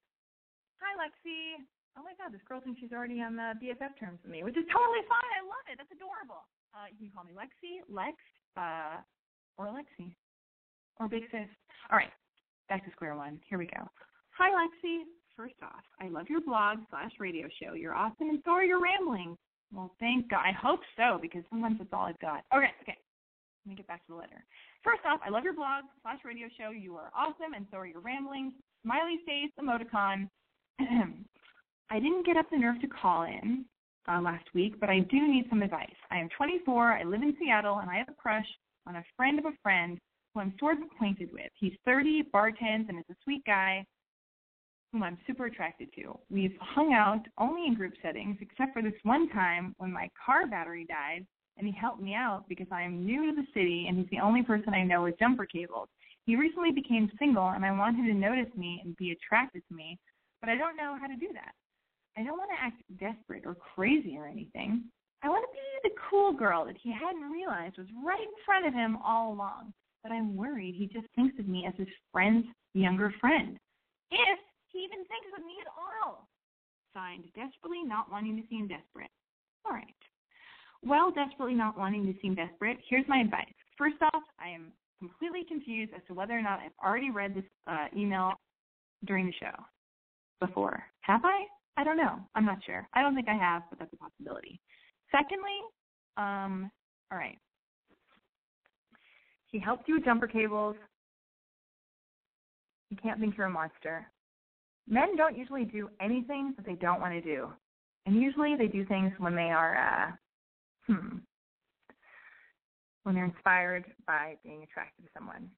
Hi, 0.81 0.97
Lexi. 0.97 1.61
Oh 2.01 2.03
my 2.03 2.17
God, 2.17 2.33
this 2.33 2.41
girl 2.49 2.65
thinks 2.65 2.81
she's 2.81 2.97
already 2.97 3.21
on 3.21 3.37
the 3.37 3.53
BFF 3.61 4.01
terms 4.01 4.25
with 4.25 4.33
me, 4.33 4.41
which 4.41 4.57
is 4.57 4.65
totally 4.73 5.05
fine. 5.05 5.29
I 5.37 5.45
love 5.45 5.69
it. 5.69 5.77
That's 5.77 5.93
adorable. 5.93 6.49
Uh, 6.73 6.89
you 6.97 6.97
can 6.97 7.13
call 7.13 7.29
me 7.29 7.37
Lexi, 7.37 7.85
Lex, 7.93 8.17
uh, 8.57 9.05
or 9.61 9.69
Lexi, 9.69 10.17
or 10.97 11.13
Big 11.13 11.29
Sis. 11.29 11.45
All 11.93 12.01
right, 12.01 12.13
back 12.73 12.89
to 12.89 12.91
square 12.93 13.17
one. 13.17 13.37
Here 13.53 13.61
we 13.61 13.69
go. 13.69 13.85
Hi, 14.41 14.49
Lexi. 14.49 15.05
First 15.37 15.55
off, 15.63 15.85
I 16.01 16.09
love 16.09 16.27
your 16.31 16.41
blog 16.41 16.79
slash 16.89 17.11
radio 17.21 17.47
show. 17.63 17.75
You're 17.75 17.95
awesome, 17.95 18.31
and 18.31 18.41
so 18.45 18.53
are 18.53 18.65
your 18.65 18.81
ramblings. 18.81 19.37
Well, 19.71 19.93
thank 20.01 20.31
God. 20.31 20.41
I 20.41 20.53
hope 20.53 20.81
so, 20.97 21.19
because 21.21 21.43
sometimes 21.51 21.77
that's 21.79 21.93
all 21.93 22.07
I've 22.07 22.19
got. 22.21 22.45
Okay, 22.55 22.73
okay. 22.81 22.97
Let 23.67 23.71
me 23.71 23.75
get 23.77 23.87
back 23.87 24.07
to 24.07 24.13
the 24.13 24.19
letter. 24.19 24.43
First 24.83 25.01
off, 25.07 25.21
I 25.27 25.29
love 25.29 25.45
your 25.45 25.53
blog 25.53 25.85
slash 26.01 26.21
radio 26.25 26.49
show. 26.59 26.71
You 26.71 26.97
are 26.97 27.11
awesome, 27.15 27.53
and 27.55 27.67
so 27.71 27.77
are 27.77 27.87
your 27.87 28.01
ramblings. 28.01 28.55
Smiley 28.83 29.19
face 29.27 29.51
emoticon. 29.61 30.31
I 31.91 32.01
didn't 32.01 32.25
get 32.25 32.39
up 32.39 32.47
the 32.51 32.57
nerve 32.57 32.81
to 32.81 32.89
call 32.89 33.25
in 33.25 33.67
uh, 34.09 34.23
last 34.23 34.47
week, 34.55 34.81
but 34.81 34.89
I 34.89 35.01
do 35.01 35.29
need 35.29 35.45
some 35.51 35.61
advice. 35.61 36.01
I 36.11 36.17
am 36.17 36.31
24. 36.35 36.93
I 36.93 37.03
live 37.03 37.21
in 37.21 37.37
Seattle, 37.39 37.81
and 37.81 37.91
I 37.91 37.97
have 37.97 38.09
a 38.09 38.15
crush 38.15 38.47
on 38.87 38.97
a 38.97 39.05
friend 39.19 39.39
of 39.39 39.45
a 39.45 39.57
friend 39.63 39.99
who 40.33 40.41
I'm 40.41 40.55
sort 40.59 40.79
of 40.79 40.85
acquainted 40.85 41.29
with. 41.31 41.51
He's 41.59 41.75
30, 41.85 42.25
bartends, 42.33 42.89
and 42.89 42.99
is 42.99 43.05
a 43.11 43.17
sweet 43.23 43.45
guy 43.45 43.85
whom 44.93 45.03
I'm 45.03 45.19
super 45.27 45.47
attracted 45.47 45.89
to. 45.97 46.19
We've 46.31 46.57
hung 46.61 46.95
out 46.95 47.23
only 47.39 47.67
in 47.67 47.75
group 47.75 47.95
settings, 48.03 48.37
except 48.41 48.73
for 48.73 48.83
this 48.83 48.95
one 49.03 49.29
time 49.31 49.75
when 49.79 49.93
my 49.93 50.09
car 50.25 50.47
battery 50.47 50.87
died, 50.89 51.27
and 51.59 51.67
he 51.67 51.73
helped 51.73 52.01
me 52.01 52.15
out 52.15 52.45
because 52.49 52.67
I 52.71 52.83
am 52.83 53.05
new 53.05 53.31
to 53.31 53.41
the 53.41 53.47
city 53.55 53.87
and 53.89 53.99
he's 53.99 54.11
the 54.11 54.21
only 54.21 54.43
person 54.43 54.75
I 54.75 54.83
know 54.83 55.03
with 55.03 55.19
jumper 55.19 55.47
cables. 55.47 55.89
He 56.27 56.37
recently 56.37 56.73
became 56.73 57.11
single, 57.19 57.49
and 57.49 57.65
I 57.65 57.71
want 57.71 57.97
him 57.97 58.07
to 58.07 58.15
notice 58.15 58.53
me 58.57 58.81
and 58.85 58.97
be 58.97 59.13
attracted 59.13 59.63
to 59.69 59.75
me, 59.75 59.99
but 60.41 60.51
I 60.51 60.57
don't 60.57 60.77
know 60.77 60.97
how 61.01 61.07
to 61.07 61.17
do 61.17 61.29
that. 61.35 61.53
I 62.19 62.25
don't 62.25 62.39
want 62.39 62.51
to 62.51 62.65
act 62.65 62.83
desperate 62.99 63.45
or 63.47 63.55
crazy 63.55 64.17
or 64.19 64.27
anything. 64.27 64.85
I 65.23 65.29
want 65.29 65.45
to 65.45 65.53
be 65.53 65.89
the 65.89 66.01
cool 66.11 66.33
girl 66.33 66.65
that 66.65 66.77
he 66.83 66.93
hadn't 66.93 67.31
realized 67.31 67.79
was 67.79 67.87
right 68.05 68.21
in 68.21 68.45
front 68.45 68.67
of 68.67 68.75
him 68.75 68.99
all 69.05 69.33
along. 69.33 69.73
But 70.03 70.13
I'm 70.13 70.37
worried 70.37 70.75
he 70.77 70.87
just 70.87 71.07
thinks 71.15 71.39
of 71.39 71.49
me 71.49 71.67
as 71.67 71.75
his 71.77 71.89
friend's 72.13 72.47
younger 72.75 73.13
friend. 73.21 73.59
If 74.11 74.39
he 74.77 74.85
even 74.85 75.01
thinks 75.09 75.33
of 75.33 75.45
me 75.45 75.57
at 75.61 75.73
all. 75.73 76.29
Signed, 76.93 77.25
desperately 77.35 77.83
not 77.83 78.11
wanting 78.13 78.37
to 78.37 78.43
seem 78.49 78.69
desperate. 78.69 79.11
All 79.65 79.73
right. 79.73 79.97
Well, 80.85 81.11
desperately 81.11 81.55
not 81.55 81.79
wanting 81.79 82.05
to 82.07 82.15
seem 82.21 82.35
desperate, 82.35 82.79
here's 82.89 83.09
my 83.09 83.19
advice. 83.19 83.53
First 83.79 83.97
off, 84.03 84.23
I 84.39 84.49
am 84.49 84.73
completely 84.99 85.45
confused 85.49 85.93
as 85.97 86.03
to 86.09 86.15
whether 86.15 86.37
or 86.37 86.43
not 86.43 86.61
I've 86.61 86.77
already 86.85 87.11
read 87.11 87.35
this 87.35 87.45
uh, 87.67 87.87
email 87.97 88.33
during 89.07 89.27
the 89.27 89.33
show 89.41 89.53
before. 90.41 90.85
Have 91.01 91.23
I? 91.25 91.45
I 91.79 91.85
don't 91.85 91.97
know. 91.97 92.19
I'm 92.35 92.45
not 92.45 92.59
sure. 92.65 92.87
I 92.95 93.03
don't 93.03 93.15
think 93.15 93.29
I 93.29 93.35
have, 93.35 93.63
but 93.69 93.79
that's 93.79 93.93
a 93.93 93.97
possibility. 93.97 94.61
Secondly, 95.11 95.59
um, 96.17 96.71
all 97.11 97.19
right. 97.19 97.39
He 99.49 99.59
helped 99.59 99.89
you 99.89 99.95
with 99.95 100.05
jumper 100.05 100.27
cables. 100.27 100.77
You 102.91 102.97
can't 103.03 103.21
think 103.21 103.37
you're 103.37 103.47
a 103.47 103.51
monster. 103.51 104.07
Men 104.89 105.17
don't 105.17 105.37
usually 105.37 105.65
do 105.65 105.89
anything 106.01 106.55
that 106.57 106.65
they 106.65 106.75
don't 106.75 107.01
want 107.01 107.13
to 107.13 107.21
do. 107.21 107.49
And 108.07 108.21
usually 108.21 108.55
they 108.57 108.69
do 108.69 108.85
things 108.85 109.13
when 109.19 109.35
they 109.35 109.51
are, 109.51 109.77
uh, 109.77 110.13
hmm, 110.87 111.17
when 113.03 113.15
they're 113.15 113.25
inspired 113.25 113.85
by 114.07 114.37
being 114.45 114.63
attracted 114.63 115.05
to 115.05 115.11
someone. 115.17 115.51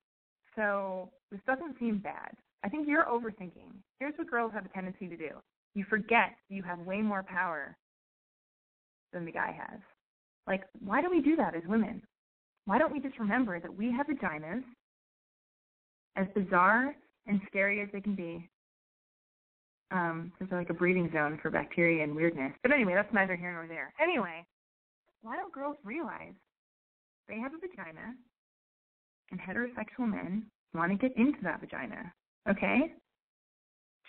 So 0.57 1.11
this 1.31 1.41
doesn't 1.47 1.79
seem 1.79 1.99
bad. 1.99 2.31
I 2.65 2.69
think 2.69 2.89
you're 2.89 3.05
overthinking. 3.05 3.73
Here's 4.01 4.15
what 4.17 4.31
girls 4.31 4.53
have 4.55 4.65
a 4.65 4.69
tendency 4.71 5.09
to 5.09 5.17
do 5.17 5.31
you 5.75 5.85
forget 5.89 6.31
you 6.49 6.63
have 6.63 6.79
way 6.81 7.01
more 7.01 7.23
power 7.23 7.77
than 9.13 9.25
the 9.25 9.33
guy 9.33 9.53
has. 9.57 9.81
Like, 10.47 10.65
why 10.81 11.01
do 11.01 11.11
we 11.11 11.21
do 11.21 11.37
that 11.37 11.55
as 11.55 11.63
women? 11.69 12.03
Why 12.65 12.79
don't 12.79 12.93
we 12.93 13.01
just 13.01 13.19
remember 13.19 13.61
that 13.61 13.75
we 13.75 13.93
have 13.93 14.07
vaginas, 14.07 14.63
as 16.17 16.27
bizarre 16.35 16.97
and 17.27 17.41
scary 17.47 17.81
as 17.81 17.89
they 17.93 18.01
can 18.01 18.15
be? 18.15 18.49
Um, 19.91 20.33
they're 20.39 20.59
like 20.59 20.71
a 20.71 20.75
breeding 20.75 21.11
zone 21.13 21.39
for 21.41 21.51
bacteria 21.51 22.05
and 22.05 22.15
weirdness. 22.15 22.53
But 22.63 22.73
anyway, 22.73 22.95
that's 22.95 23.13
neither 23.13 23.37
here 23.37 23.53
nor 23.53 23.67
there. 23.67 23.93
Anyway, 24.03 24.45
why 25.23 25.37
don't 25.37 25.53
girls 25.53 25.77
realize 25.85 26.35
they 27.29 27.39
have 27.39 27.53
a 27.55 27.59
vagina 27.59 28.15
and 29.31 29.41
heterosexual 29.41 30.11
men 30.11 30.47
want 30.75 30.93
to 30.93 30.99
get 30.99 31.17
into 31.17 31.39
that 31.43 31.61
vagina? 31.61 32.13
Okay? 32.49 32.93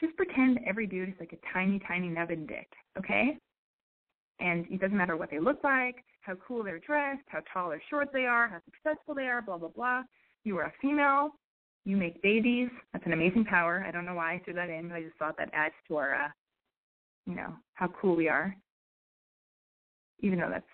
Just 0.02 0.16
pretend 0.16 0.60
every 0.66 0.88
dude 0.88 1.10
is 1.10 1.16
like 1.20 1.34
a 1.34 1.54
tiny, 1.54 1.80
tiny 1.88 2.08
nubbin 2.08 2.46
dick, 2.46 2.70
okay? 2.98 3.38
And 4.40 4.66
it 4.70 4.80
doesn't 4.80 4.96
matter 4.96 5.18
what 5.18 5.30
they 5.30 5.40
look 5.40 5.62
like, 5.64 6.04
how 6.22 6.36
cool 6.36 6.64
they're 6.64 6.80
dressed, 6.80 7.24
how 7.28 7.40
tall 7.54 7.72
or 7.72 7.82
short 7.90 8.10
they 8.14 8.26
are, 8.26 8.48
how 8.48 8.60
successful 8.66 9.14
they 9.14 9.28
are, 9.28 9.42
blah, 9.42 9.58
blah, 9.58 9.70
blah. 9.70 10.04
You 10.44 10.58
are 10.58 10.64
a 10.64 10.74
female. 10.82 11.32
You 11.86 11.98
make 11.98 12.22
babies. 12.22 12.70
That's 12.94 13.06
an 13.06 13.14
amazing 13.14 13.46
power. 13.46 13.84
I 13.88 13.92
don't 13.92 14.06
know 14.06 14.16
why 14.16 14.34
I 14.34 14.42
threw 14.44 14.54
that 14.54 14.70
in, 14.70 14.90
but 14.90 14.96
I 14.96 15.04
just 15.04 15.18
thought 15.18 15.38
that 15.38 15.50
adds 15.54 15.74
to 15.88 15.98
our, 15.98 16.16
uh, 16.16 16.28
you 17.26 17.36
know, 17.36 17.54
how 17.74 17.88
cool 18.00 18.16
we 18.16 18.28
are. 18.28 18.56
Even 20.22 20.40
though 20.40 20.50
that's 20.50 20.66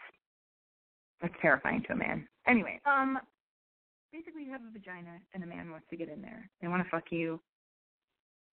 that's 1.21 1.33
terrifying 1.41 1.83
to 1.87 1.93
a 1.93 1.95
man. 1.95 2.27
Anyway, 2.47 2.79
um, 2.85 3.19
basically 4.11 4.43
you 4.43 4.51
have 4.51 4.61
a 4.61 4.71
vagina 4.71 5.19
and 5.33 5.43
a 5.43 5.47
man 5.47 5.71
wants 5.71 5.87
to 5.89 5.97
get 5.97 6.09
in 6.09 6.21
there. 6.21 6.49
They 6.61 6.67
want 6.67 6.83
to 6.83 6.89
fuck 6.89 7.05
you. 7.11 7.39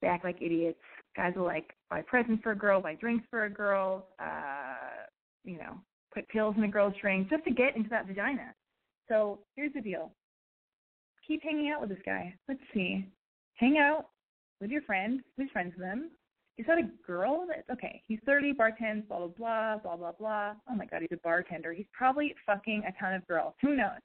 They 0.00 0.08
act 0.08 0.24
like 0.24 0.36
idiots. 0.40 0.80
Guys 1.16 1.34
will 1.36 1.44
like 1.44 1.72
buy 1.88 2.02
presents 2.02 2.42
for 2.42 2.52
a 2.52 2.56
girl, 2.56 2.80
buy 2.80 2.94
drinks 2.94 3.24
for 3.30 3.44
a 3.44 3.50
girl, 3.50 4.06
uh, 4.20 5.06
you 5.44 5.58
know, 5.58 5.78
put 6.12 6.28
pills 6.28 6.54
in 6.56 6.64
a 6.64 6.68
girl's 6.68 6.94
drink 7.00 7.30
just 7.30 7.44
to 7.44 7.50
get 7.50 7.76
into 7.76 7.88
that 7.90 8.06
vagina. 8.06 8.54
So 9.08 9.40
here's 9.54 9.72
the 9.72 9.80
deal. 9.80 10.12
Keep 11.32 11.44
hanging 11.44 11.70
out 11.70 11.80
with 11.80 11.88
this 11.88 11.98
guy. 12.04 12.34
Let's 12.46 12.60
see. 12.74 13.06
Hang 13.54 13.78
out 13.78 14.08
with 14.60 14.70
your 14.70 14.82
friend, 14.82 15.22
who's 15.38 15.50
friends 15.50 15.72
with 15.78 15.86
him. 15.86 16.10
Is 16.58 16.66
that 16.66 16.76
a 16.76 16.90
girl? 17.06 17.46
That's 17.48 17.70
okay. 17.70 18.02
He's 18.06 18.18
30, 18.26 18.52
bartends, 18.52 19.08
blah, 19.08 19.16
blah, 19.16 19.28
blah, 19.28 19.78
blah, 19.78 19.96
blah, 19.96 20.12
blah. 20.12 20.52
Oh 20.68 20.74
my 20.74 20.84
God, 20.84 21.00
he's 21.00 21.08
a 21.10 21.16
bartender. 21.24 21.72
He's 21.72 21.86
probably 21.94 22.34
fucking 22.44 22.82
a 22.86 22.92
ton 23.02 23.14
of 23.14 23.26
girls. 23.26 23.54
Who 23.62 23.74
knows? 23.74 24.00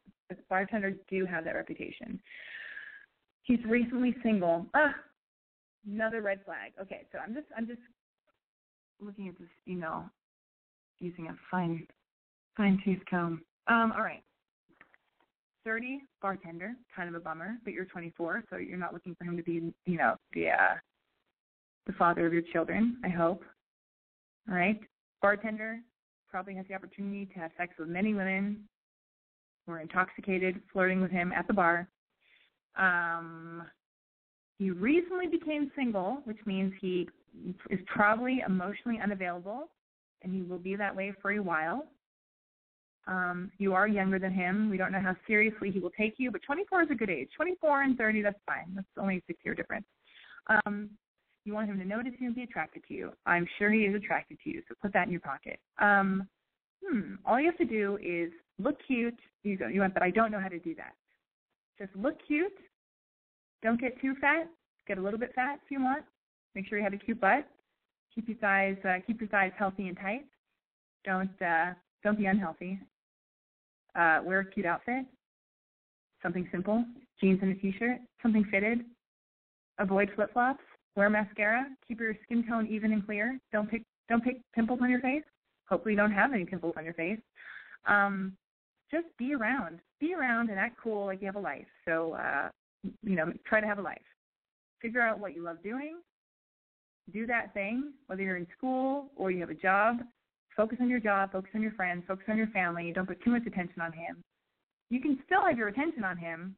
Bartenders 0.50 0.96
do 1.10 1.26
have 1.26 1.44
that 1.44 1.56
reputation. 1.56 2.18
He's 3.44 3.60
recently 3.68 4.16
single. 4.24 4.66
Ugh, 4.74 4.92
another 5.86 6.22
red 6.22 6.40
flag. 6.46 6.72
Okay, 6.82 7.08
so 7.12 7.18
I'm 7.18 7.34
just 7.34 7.48
I'm 7.58 7.68
just 7.68 7.82
looking 9.02 9.28
at 9.28 9.38
this 9.38 9.50
email 9.68 10.06
using 11.00 11.28
a 11.28 11.36
fine 11.52 11.86
fine 12.56 12.82
tooth 12.86 13.02
comb. 13.10 13.42
Um, 13.68 13.92
all 13.98 14.04
right. 14.04 14.24
30 15.68 16.00
bartender, 16.22 16.74
kind 16.96 17.10
of 17.10 17.16
a 17.16 17.20
bummer, 17.20 17.58
but 17.66 17.74
you're 17.74 17.84
24, 17.84 18.46
so 18.50 18.56
you're 18.56 18.78
not 18.78 18.94
looking 18.94 19.14
for 19.16 19.26
him 19.26 19.36
to 19.36 19.44
be, 19.44 19.74
you 19.86 19.98
know, 19.98 20.16
the 20.34 20.48
uh, 20.48 20.76
the 21.86 21.94
father 21.94 22.26
of 22.26 22.32
your 22.32 22.42
children. 22.54 22.96
I 23.04 23.10
hope. 23.10 23.44
All 24.50 24.56
right. 24.56 24.80
Bartender 25.22 25.80
probably 26.32 26.56
has 26.56 26.66
the 26.70 26.74
opportunity 26.74 27.26
to 27.26 27.40
have 27.40 27.52
sex 27.58 27.74
with 27.78 27.90
many 27.90 28.14
women 28.14 28.64
who 29.66 29.74
are 29.74 29.82
intoxicated, 29.82 30.62
flirting 30.72 31.02
with 31.02 31.12
him 31.12 31.34
at 31.34 31.46
the 31.48 31.54
bar. 31.54 31.90
Um, 32.78 33.64
he 34.60 34.72
recently 34.72 35.28
became 35.28 35.70
single, 35.76 36.22
which 36.24 36.40
means 36.46 36.72
he 36.80 37.10
is 37.70 37.80
probably 37.88 38.42
emotionally 38.48 39.00
unavailable, 39.04 39.70
and 40.24 40.34
he 40.34 40.44
will 40.44 40.60
be 40.60 40.78
that 40.78 40.96
way 40.96 41.14
for 41.22 41.32
a 41.32 41.40
while. 41.40 41.84
Um, 43.08 43.52
you 43.58 43.74
are 43.74 43.88
younger 43.88 44.20
than 44.20 44.32
him. 44.32 44.70
We 44.70 44.78
don't 44.78 44.92
know 44.92 45.00
how 45.00 45.16
seriously 45.26 45.72
he 45.72 45.80
will 45.80 45.92
take 45.92 46.16
you, 46.18 46.30
but 46.30 46.42
24 46.46 46.84
is 46.84 46.92
a 46.92 46.96
good 46.96 47.10
age. 47.10 47.30
24 47.36 47.84
and 47.84 47.98
30, 47.98 48.22
that's 48.22 48.40
fine. 48.46 48.74
That's 48.76 48.88
only 49.00 49.18
a 49.18 49.22
six 49.28 49.40
year 49.44 49.56
difference. 49.56 49.86
Um, 50.48 50.90
you 51.46 51.54
want 51.54 51.70
him 51.70 51.80
to 51.80 51.86
notice 51.86 52.14
you 52.20 52.28
and 52.28 52.36
be 52.36 52.44
attracted 52.44 52.84
to 52.90 52.94
you. 52.94 53.12
I'm 53.26 53.48
sure 53.58 53.72
he 53.72 53.82
is 53.82 53.96
attracted 53.96 54.38
to 54.44 54.50
you, 54.50 54.62
so 54.68 54.76
put 54.82 54.92
that 54.94 55.06
in 55.06 55.12
your 55.12 55.22
pocket. 55.22 55.60
Um, 55.80 56.28
hmm, 56.86 57.16
all 57.26 57.40
you 57.40 57.46
have 57.46 57.58
to 57.58 57.66
do 57.66 57.98
is 58.04 58.32
look 58.60 58.76
cute. 58.86 59.18
You 59.44 59.58
go, 59.58 59.68
you 59.68 59.80
went, 59.80 59.94
but 59.94 60.04
I 60.04 60.10
don't 60.10 60.32
know 60.32 60.42
how 60.42 60.50
to 60.50 60.60
do 60.60 60.76
that. 60.76 60.94
Just 61.80 61.96
look 61.96 62.16
cute 62.28 62.52
don't 63.64 63.80
get 63.80 64.00
too 64.02 64.16
fat. 64.22 64.48
Get 64.88 64.98
a 64.98 65.02
little 65.02 65.20
bit 65.20 65.34
fat 65.36 65.60
if 65.66 65.72
you 65.72 65.82
want. 65.82 66.04
Make 66.56 66.68
sure 66.68 66.78
you 66.78 66.84
have 66.84 66.94
a 66.94 66.98
cute 66.98 67.20
butt. 67.20 67.48
Keep 68.14 68.30
your 68.30 68.38
thighs 68.38 68.78
uh, 68.86 68.98
keep 69.06 69.20
your 69.20 69.30
thighs 69.30 69.52
healthy 69.58 69.88
and 69.88 69.98
tight. 69.98 70.26
Don't 71.04 71.42
uh, 71.42 71.74
don't 72.04 72.18
be 72.18 72.26
unhealthy. 72.26 72.80
Uh, 73.98 74.20
wear 74.24 74.42
a 74.42 74.46
cute 74.46 74.66
outfit. 74.66 75.06
Something 76.22 76.48
simple. 76.52 76.86
Jeans 77.20 77.40
and 77.42 77.52
a 77.52 77.56
t-shirt. 77.56 77.98
Something 78.22 78.46
fitted. 78.52 78.82
Avoid 79.80 80.12
flip 80.16 80.32
flops. 80.34 80.64
Wear 80.96 81.10
mascara. 81.10 81.66
Keep 81.88 82.00
your 82.00 82.16
skin 82.24 82.46
tone 82.48 82.68
even 82.68 82.92
and 82.94 83.06
clear. 83.06 83.40
Don't 83.52 83.70
pick 83.70 83.84
don't 84.10 84.24
pick 84.24 84.38
pimples 84.56 84.80
on 84.82 84.90
your 84.90 85.02
face. 85.02 85.24
Hopefully 85.70 85.94
you 85.94 85.98
don't 85.98 86.12
have 86.12 86.34
any 86.34 86.46
pimples 86.46 86.74
on 86.78 86.86
your 86.86 86.94
face. 86.94 87.20
Um, 87.86 88.34
just 88.90 89.06
be 89.18 89.34
around. 89.34 89.80
Be 90.00 90.14
around 90.14 90.50
and 90.50 90.60
act 90.60 90.78
cool 90.82 91.06
like 91.06 91.20
you 91.22 91.28
have 91.28 91.36
a 91.36 91.40
life. 91.40 91.68
So 91.86 92.14
uh, 92.14 92.50
you 93.04 93.16
know, 93.16 93.32
try 93.46 93.62
to 93.62 93.68
have 93.68 93.80
a 93.80 93.82
life. 93.82 94.02
Figure 94.82 95.02
out 95.02 95.20
what 95.20 95.36
you 95.36 95.44
love 95.44 95.62
doing. 95.64 95.98
Do 97.14 97.26
that 97.28 97.54
thing, 97.54 97.94
whether 98.08 98.22
you're 98.22 98.38
in 98.38 98.48
school 98.58 99.12
or 99.16 99.32
you 99.32 99.40
have 99.40 99.50
a 99.50 99.56
job. 99.56 99.98
Focus 100.58 100.80
on 100.82 100.90
your 100.90 101.00
job, 101.00 101.32
focus 101.32 101.52
on 101.54 101.62
your 101.62 101.72
friends, 101.74 102.04
focus 102.08 102.26
on 102.28 102.36
your 102.36 102.48
family. 102.48 102.92
Don't 102.92 103.08
put 103.08 103.24
too 103.24 103.30
much 103.30 103.46
attention 103.46 103.80
on 103.80 103.94
him. 103.94 104.24
You 104.90 105.00
can 105.00 105.20
still 105.26 105.46
have 105.46 105.58
your 105.58 105.68
attention 105.68 106.04
on 106.04 106.18
him, 106.18 106.56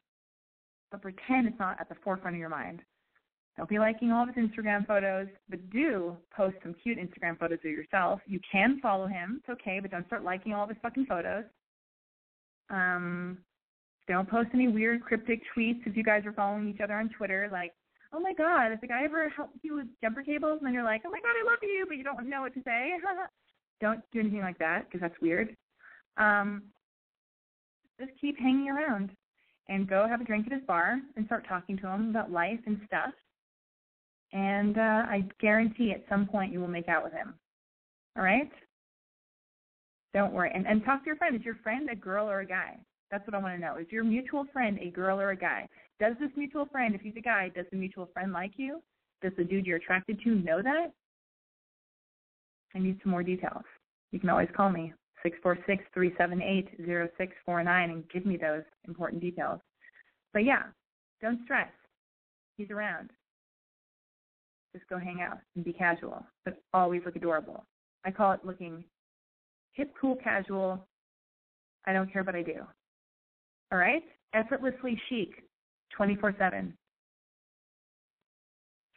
but 0.90 1.02
pretend 1.02 1.46
it's 1.46 1.58
not 1.58 1.78
at 1.78 1.88
the 1.90 1.96
forefront 2.02 2.34
of 2.34 2.40
your 2.40 2.48
mind. 2.48 2.80
Don't 3.58 3.68
be 3.68 3.78
liking 3.78 4.10
all 4.10 4.22
of 4.26 4.34
his 4.34 4.42
Instagram 4.42 4.86
photos, 4.86 5.26
but 5.50 5.68
do 5.70 6.16
post 6.34 6.56
some 6.62 6.74
cute 6.82 6.96
Instagram 6.96 7.38
photos 7.38 7.58
of 7.62 7.70
yourself. 7.70 8.20
You 8.26 8.40
can 8.50 8.80
follow 8.80 9.06
him, 9.06 9.40
it's 9.40 9.60
okay, 9.60 9.80
but 9.82 9.90
don't 9.90 10.06
start 10.06 10.24
liking 10.24 10.54
all 10.54 10.64
of 10.64 10.70
his 10.70 10.78
fucking 10.80 11.04
photos. 11.04 11.44
Um, 12.70 13.38
don't 14.08 14.30
post 14.30 14.48
any 14.54 14.68
weird 14.68 15.02
cryptic 15.02 15.42
tweets 15.54 15.86
if 15.86 15.94
you 15.94 16.04
guys 16.04 16.24
are 16.24 16.32
following 16.32 16.68
each 16.70 16.80
other 16.80 16.94
on 16.94 17.10
Twitter, 17.10 17.50
like, 17.52 17.72
oh 18.14 18.20
my 18.20 18.32
god, 18.32 18.70
has 18.70 18.80
the 18.80 18.86
guy 18.86 19.04
ever 19.04 19.28
helped 19.28 19.58
you 19.62 19.74
with 19.74 19.86
jumper 20.02 20.22
cables? 20.22 20.58
And 20.58 20.66
then 20.66 20.72
you're 20.72 20.84
like, 20.84 21.02
oh 21.04 21.10
my 21.10 21.20
god, 21.20 21.34
I 21.38 21.44
love 21.44 21.58
you, 21.62 21.84
but 21.86 21.98
you 21.98 22.04
don't 22.04 22.30
know 22.30 22.40
what 22.40 22.54
to 22.54 22.62
say. 22.64 22.92
don't 23.80 24.00
do 24.12 24.20
anything 24.20 24.40
like 24.40 24.58
that 24.58 24.86
because 24.86 25.00
that's 25.00 25.20
weird. 25.20 25.56
Um, 26.16 26.62
just 27.98 28.12
keep 28.20 28.38
hanging 28.38 28.68
around 28.68 29.10
and 29.68 29.88
go 29.88 30.06
have 30.08 30.20
a 30.20 30.24
drink 30.24 30.46
at 30.46 30.52
his 30.52 30.62
bar 30.66 30.98
and 31.16 31.26
start 31.26 31.46
talking 31.48 31.76
to 31.78 31.86
him 31.86 32.10
about 32.10 32.30
life 32.30 32.60
and 32.66 32.80
stuff. 32.86 33.12
And 34.32 34.78
uh, 34.78 35.04
I 35.08 35.24
guarantee 35.40 35.92
at 35.92 36.04
some 36.08 36.26
point 36.26 36.52
you 36.52 36.60
will 36.60 36.68
make 36.68 36.88
out 36.88 37.04
with 37.04 37.12
him. 37.12 37.34
All 38.16 38.24
right? 38.24 38.50
Don't 40.14 40.32
worry. 40.32 40.50
And, 40.54 40.66
and 40.66 40.84
talk 40.84 41.02
to 41.02 41.06
your 41.06 41.16
friend. 41.16 41.36
Is 41.36 41.42
your 41.42 41.56
friend 41.62 41.88
a 41.90 41.96
girl 41.96 42.28
or 42.28 42.40
a 42.40 42.46
guy? 42.46 42.76
That's 43.10 43.26
what 43.26 43.34
I 43.34 43.38
want 43.38 43.54
to 43.54 43.60
know. 43.60 43.76
Is 43.76 43.86
your 43.90 44.04
mutual 44.04 44.44
friend 44.52 44.78
a 44.80 44.90
girl 44.90 45.20
or 45.20 45.30
a 45.30 45.36
guy? 45.36 45.68
Does 45.98 46.14
this 46.20 46.30
mutual 46.36 46.66
friend, 46.66 46.94
if 46.94 47.00
he's 47.00 47.16
a 47.16 47.20
guy, 47.20 47.50
does 47.54 47.66
the 47.70 47.76
mutual 47.76 48.08
friend 48.12 48.32
like 48.32 48.52
you? 48.56 48.82
Does 49.22 49.32
the 49.36 49.44
dude 49.44 49.66
you're 49.66 49.76
attracted 49.76 50.20
to 50.24 50.30
know 50.30 50.62
that? 50.62 50.92
I 52.74 52.78
need 52.78 52.98
some 53.02 53.12
more 53.12 53.22
details. 53.22 53.64
You 54.12 54.20
can 54.20 54.30
always 54.30 54.48
call 54.56 54.70
me, 54.70 54.92
646-378-0649, 55.24 57.84
and 57.84 58.08
give 58.08 58.26
me 58.26 58.36
those 58.36 58.62
important 58.86 59.20
details. 59.20 59.60
But 60.32 60.44
yeah, 60.44 60.62
don't 61.20 61.40
stress. 61.44 61.70
He's 62.56 62.70
around. 62.70 63.10
Just 64.74 64.88
go 64.88 64.98
hang 64.98 65.20
out 65.20 65.38
and 65.56 65.64
be 65.64 65.72
casual, 65.72 66.24
but 66.44 66.62
always 66.72 67.02
look 67.04 67.16
adorable. 67.16 67.64
I 68.04 68.10
call 68.10 68.32
it 68.32 68.44
looking 68.44 68.84
hip, 69.72 69.92
cool, 70.00 70.16
casual. 70.16 70.86
I 71.86 71.92
don't 71.92 72.12
care, 72.12 72.24
but 72.24 72.36
I 72.36 72.42
do. 72.42 72.60
All 73.72 73.78
right? 73.78 74.02
Effortlessly 74.32 75.00
chic, 75.08 75.42
24 75.96 76.36
7. 76.38 76.72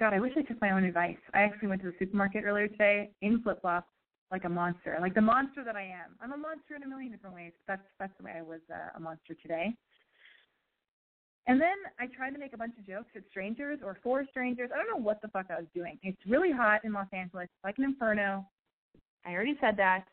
God, 0.04 0.14
I 0.14 0.20
wish 0.20 0.34
I 0.36 0.42
took 0.42 0.60
my 0.60 0.72
own 0.72 0.84
advice. 0.84 1.16
I 1.34 1.44
actually 1.44 1.70
went 1.70 1.82
to 1.82 1.88
the 1.88 1.96
supermarket 1.98 2.44
earlier 2.44 2.68
today 2.68 3.12
in 3.22 3.42
flip 3.42 3.62
flops, 3.62 3.88
like 4.32 4.44
a 4.44 4.50
monster, 4.50 4.98
like 5.00 5.14
the 5.14 5.22
monster 5.22 5.64
that 5.64 5.78
I 5.78 5.84
am. 5.84 6.18
I'm 6.20 6.34
a 6.34 6.38
monster 6.38 6.76
in 6.76 6.84
a 6.84 6.88
million 6.90 7.10
different 7.10 7.34
ways. 7.34 7.54
That's 7.70 7.82
that's 8.02 8.12
the 8.18 8.26
way 8.26 8.34
I 8.38 8.42
was 8.42 8.60
uh, 8.70 8.98
a 8.98 9.00
monster 9.00 9.34
today. 9.42 9.74
And 11.48 11.62
then 11.62 11.78
I 12.02 12.08
tried 12.08 12.32
to 12.32 12.38
make 12.38 12.52
a 12.52 12.58
bunch 12.58 12.74
of 12.78 12.86
jokes 12.86 13.12
at 13.16 13.22
strangers 13.30 13.80
or 13.82 13.98
for 14.04 14.26
strangers. 14.30 14.72
I 14.74 14.78
don't 14.78 14.90
know 14.90 15.02
what 15.02 15.22
the 15.22 15.30
fuck 15.30 15.46
I 15.50 15.56
was 15.56 15.70
doing. 15.74 15.98
It's 16.04 16.20
really 16.28 16.52
hot 16.52 16.82
in 16.84 16.92
Los 16.92 17.08
Angeles, 17.14 17.48
like 17.64 17.78
an 17.78 17.86
inferno. 17.86 18.46
I 19.26 19.32
already 19.32 19.58
said 19.62 19.78
that. 19.78 20.04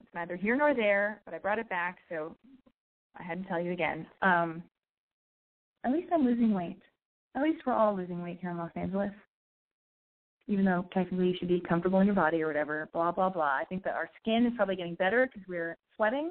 It's 0.00 0.14
neither 0.14 0.36
here 0.36 0.56
nor 0.56 0.72
there, 0.72 1.20
but 1.26 1.34
I 1.34 1.38
brought 1.38 1.58
it 1.58 1.68
back, 1.68 1.98
so 2.08 2.34
I 3.18 3.22
had 3.22 3.42
to 3.42 3.48
tell 3.50 3.60
you 3.60 3.72
again. 3.72 4.06
Um, 4.22 4.62
at 5.84 5.92
least 5.92 6.08
I'm 6.10 6.24
losing 6.24 6.54
weight. 6.54 6.80
At 7.36 7.42
least 7.42 7.62
we're 7.66 7.74
all 7.74 7.96
losing 7.96 8.22
weight 8.22 8.38
here 8.40 8.50
in 8.50 8.58
Los 8.58 8.70
Angeles. 8.74 9.12
Even 10.46 10.64
though 10.64 10.84
technically 10.92 11.28
you 11.28 11.36
should 11.38 11.48
be 11.48 11.60
comfortable 11.60 12.00
in 12.00 12.06
your 12.06 12.14
body 12.14 12.42
or 12.42 12.48
whatever, 12.48 12.88
blah 12.92 13.12
blah 13.12 13.28
blah. 13.28 13.56
I 13.60 13.64
think 13.68 13.84
that 13.84 13.94
our 13.94 14.10
skin 14.20 14.46
is 14.46 14.52
probably 14.56 14.76
getting 14.76 14.96
better 14.96 15.26
because 15.26 15.46
we're 15.48 15.76
sweating, 15.94 16.30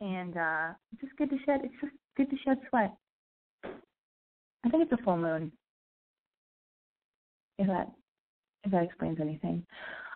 and 0.00 0.36
uh, 0.36 0.68
it's 0.92 1.02
just 1.02 1.16
good 1.16 1.30
to 1.30 1.36
shed. 1.46 1.60
It's 1.62 1.74
just 1.80 1.92
good 2.16 2.30
to 2.30 2.36
shed 2.44 2.58
sweat. 2.68 2.96
I 3.64 4.70
think 4.70 4.82
it's 4.82 5.00
a 5.00 5.04
full 5.04 5.16
moon. 5.16 5.52
If 7.58 7.68
that 7.68 7.92
if 8.64 8.72
that 8.72 8.82
explains 8.82 9.20
anything. 9.20 9.64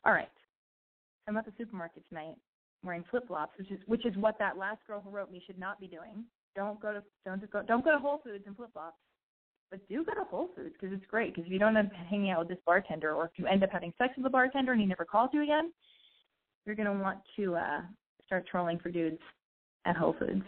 All 0.05 0.13
right. 0.13 0.29
I'm 1.29 1.37
at 1.37 1.45
the 1.45 1.53
supermarket 1.57 2.03
tonight 2.09 2.35
wearing 2.85 3.05
flip 3.11 3.29
flops, 3.29 3.57
which 3.59 3.71
is 3.71 3.79
which 3.87 4.05
is 4.05 4.17
what 4.17 4.39
that 4.39 4.59
last 4.59 4.81
girl 4.87 5.01
who 5.01 5.11
wrote 5.11 5.31
me 5.31 5.43
should 5.47 5.59
not 5.59 5.81
be 5.81 5.87
doing. 5.87 6.25
Don't 6.57 6.81
go 6.81 6.93
to 6.93 7.03
don't 7.25 7.51
go 7.51 7.63
don't 7.63 7.85
go 7.85 7.93
to 7.93 7.99
Whole 7.99 8.21
Foods 8.25 8.45
in 8.47 8.55
flip 8.55 8.71
flops, 8.73 8.97
but 9.73 9.81
do 9.89 10.05
go 10.05 10.13
to 10.13 10.25
Whole 10.31 10.51
Foods 10.55 10.75
because 10.79 10.95
it's 10.95 11.07
great. 11.11 11.35
Because 11.35 11.47
if 11.47 11.53
you 11.53 11.59
don't 11.59 11.77
end 11.77 11.89
up 11.89 11.95
hanging 12.09 12.31
out 12.31 12.41
with 12.41 12.49
this 12.49 12.59
bartender, 12.67 13.15
or 13.15 13.25
if 13.25 13.31
you 13.37 13.47
end 13.47 13.65
up 13.65 13.71
having 13.73 13.93
sex 13.97 14.13
with 14.17 14.25
the 14.25 14.31
bartender 14.31 14.73
and 14.73 14.81
he 14.81 14.87
never 14.87 15.07
calls 15.07 15.31
you 15.33 15.43
again, 15.43 15.73
you're 16.67 16.77
gonna 16.77 16.93
want 16.93 17.19
to 17.37 17.57
uh 17.57 17.81
start 18.27 18.47
trolling 18.47 18.79
for 18.79 18.91
dudes 18.91 19.19
at 19.87 19.97
Whole 19.97 20.15
Foods 20.19 20.45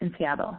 in 0.00 0.12
Seattle. 0.18 0.58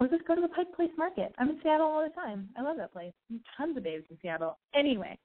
Or 0.00 0.08
just 0.08 0.26
go 0.26 0.34
to 0.34 0.40
the 0.40 0.48
Pike 0.48 0.74
Place 0.74 0.90
Market. 0.96 1.34
I'm 1.38 1.50
in 1.50 1.60
Seattle 1.62 1.86
all 1.86 2.02
the 2.02 2.14
time. 2.14 2.48
I 2.56 2.62
love 2.62 2.78
that 2.78 2.92
place. 2.92 3.12
Tons 3.56 3.76
of 3.76 3.84
babes 3.84 4.04
in 4.10 4.16
Seattle. 4.22 4.58
Anyway, 4.74 5.16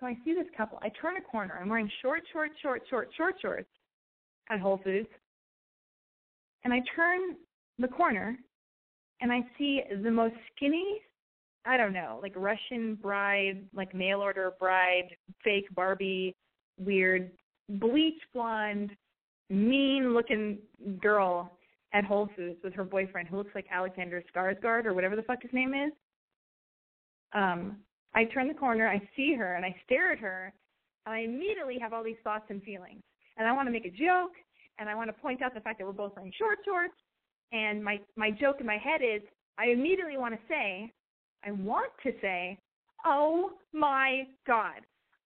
so 0.00 0.06
I 0.06 0.16
see 0.24 0.32
this 0.32 0.46
couple. 0.56 0.78
I 0.82 0.88
turn 1.00 1.18
a 1.18 1.20
corner. 1.20 1.58
I'm 1.60 1.68
wearing 1.68 1.90
short, 2.00 2.22
short, 2.32 2.50
short, 2.62 2.82
short, 2.88 3.10
short 3.16 3.34
shorts 3.42 3.68
at 4.48 4.58
Whole 4.58 4.80
Foods. 4.82 5.08
And 6.64 6.72
I 6.72 6.80
turn 6.96 7.36
the 7.78 7.88
corner 7.88 8.36
and 9.20 9.32
I 9.32 9.40
see 9.58 9.82
the 10.02 10.10
most 10.10 10.34
skinny, 10.54 11.00
I 11.64 11.76
don't 11.76 11.92
know, 11.92 12.18
like 12.22 12.32
Russian 12.36 12.94
bride, 12.94 13.64
like 13.74 13.94
mail 13.94 14.20
order 14.20 14.52
bride, 14.58 15.14
fake 15.44 15.66
Barbie, 15.74 16.34
weird, 16.78 17.30
bleach 17.68 18.20
blonde, 18.32 18.90
mean 19.50 20.14
looking 20.14 20.58
girl 21.00 21.58
at 21.92 22.04
Whole 22.04 22.28
Foods 22.36 22.58
with 22.62 22.72
her 22.74 22.84
boyfriend 22.84 23.28
who 23.28 23.36
looks 23.36 23.54
like 23.54 23.66
Alexander 23.70 24.22
Skarsgård 24.34 24.86
or 24.86 24.94
whatever 24.94 25.16
the 25.16 25.22
fuck 25.22 25.42
his 25.42 25.52
name 25.52 25.74
is. 25.74 25.92
Um, 27.32 27.76
I 28.14 28.24
turn 28.24 28.48
the 28.48 28.54
corner, 28.54 28.88
I 28.88 29.00
see 29.16 29.34
her, 29.34 29.54
and 29.54 29.64
I 29.64 29.74
stare 29.84 30.12
at 30.12 30.18
her, 30.18 30.52
and 31.06 31.14
I 31.14 31.20
immediately 31.20 31.78
have 31.80 31.92
all 31.92 32.02
these 32.02 32.16
thoughts 32.24 32.46
and 32.48 32.62
feelings. 32.62 33.02
And 33.36 33.46
I 33.46 33.52
want 33.52 33.68
to 33.68 33.72
make 33.72 33.84
a 33.84 33.90
joke, 33.90 34.32
and 34.78 34.88
I 34.88 34.94
want 34.94 35.08
to 35.08 35.12
point 35.12 35.42
out 35.42 35.54
the 35.54 35.60
fact 35.60 35.78
that 35.78 35.86
we're 35.86 35.92
both 35.92 36.12
wearing 36.16 36.32
short 36.36 36.58
shorts. 36.64 36.94
And 37.52 37.82
my 37.82 38.00
my 38.16 38.30
joke 38.30 38.56
in 38.60 38.66
my 38.66 38.78
head 38.78 39.00
is, 39.02 39.22
I 39.58 39.66
immediately 39.66 40.16
want 40.16 40.34
to 40.34 40.40
say, 40.48 40.92
I 41.44 41.50
want 41.50 41.90
to 42.04 42.12
say, 42.20 42.58
oh 43.04 43.52
my 43.72 44.26
god, 44.46 44.82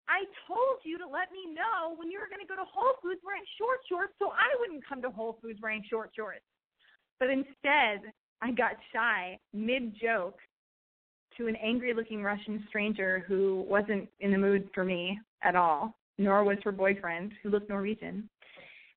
I 0.09 0.25
told 0.47 0.81
you 0.85 0.99
to 0.99 1.05
let 1.05 1.33
me 1.33 1.55
know 1.55 1.95
when 1.97 2.11
you 2.11 2.19
were 2.19 2.29
going 2.29 2.41
to 2.41 2.47
go 2.47 2.57
to 2.57 2.69
Whole 2.71 2.95
Foods 3.03 3.21
wearing 3.25 3.45
short 3.59 3.81
shorts, 3.89 4.13
so 4.19 4.31
I 4.31 4.53
wouldn't 4.61 4.87
come 4.87 5.01
to 5.03 5.11
Whole 5.11 5.39
Foods 5.41 5.61
wearing 5.63 5.83
short 5.89 6.11
shorts. 6.15 6.45
But 7.19 7.31
instead, 7.31 8.13
I 8.43 8.51
got 8.51 8.73
shy 8.93 9.39
mid 9.53 9.95
joke 10.01 10.39
to 11.39 11.47
an 11.47 11.57
angry 11.57 11.95
looking 11.95 12.23
Russian 12.23 12.65
stranger 12.69 13.25
who 13.27 13.65
wasn't 13.69 14.09
in 14.21 14.31
the 14.31 14.39
mood 14.39 14.69
for 14.75 14.85
me 14.85 15.19
at 15.43 15.57
all, 15.57 15.97
nor 16.19 16.45
was 16.45 16.59
her 16.65 16.73
boyfriend, 16.73 17.33
who 17.43 17.51
looked 17.51 17.69
Norwegian. 17.69 18.29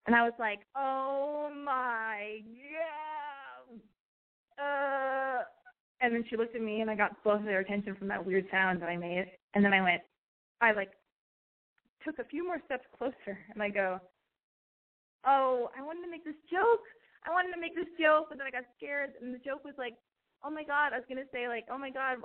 And 0.07 0.15
I 0.15 0.23
was 0.23 0.33
like, 0.39 0.59
oh 0.75 1.51
my 1.65 2.39
God. 4.57 4.57
Uh, 4.57 5.43
and 5.99 6.15
then 6.15 6.23
she 6.29 6.37
looked 6.37 6.55
at 6.55 6.61
me 6.61 6.81
and 6.81 6.89
I 6.89 6.95
got 6.95 7.21
both 7.23 7.41
of 7.41 7.45
their 7.45 7.59
attention 7.59 7.95
from 7.95 8.07
that 8.07 8.25
weird 8.25 8.45
sound 8.49 8.81
that 8.81 8.89
I 8.89 8.95
made. 8.95 9.25
And 9.53 9.63
then 9.63 9.73
I 9.73 9.81
went, 9.81 10.01
I 10.61 10.71
like 10.71 10.91
took 12.03 12.19
a 12.19 12.29
few 12.29 12.45
more 12.47 12.61
steps 12.65 12.85
closer 12.97 13.37
and 13.53 13.61
I 13.61 13.69
go, 13.69 13.99
oh, 15.25 15.69
I 15.77 15.83
wanted 15.83 16.03
to 16.03 16.11
make 16.11 16.23
this 16.23 16.39
joke. 16.49 16.87
I 17.27 17.31
wanted 17.31 17.51
to 17.53 17.59
make 17.59 17.75
this 17.75 17.91
joke, 17.99 18.27
but 18.29 18.37
then 18.37 18.47
I 18.47 18.51
got 18.51 18.63
scared. 18.77 19.11
And 19.21 19.35
the 19.35 19.43
joke 19.43 19.65
was 19.65 19.75
like, 19.77 19.95
oh 20.45 20.49
my 20.49 20.63
god, 20.63 20.93
I 20.93 20.97
was 20.97 21.05
gonna 21.09 21.27
say 21.33 21.49
like, 21.49 21.65
oh 21.69 21.77
my 21.77 21.89
god, 21.89 22.17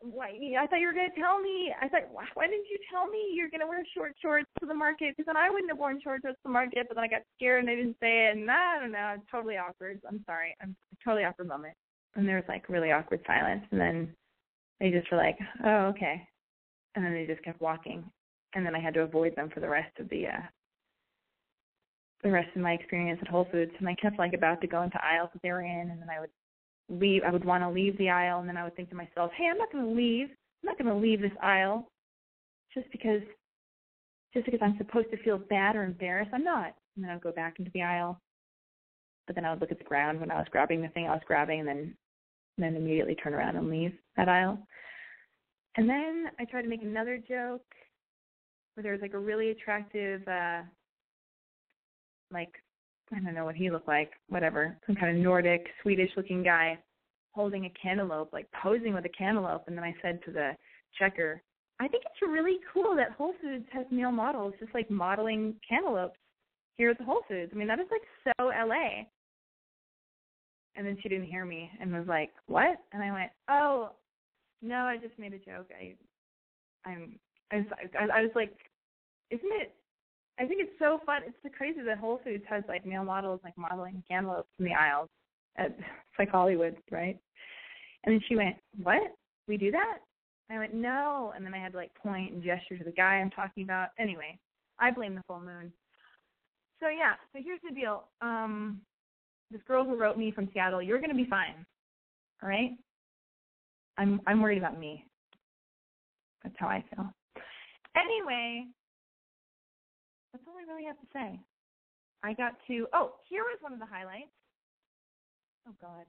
why? 0.00 0.38
I 0.58 0.66
thought 0.66 0.80
you 0.80 0.86
were 0.86 0.92
gonna 0.92 1.14
tell 1.16 1.40
me. 1.40 1.72
I 1.80 1.88
thought, 1.88 2.08
why 2.12 2.46
didn't 2.46 2.66
you 2.70 2.78
tell 2.90 3.06
me 3.06 3.32
you're 3.34 3.50
gonna 3.50 3.66
wear 3.66 3.84
short 3.94 4.14
shorts 4.20 4.48
to 4.60 4.66
the 4.66 4.74
market? 4.74 5.14
Because 5.16 5.26
then 5.26 5.36
I 5.36 5.50
wouldn't 5.50 5.70
have 5.70 5.78
worn 5.78 6.00
short 6.02 6.22
shorts 6.22 6.36
to 6.36 6.48
the 6.48 6.52
market, 6.52 6.86
but 6.88 6.94
then 6.96 7.04
I 7.04 7.08
got 7.08 7.22
scared 7.36 7.60
and 7.60 7.70
I 7.70 7.74
didn't 7.74 7.96
say 8.00 8.28
it, 8.28 8.36
and 8.36 8.50
I 8.50 8.80
don't 8.80 8.92
know, 8.92 9.14
it's 9.16 9.30
totally 9.30 9.56
awkward. 9.56 10.00
I'm 10.08 10.22
sorry, 10.26 10.56
I'm 10.62 10.74
totally 11.04 11.24
awkward 11.24 11.48
moment. 11.48 11.74
And 12.16 12.26
there 12.26 12.36
was 12.36 12.44
like 12.48 12.68
really 12.68 12.92
awkward 12.92 13.20
silence, 13.26 13.64
and 13.70 13.80
then 13.80 14.14
they 14.80 14.90
just 14.90 15.10
were 15.10 15.18
like, 15.18 15.38
oh 15.64 15.86
okay, 15.92 16.26
and 16.94 17.04
then 17.04 17.12
they 17.12 17.26
just 17.26 17.44
kept 17.44 17.60
walking, 17.60 18.04
and 18.54 18.64
then 18.64 18.74
I 18.74 18.80
had 18.80 18.94
to 18.94 19.00
avoid 19.00 19.36
them 19.36 19.50
for 19.52 19.60
the 19.60 19.68
rest 19.68 19.92
of 19.98 20.08
the 20.08 20.26
uh 20.28 20.42
the 22.22 22.30
rest 22.30 22.54
of 22.54 22.60
my 22.60 22.72
experience 22.72 23.18
at 23.22 23.28
Whole 23.28 23.48
Foods, 23.50 23.72
and 23.78 23.88
I 23.88 23.94
kept 23.94 24.18
like 24.18 24.34
about 24.34 24.60
to 24.60 24.66
go 24.66 24.82
into 24.82 25.02
aisles 25.02 25.30
that 25.32 25.42
they 25.42 25.52
were 25.52 25.62
in, 25.62 25.90
and 25.90 26.00
then 26.00 26.08
I 26.10 26.20
would 26.20 26.30
leave 26.90 27.22
I 27.26 27.30
would 27.30 27.44
want 27.44 27.62
to 27.62 27.70
leave 27.70 27.96
the 27.98 28.10
aisle 28.10 28.40
and 28.40 28.48
then 28.48 28.56
I 28.56 28.64
would 28.64 28.76
think 28.76 28.90
to 28.90 28.96
myself, 28.96 29.30
Hey, 29.36 29.46
I'm 29.50 29.58
not 29.58 29.72
gonna 29.72 29.90
leave. 29.90 30.28
I'm 30.28 30.66
not 30.66 30.78
gonna 30.78 30.96
leave 30.96 31.20
this 31.20 31.30
aisle 31.42 31.88
just 32.74 32.90
because 32.92 33.22
just 34.34 34.44
because 34.46 34.60
I'm 34.62 34.78
supposed 34.78 35.10
to 35.10 35.22
feel 35.22 35.38
bad 35.38 35.74
or 35.76 35.84
embarrassed. 35.84 36.30
I'm 36.32 36.44
not. 36.44 36.74
And 36.94 37.04
then 37.04 37.10
I 37.10 37.14
would 37.14 37.22
go 37.22 37.32
back 37.32 37.58
into 37.58 37.70
the 37.72 37.82
aisle. 37.82 38.20
But 39.26 39.34
then 39.34 39.44
I 39.44 39.50
would 39.50 39.60
look 39.60 39.72
at 39.72 39.78
the 39.78 39.84
ground 39.84 40.20
when 40.20 40.30
I 40.30 40.38
was 40.38 40.46
grabbing 40.50 40.82
the 40.82 40.88
thing 40.88 41.06
I 41.06 41.12
was 41.12 41.22
grabbing 41.26 41.60
and 41.60 41.68
then 41.68 41.96
and 42.56 42.64
then 42.64 42.76
immediately 42.76 43.14
turn 43.14 43.34
around 43.34 43.56
and 43.56 43.70
leave 43.70 43.92
that 44.16 44.28
aisle. 44.28 44.58
And 45.76 45.88
then 45.88 46.26
I 46.38 46.44
tried 46.44 46.62
to 46.62 46.68
make 46.68 46.82
another 46.82 47.16
joke 47.16 47.64
where 48.74 48.82
there 48.82 48.92
was 48.92 49.00
like 49.00 49.14
a 49.14 49.18
really 49.18 49.50
attractive 49.50 50.26
uh 50.28 50.62
like 52.32 52.52
I 53.12 53.18
don't 53.20 53.34
know 53.34 53.44
what 53.44 53.56
he 53.56 53.70
looked 53.70 53.88
like, 53.88 54.12
whatever, 54.28 54.76
some 54.86 54.94
kind 54.94 55.16
of 55.16 55.22
Nordic, 55.22 55.66
Swedish 55.82 56.10
looking 56.16 56.42
guy 56.42 56.78
holding 57.32 57.64
a 57.64 57.72
cantaloupe, 57.80 58.32
like 58.32 58.46
posing 58.62 58.94
with 58.94 59.04
a 59.04 59.10
cantaloupe. 59.10 59.64
And 59.66 59.76
then 59.76 59.84
I 59.84 59.94
said 60.02 60.20
to 60.24 60.32
the 60.32 60.52
checker, 60.98 61.42
I 61.80 61.88
think 61.88 62.04
it's 62.04 62.30
really 62.30 62.58
cool 62.72 62.94
that 62.96 63.12
Whole 63.12 63.34
Foods 63.40 63.64
has 63.72 63.86
male 63.90 64.12
models 64.12 64.54
just 64.60 64.74
like 64.74 64.90
modeling 64.90 65.54
cantaloupes 65.66 66.18
here 66.76 66.90
at 66.90 66.98
the 66.98 67.04
Whole 67.04 67.22
Foods. 67.28 67.50
I 67.54 67.56
mean, 67.58 67.68
that 67.68 67.80
is 67.80 67.86
like 67.90 68.02
so 68.38 68.46
LA. 68.46 69.04
And 70.76 70.86
then 70.86 70.98
she 71.02 71.08
didn't 71.08 71.26
hear 71.26 71.44
me 71.44 71.70
and 71.80 71.92
was 71.92 72.06
like, 72.06 72.30
"What?" 72.46 72.78
And 72.92 73.02
I 73.02 73.10
went, 73.10 73.30
"Oh, 73.48 73.90
no, 74.62 74.76
I 74.84 74.98
just 74.98 75.18
made 75.18 75.32
a 75.32 75.38
joke. 75.38 75.68
I, 75.78 75.94
I'm, 76.88 77.18
I 77.50 77.56
was, 77.56 77.66
I 77.94 78.22
was 78.22 78.30
like, 78.34 78.54
isn't 79.30 79.52
it 79.60 79.74
I 80.40 80.46
think 80.46 80.62
it's 80.62 80.78
so 80.78 81.00
fun. 81.04 81.22
It's 81.26 81.36
so 81.42 81.50
crazy 81.50 81.82
that 81.82 81.98
Whole 81.98 82.20
Foods 82.24 82.44
has 82.48 82.64
like 82.66 82.86
male 82.86 83.04
models 83.04 83.40
like 83.44 83.56
modeling 83.58 84.02
cantaloupes 84.08 84.48
in 84.58 84.64
the 84.64 84.72
aisles. 84.72 85.08
At, 85.58 85.66
it's 85.66 85.82
like 86.18 86.30
Hollywood, 86.30 86.76
right? 86.90 87.18
And 88.04 88.14
then 88.14 88.20
she 88.26 88.36
went, 88.36 88.56
"What? 88.82 89.14
We 89.46 89.58
do 89.58 89.70
that?" 89.70 89.98
I 90.50 90.58
went, 90.58 90.72
"No." 90.72 91.32
And 91.36 91.44
then 91.44 91.52
I 91.52 91.58
had 91.58 91.72
to 91.72 91.78
like 91.78 91.94
point 91.94 92.32
and 92.32 92.42
gesture 92.42 92.78
to 92.78 92.84
the 92.84 92.92
guy 92.92 93.16
I'm 93.16 93.30
talking 93.30 93.64
about. 93.64 93.88
Anyway, 93.98 94.38
I 94.78 94.90
blame 94.90 95.14
the 95.14 95.22
full 95.26 95.40
moon. 95.40 95.70
So 96.80 96.88
yeah. 96.88 97.14
So 97.34 97.40
here's 97.44 97.60
the 97.68 97.74
deal. 97.74 98.04
Um, 98.22 98.80
this 99.50 99.60
girl 99.68 99.84
who 99.84 100.00
wrote 100.00 100.16
me 100.16 100.30
from 100.30 100.48
Seattle, 100.54 100.80
you're 100.80 101.00
gonna 101.00 101.14
be 101.14 101.26
fine. 101.26 101.66
All 102.42 102.48
right. 102.48 102.70
I'm 103.98 104.22
I'm 104.26 104.40
worried 104.40 104.58
about 104.58 104.78
me. 104.78 105.04
That's 106.42 106.56
how 106.58 106.68
I 106.68 106.82
feel. 106.94 107.12
Anyway, 107.94 108.64
I 110.60 110.70
really 110.70 110.84
have 110.84 111.00
to 111.00 111.08
say. 111.12 111.40
I 112.22 112.34
got 112.34 112.52
to. 112.68 112.86
Oh, 112.92 113.16
here 113.28 113.42
was 113.42 113.56
one 113.60 113.72
of 113.72 113.78
the 113.78 113.86
highlights. 113.86 114.34
Oh 115.66 115.72
God. 115.80 116.04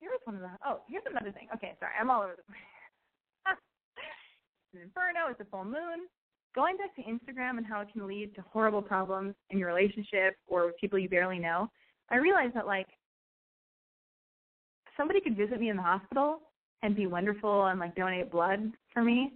Here 0.00 0.10
was 0.10 0.20
one 0.24 0.36
of 0.36 0.42
the. 0.42 0.50
Oh, 0.64 0.80
here's 0.88 1.04
another 1.08 1.32
thing. 1.32 1.48
Okay, 1.54 1.74
sorry, 1.78 1.92
I'm 2.00 2.10
all 2.10 2.22
over 2.22 2.34
the 2.36 2.42
place. 2.48 3.56
it's 4.72 4.74
an 4.74 4.82
inferno. 4.82 5.30
It's 5.30 5.40
a 5.40 5.44
full 5.44 5.64
moon. 5.64 6.08
Going 6.54 6.76
back 6.76 6.94
to 6.96 7.02
Instagram 7.02 7.56
and 7.58 7.66
how 7.66 7.80
it 7.80 7.88
can 7.92 8.06
lead 8.06 8.34
to 8.34 8.44
horrible 8.52 8.82
problems 8.82 9.34
in 9.50 9.58
your 9.58 9.68
relationship 9.68 10.36
or 10.46 10.66
with 10.66 10.76
people 10.78 10.98
you 10.98 11.08
barely 11.08 11.38
know, 11.38 11.70
I 12.10 12.16
realized 12.16 12.54
that 12.54 12.66
like 12.66 12.88
somebody 14.96 15.20
could 15.20 15.36
visit 15.36 15.60
me 15.60 15.70
in 15.70 15.76
the 15.76 15.82
hospital 15.82 16.40
and 16.82 16.96
be 16.96 17.06
wonderful 17.06 17.66
and 17.66 17.80
like 17.80 17.94
donate 17.94 18.30
blood 18.30 18.72
for 18.92 19.02
me, 19.02 19.32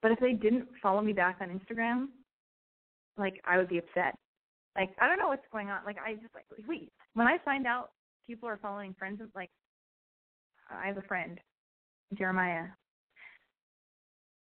but 0.00 0.10
if 0.10 0.18
they 0.18 0.32
didn't 0.32 0.66
follow 0.82 1.00
me 1.00 1.12
back 1.12 1.38
on 1.40 1.48
Instagram, 1.48 2.08
like 3.16 3.40
I 3.44 3.58
would 3.58 3.68
be 3.68 3.78
upset. 3.78 4.14
Like 4.76 4.90
I 5.00 5.06
don't 5.06 5.18
know 5.18 5.28
what's 5.28 5.42
going 5.52 5.68
on. 5.68 5.80
Like 5.84 5.98
I 6.04 6.14
just 6.14 6.34
like 6.34 6.46
wait. 6.66 6.92
When 7.14 7.26
I 7.26 7.38
find 7.44 7.66
out 7.66 7.90
people 8.26 8.48
are 8.48 8.58
following 8.58 8.94
friends, 8.98 9.20
like 9.34 9.50
I 10.70 10.86
have 10.86 10.96
a 10.96 11.02
friend, 11.02 11.38
Jeremiah. 12.16 12.66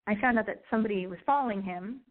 I 0.08 0.16
found 0.22 0.38
out 0.38 0.46
that 0.46 0.62
somebody 0.70 1.08
was 1.08 1.18
following 1.26 1.64
him, 1.64 2.02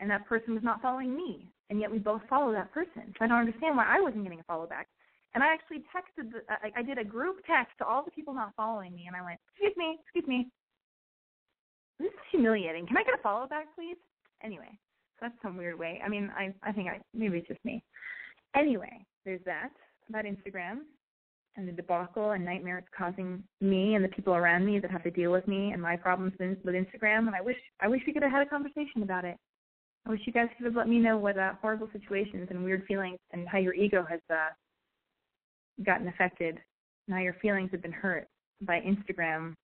and 0.00 0.10
that 0.10 0.26
person 0.26 0.54
was 0.54 0.62
not 0.62 0.80
following 0.80 1.14
me, 1.14 1.52
and 1.68 1.78
yet 1.78 1.90
we 1.90 1.98
both 1.98 2.22
follow 2.28 2.52
that 2.52 2.72
person. 2.72 3.12
So 3.18 3.24
I 3.24 3.28
don't 3.28 3.38
understand 3.38 3.76
why 3.76 3.84
I 3.86 4.00
wasn't 4.00 4.24
getting 4.24 4.40
a 4.40 4.44
follow 4.44 4.66
back. 4.66 4.88
And 5.34 5.42
I 5.42 5.52
actually 5.52 5.84
texted, 5.94 6.32
the, 6.32 6.40
I, 6.48 6.80
I 6.80 6.82
did 6.82 6.98
a 6.98 7.04
group 7.04 7.36
text 7.46 7.72
to 7.78 7.86
all 7.86 8.04
the 8.04 8.10
people 8.10 8.34
not 8.34 8.52
following 8.56 8.94
me, 8.94 9.04
and 9.06 9.16
I 9.16 9.22
went, 9.22 9.40
"Excuse 9.52 9.76
me, 9.76 9.98
excuse 10.02 10.26
me, 10.26 10.48
this 11.98 12.08
is 12.08 12.18
humiliating. 12.30 12.86
Can 12.86 12.96
I 12.96 13.02
get 13.02 13.14
a 13.14 13.22
follow 13.22 13.46
back, 13.46 13.66
please?" 13.74 13.96
Anyway, 14.42 14.78
that's 15.22 15.34
some 15.40 15.56
weird 15.56 15.78
way. 15.78 16.02
I 16.04 16.08
mean, 16.08 16.30
I 16.36 16.52
I 16.62 16.72
think 16.72 16.88
I 16.88 17.00
maybe 17.14 17.38
it's 17.38 17.48
just 17.48 17.64
me. 17.64 17.82
Anyway, 18.54 19.06
there's 19.24 19.40
that 19.46 19.70
about 20.10 20.24
Instagram 20.24 20.80
and 21.56 21.68
the 21.68 21.72
debacle 21.72 22.32
and 22.32 22.44
nightmare 22.44 22.78
it's 22.78 22.88
causing 22.96 23.42
me 23.60 23.94
and 23.94 24.04
the 24.04 24.08
people 24.08 24.34
around 24.34 24.66
me 24.66 24.78
that 24.78 24.90
have 24.90 25.02
to 25.04 25.10
deal 25.10 25.32
with 25.32 25.46
me 25.46 25.72
and 25.72 25.80
my 25.80 25.96
problems 25.96 26.32
with 26.38 26.74
Instagram. 26.74 27.26
And 27.26 27.34
I 27.34 27.40
wish 27.40 27.56
I 27.80 27.88
wish 27.88 28.02
we 28.06 28.12
could 28.12 28.22
have 28.22 28.32
had 28.32 28.46
a 28.46 28.50
conversation 28.50 29.02
about 29.02 29.24
it. 29.24 29.36
I 30.06 30.10
wish 30.10 30.20
you 30.26 30.32
guys 30.32 30.48
could 30.56 30.66
have 30.66 30.74
let 30.74 30.88
me 30.88 30.98
know 30.98 31.16
what 31.16 31.38
uh, 31.38 31.52
horrible 31.62 31.88
situations 31.92 32.48
and 32.50 32.64
weird 32.64 32.84
feelings 32.86 33.18
and 33.32 33.48
how 33.48 33.58
your 33.58 33.74
ego 33.74 34.04
has 34.08 34.20
uh, 34.30 34.48
gotten 35.84 36.08
affected 36.08 36.58
and 37.06 37.16
how 37.16 37.22
your 37.22 37.36
feelings 37.40 37.70
have 37.70 37.82
been 37.82 37.92
hurt 37.92 38.26
by 38.62 38.80
Instagram 38.80 39.54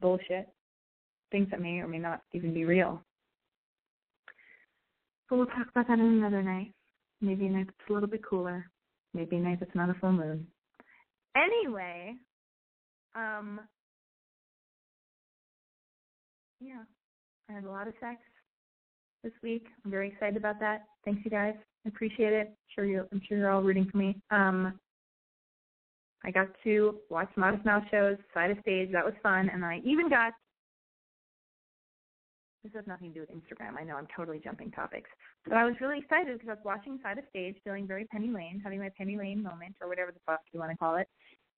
bullshit, 0.00 0.48
things 1.30 1.48
that 1.50 1.60
may 1.60 1.78
or 1.80 1.88
may 1.88 1.98
not 1.98 2.22
even 2.32 2.54
be 2.54 2.64
real. 2.64 3.02
But 5.28 5.36
we'll 5.36 5.46
talk 5.46 5.68
about 5.70 5.88
that 5.88 5.98
in 5.98 6.04
another 6.04 6.42
night. 6.42 6.72
Maybe 7.20 7.46
a 7.46 7.50
night 7.50 7.66
that's 7.66 7.90
a 7.90 7.92
little 7.92 8.08
bit 8.08 8.24
cooler. 8.24 8.70
Maybe 9.14 9.36
a 9.36 9.40
night 9.40 9.60
that's 9.60 9.74
not 9.74 9.90
a 9.90 9.94
full 9.94 10.12
moon. 10.12 10.46
Anyway, 11.36 12.14
um, 13.14 13.60
yeah, 16.60 16.82
I 17.48 17.52
had 17.52 17.64
a 17.64 17.70
lot 17.70 17.88
of 17.88 17.94
sex 18.00 18.20
this 19.22 19.32
week. 19.42 19.66
I'm 19.84 19.90
very 19.90 20.08
excited 20.08 20.36
about 20.36 20.60
that. 20.60 20.84
Thanks, 21.04 21.20
you 21.24 21.30
guys. 21.30 21.54
I 21.84 21.88
appreciate 21.88 22.32
it. 22.32 22.48
I'm 22.48 22.54
sure 22.74 22.84
you, 22.84 23.06
I'm 23.12 23.20
sure 23.26 23.38
you're 23.38 23.50
all 23.50 23.62
rooting 23.62 23.88
for 23.90 23.98
me. 23.98 24.16
Um, 24.30 24.78
I 26.24 26.30
got 26.30 26.48
to 26.64 26.96
watch 27.10 27.30
Modest 27.36 27.64
Mouse 27.64 27.84
shows, 27.90 28.16
side 28.34 28.50
of 28.50 28.58
stage. 28.60 28.90
That 28.92 29.04
was 29.04 29.14
fun, 29.22 29.48
and 29.52 29.64
I 29.64 29.80
even 29.84 30.08
got. 30.08 30.32
This 32.66 32.80
has 32.80 32.86
nothing 32.88 33.12
to 33.12 33.14
do 33.14 33.20
with 33.20 33.30
Instagram. 33.30 33.78
I 33.78 33.84
know 33.84 33.94
I'm 33.94 34.08
totally 34.16 34.40
jumping 34.42 34.72
topics, 34.72 35.08
but 35.44 35.56
I 35.56 35.64
was 35.64 35.74
really 35.80 35.98
excited 36.00 36.32
because 36.32 36.48
I 36.48 36.54
was 36.54 36.64
watching 36.64 36.98
side 37.00 37.16
of 37.16 37.22
stage, 37.30 37.54
feeling 37.62 37.86
very 37.86 38.06
Penny 38.06 38.26
Lane, 38.26 38.60
having 38.62 38.80
my 38.80 38.90
Penny 38.98 39.16
Lane 39.16 39.40
moment 39.40 39.76
or 39.80 39.86
whatever 39.86 40.10
the 40.10 40.18
fuck 40.26 40.40
you 40.52 40.58
want 40.58 40.72
to 40.72 40.76
call 40.76 40.96
it, 40.96 41.06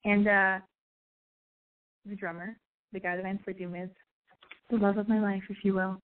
and 0.04 0.28
uh 0.28 0.58
the 2.04 2.14
drummer, 2.14 2.58
the 2.92 3.00
guy 3.00 3.16
that 3.16 3.24
I'm 3.24 3.40
sleeping 3.44 3.72
with, 3.72 3.88
the 4.68 4.76
love 4.76 4.98
of 4.98 5.08
my 5.08 5.18
life, 5.18 5.42
if 5.48 5.56
you 5.62 5.72
will, 5.72 5.98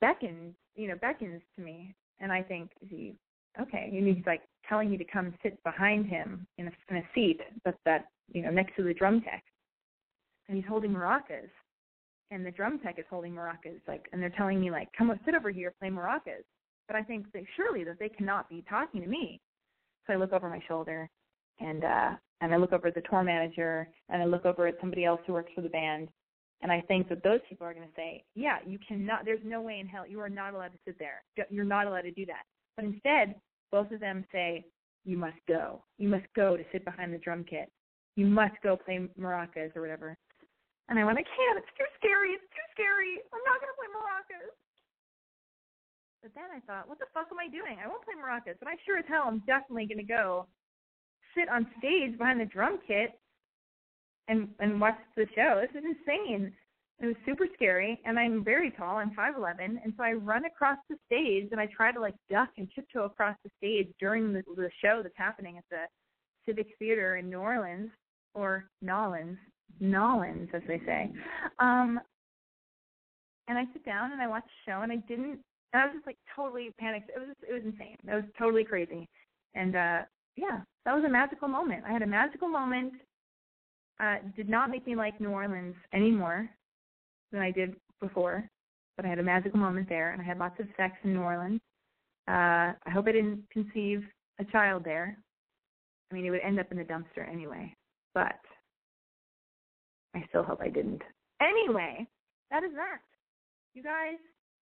beckons, 0.00 0.54
you 0.74 0.88
know, 0.88 0.96
beckons 1.00 1.40
to 1.54 1.62
me, 1.62 1.94
and 2.18 2.32
I 2.32 2.42
think, 2.42 2.70
he 2.80 3.14
okay? 3.60 3.92
And 3.92 4.08
he's 4.08 4.26
like 4.26 4.42
telling 4.68 4.90
me 4.90 4.96
to 4.96 5.04
come 5.04 5.34
sit 5.44 5.62
behind 5.62 6.06
him 6.06 6.48
in 6.58 6.66
a, 6.66 6.72
in 6.90 6.96
a 6.96 7.08
seat, 7.14 7.38
but 7.64 7.76
that 7.84 8.06
you 8.32 8.42
know 8.42 8.50
next 8.50 8.74
to 8.74 8.82
the 8.82 8.92
drum 8.92 9.20
tech, 9.20 9.44
and 10.48 10.56
he's 10.56 10.66
holding 10.66 10.90
maracas, 10.90 11.48
and 12.30 12.44
the 12.44 12.50
drum 12.50 12.78
tech 12.80 12.98
is 12.98 13.04
holding 13.08 13.32
maracas, 13.32 13.80
like, 13.86 14.06
and 14.12 14.20
they're 14.20 14.30
telling 14.30 14.60
me 14.60 14.70
like, 14.70 14.88
come 14.96 15.12
sit 15.24 15.34
over 15.34 15.50
here, 15.50 15.72
play 15.78 15.88
maracas. 15.88 16.44
But 16.86 16.96
I 16.96 17.02
think 17.02 17.32
that 17.32 17.42
surely 17.56 17.84
that 17.84 17.98
they 17.98 18.08
cannot 18.08 18.48
be 18.48 18.64
talking 18.68 19.02
to 19.02 19.08
me. 19.08 19.40
So 20.06 20.12
I 20.12 20.16
look 20.16 20.32
over 20.32 20.48
my 20.48 20.60
shoulder, 20.68 21.08
and 21.60 21.84
uh 21.84 22.10
and 22.40 22.52
I 22.52 22.58
look 22.58 22.72
over 22.72 22.88
at 22.88 22.94
the 22.94 23.02
tour 23.08 23.22
manager, 23.22 23.88
and 24.08 24.22
I 24.22 24.26
look 24.26 24.44
over 24.44 24.66
at 24.66 24.76
somebody 24.80 25.04
else 25.04 25.20
who 25.26 25.32
works 25.32 25.50
for 25.54 25.62
the 25.62 25.70
band, 25.70 26.08
and 26.62 26.72
I 26.72 26.80
think 26.82 27.08
that 27.08 27.22
those 27.22 27.40
people 27.48 27.66
are 27.66 27.74
going 27.74 27.86
to 27.86 27.94
say, 27.94 28.24
yeah, 28.34 28.58
you 28.66 28.78
cannot, 28.86 29.24
there's 29.24 29.40
no 29.44 29.60
way 29.60 29.78
in 29.80 29.86
hell, 29.86 30.06
you 30.06 30.20
are 30.20 30.28
not 30.28 30.54
allowed 30.54 30.72
to 30.72 30.78
sit 30.84 30.98
there. 30.98 31.22
You're 31.50 31.64
not 31.64 31.86
allowed 31.86 32.02
to 32.02 32.10
do 32.10 32.26
that. 32.26 32.42
But 32.76 32.86
instead, 32.86 33.34
both 33.70 33.90
of 33.90 34.00
them 34.00 34.24
say, 34.32 34.64
you 35.04 35.16
must 35.16 35.38
go. 35.48 35.82
You 35.98 36.08
must 36.08 36.26
go 36.34 36.56
to 36.56 36.64
sit 36.72 36.84
behind 36.84 37.12
the 37.12 37.18
drum 37.18 37.44
kit. 37.48 37.70
You 38.16 38.26
must 38.26 38.54
go 38.62 38.76
play 38.76 39.06
maracas 39.20 39.76
or 39.76 39.82
whatever. 39.82 40.16
And 40.88 40.98
I 40.98 41.04
went, 41.04 41.18
I 41.18 41.26
can't. 41.26 41.58
It's 41.58 41.74
too 41.74 41.90
scary. 41.98 42.38
It's 42.38 42.50
too 42.54 42.68
scary. 42.74 43.18
I'm 43.34 43.42
not 43.42 43.58
going 43.58 43.72
to 43.74 43.78
play 43.78 43.90
maracas. 43.90 44.54
But 46.22 46.30
then 46.34 46.50
I 46.54 46.60
thought, 46.66 46.88
what 46.88 46.98
the 46.98 47.10
fuck 47.14 47.26
am 47.30 47.38
I 47.38 47.48
doing? 47.50 47.78
I 47.82 47.86
won't 47.86 48.02
play 48.02 48.14
maracas, 48.14 48.58
but 48.58 48.68
I 48.68 48.74
sure 48.86 48.98
as 48.98 49.04
hell 49.08 49.26
am 49.26 49.42
definitely 49.46 49.86
going 49.86 50.02
to 50.02 50.06
go 50.06 50.46
sit 51.34 51.48
on 51.48 51.66
stage 51.78 52.18
behind 52.18 52.40
the 52.40 52.46
drum 52.46 52.78
kit 52.86 53.18
and 54.28 54.48
and 54.58 54.80
watch 54.80 54.98
the 55.16 55.26
show. 55.34 55.62
This 55.62 55.82
is 55.82 55.86
insane. 55.86 56.52
It 56.98 57.06
was 57.06 57.16
super 57.26 57.46
scary, 57.54 58.00
and 58.04 58.18
I'm 58.18 58.42
very 58.42 58.70
tall. 58.70 58.96
I'm 58.96 59.10
5'11", 59.10 59.58
and 59.84 59.92
so 59.96 60.02
I 60.02 60.12
run 60.12 60.46
across 60.46 60.78
the 60.88 60.96
stage, 61.04 61.48
and 61.52 61.60
I 61.60 61.66
try 61.66 61.92
to 61.92 62.00
like 62.00 62.14
duck 62.30 62.48
and 62.56 62.68
tiptoe 62.74 63.04
across 63.04 63.36
the 63.44 63.50
stage 63.58 63.88
during 64.00 64.32
the, 64.32 64.42
the 64.56 64.70
show 64.82 65.00
that's 65.02 65.14
happening 65.16 65.58
at 65.58 65.64
the 65.70 65.84
Civic 66.46 66.68
Theater 66.78 67.16
in 67.16 67.28
New 67.28 67.38
Orleans, 67.38 67.90
or 68.34 68.70
Nolans, 68.80 69.36
Nolans, 69.80 70.48
as 70.54 70.62
they 70.66 70.80
say. 70.86 71.10
Um, 71.58 72.00
and 73.48 73.58
I 73.58 73.64
sit 73.72 73.84
down 73.84 74.12
and 74.12 74.20
I 74.20 74.26
watch 74.26 74.44
the 74.44 74.70
show, 74.70 74.82
and 74.82 74.92
I 74.92 74.96
didn't. 74.96 75.38
And 75.72 75.82
I 75.82 75.86
was 75.86 75.94
just 75.94 76.06
like 76.06 76.18
totally 76.34 76.70
panicked. 76.78 77.10
It 77.10 77.18
was 77.18 77.36
it 77.48 77.52
was 77.52 77.62
insane. 77.64 77.96
It 78.06 78.14
was 78.14 78.24
totally 78.38 78.64
crazy, 78.64 79.08
and 79.54 79.76
uh 79.76 79.98
yeah, 80.36 80.60
that 80.84 80.94
was 80.94 81.04
a 81.04 81.08
magical 81.08 81.48
moment. 81.48 81.84
I 81.86 81.92
had 81.92 82.02
a 82.02 82.06
magical 82.06 82.48
moment. 82.48 82.92
Uh, 83.98 84.16
did 84.36 84.48
not 84.48 84.70
make 84.70 84.86
me 84.86 84.94
like 84.94 85.18
New 85.20 85.30
Orleans 85.30 85.74
any 85.94 86.10
more 86.10 86.48
than 87.32 87.40
I 87.40 87.50
did 87.50 87.74
before, 88.00 88.46
but 88.96 89.06
I 89.06 89.08
had 89.08 89.18
a 89.18 89.22
magical 89.22 89.58
moment 89.58 89.88
there, 89.88 90.12
and 90.12 90.20
I 90.20 90.24
had 90.24 90.38
lots 90.38 90.60
of 90.60 90.66
sex 90.76 90.94
in 91.02 91.14
New 91.14 91.22
Orleans. 91.22 91.60
Uh, 92.28 92.76
I 92.86 92.90
hope 92.92 93.06
I 93.08 93.12
didn't 93.12 93.44
conceive 93.50 94.04
a 94.38 94.44
child 94.44 94.84
there. 94.84 95.16
I 96.10 96.14
mean, 96.14 96.26
it 96.26 96.30
would 96.30 96.40
end 96.40 96.60
up 96.60 96.70
in 96.70 96.76
the 96.76 96.84
dumpster 96.84 97.26
anyway, 97.26 97.72
but 98.14 98.38
I 100.16 100.24
still 100.30 100.42
hope 100.42 100.62
I 100.62 100.68
didn't. 100.68 101.02
Anyway, 101.42 102.06
that 102.50 102.64
is 102.64 102.70
that. 102.74 103.04
You 103.74 103.82
guys, 103.82 104.16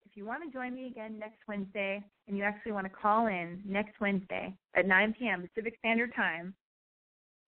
if 0.04 0.16
you 0.16 0.26
want 0.26 0.42
to 0.42 0.50
join 0.50 0.74
me 0.74 0.88
again 0.88 1.16
next 1.16 1.38
Wednesday, 1.46 2.02
and 2.26 2.36
you 2.36 2.42
actually 2.42 2.72
want 2.72 2.86
to 2.86 2.90
call 2.90 3.28
in 3.28 3.62
next 3.64 4.00
Wednesday 4.00 4.52
at 4.74 4.88
9 4.88 5.14
p.m. 5.16 5.46
Pacific 5.46 5.76
Standard 5.78 6.12
Time 6.16 6.54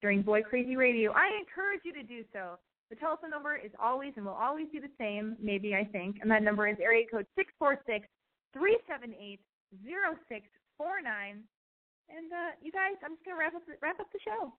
during 0.00 0.22
Boy 0.22 0.42
Crazy 0.42 0.76
Radio, 0.76 1.10
I 1.12 1.30
encourage 1.40 1.80
you 1.82 1.92
to 1.94 2.04
do 2.04 2.22
so. 2.32 2.58
The 2.90 2.96
telephone 2.96 3.30
number 3.30 3.56
is 3.56 3.72
always 3.82 4.12
and 4.14 4.24
will 4.24 4.38
always 4.38 4.66
be 4.72 4.78
the 4.78 4.94
same, 5.00 5.34
maybe 5.42 5.74
I 5.74 5.82
think, 5.82 6.18
and 6.22 6.30
that 6.30 6.44
number 6.44 6.68
is 6.68 6.76
area 6.80 7.06
code 7.10 7.26
six 7.34 7.52
four 7.58 7.80
six 7.86 8.06
three 8.52 8.78
seven 8.86 9.12
eight 9.18 9.40
zero 9.82 10.14
six 10.28 10.46
four 10.78 11.02
nine. 11.02 11.42
And 12.08 12.30
uh, 12.30 12.54
you 12.62 12.70
guys, 12.70 12.94
I'm 13.04 13.16
just 13.16 13.24
gonna 13.24 13.38
wrap 13.38 13.56
up 13.56 13.62
wrap 13.82 13.98
up 13.98 14.06
the 14.12 14.20
show. 14.22 14.52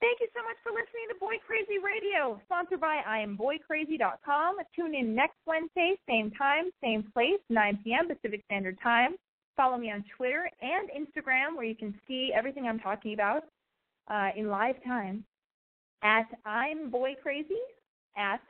Thank 0.00 0.18
you 0.20 0.28
so 0.34 0.42
much 0.42 0.56
for 0.62 0.70
listening 0.70 1.06
to 1.10 1.18
Boy 1.20 1.36
Crazy 1.46 1.78
Radio, 1.78 2.40
sponsored 2.46 2.80
by 2.80 3.02
IamBoyCrazy.com. 3.06 4.56
Tune 4.74 4.94
in 4.94 5.14
next 5.14 5.36
Wednesday, 5.46 5.94
same 6.08 6.30
time, 6.32 6.70
same 6.82 7.04
place, 7.12 7.38
9 7.50 7.78
p.m. 7.84 8.08
Pacific 8.08 8.42
Standard 8.46 8.78
Time. 8.82 9.14
Follow 9.56 9.76
me 9.78 9.92
on 9.92 10.04
Twitter 10.16 10.50
and 10.60 10.88
Instagram, 10.90 11.54
where 11.54 11.64
you 11.64 11.76
can 11.76 11.94
see 12.08 12.32
everything 12.34 12.66
I'm 12.66 12.80
talking 12.80 13.14
about 13.14 13.44
uh, 14.08 14.30
in 14.36 14.48
live 14.48 14.82
time 14.84 15.24
at 16.02 16.26
I'm 16.44 16.90
Boy 16.90 17.14
Crazy, 17.22 17.60
at 18.16 18.40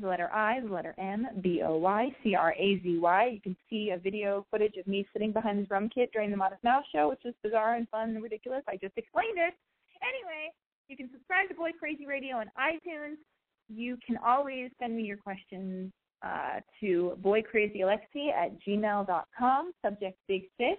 the 0.00 0.06
letter 0.06 0.30
I, 0.32 0.60
the 0.60 0.72
letter 0.72 0.94
M, 0.98 1.26
B 1.40 1.62
O 1.64 1.76
Y 1.76 2.08
C 2.22 2.34
R 2.34 2.52
A 2.52 2.80
Z 2.82 2.98
Y. 2.98 3.26
You 3.26 3.40
can 3.40 3.56
see 3.68 3.90
a 3.90 3.98
video 3.98 4.46
footage 4.50 4.76
of 4.76 4.86
me 4.86 5.06
sitting 5.12 5.32
behind 5.32 5.58
the 5.58 5.66
drum 5.66 5.88
kit 5.88 6.10
during 6.12 6.30
the 6.30 6.36
Modest 6.36 6.62
Mouse 6.62 6.84
show, 6.92 7.08
which 7.08 7.24
is 7.24 7.34
bizarre 7.42 7.74
and 7.74 7.88
fun 7.88 8.10
and 8.10 8.22
ridiculous. 8.22 8.62
I 8.68 8.76
just 8.76 8.96
explained 8.96 9.38
it. 9.38 9.54
Anyway, 10.02 10.52
you 10.88 10.96
can 10.96 11.10
subscribe 11.12 11.48
to 11.48 11.54
Boy 11.54 11.70
Crazy 11.78 12.06
Radio 12.06 12.36
on 12.36 12.46
iTunes. 12.58 13.16
You 13.68 13.98
can 14.06 14.16
always 14.24 14.70
send 14.80 14.96
me 14.96 15.02
your 15.02 15.18
questions 15.18 15.92
uh, 16.22 16.60
to 16.80 17.18
boycrazyalexi 17.22 18.32
at 18.34 18.58
gmail.com, 18.66 19.72
subject 19.84 20.16
Big 20.26 20.44
Sis. 20.58 20.78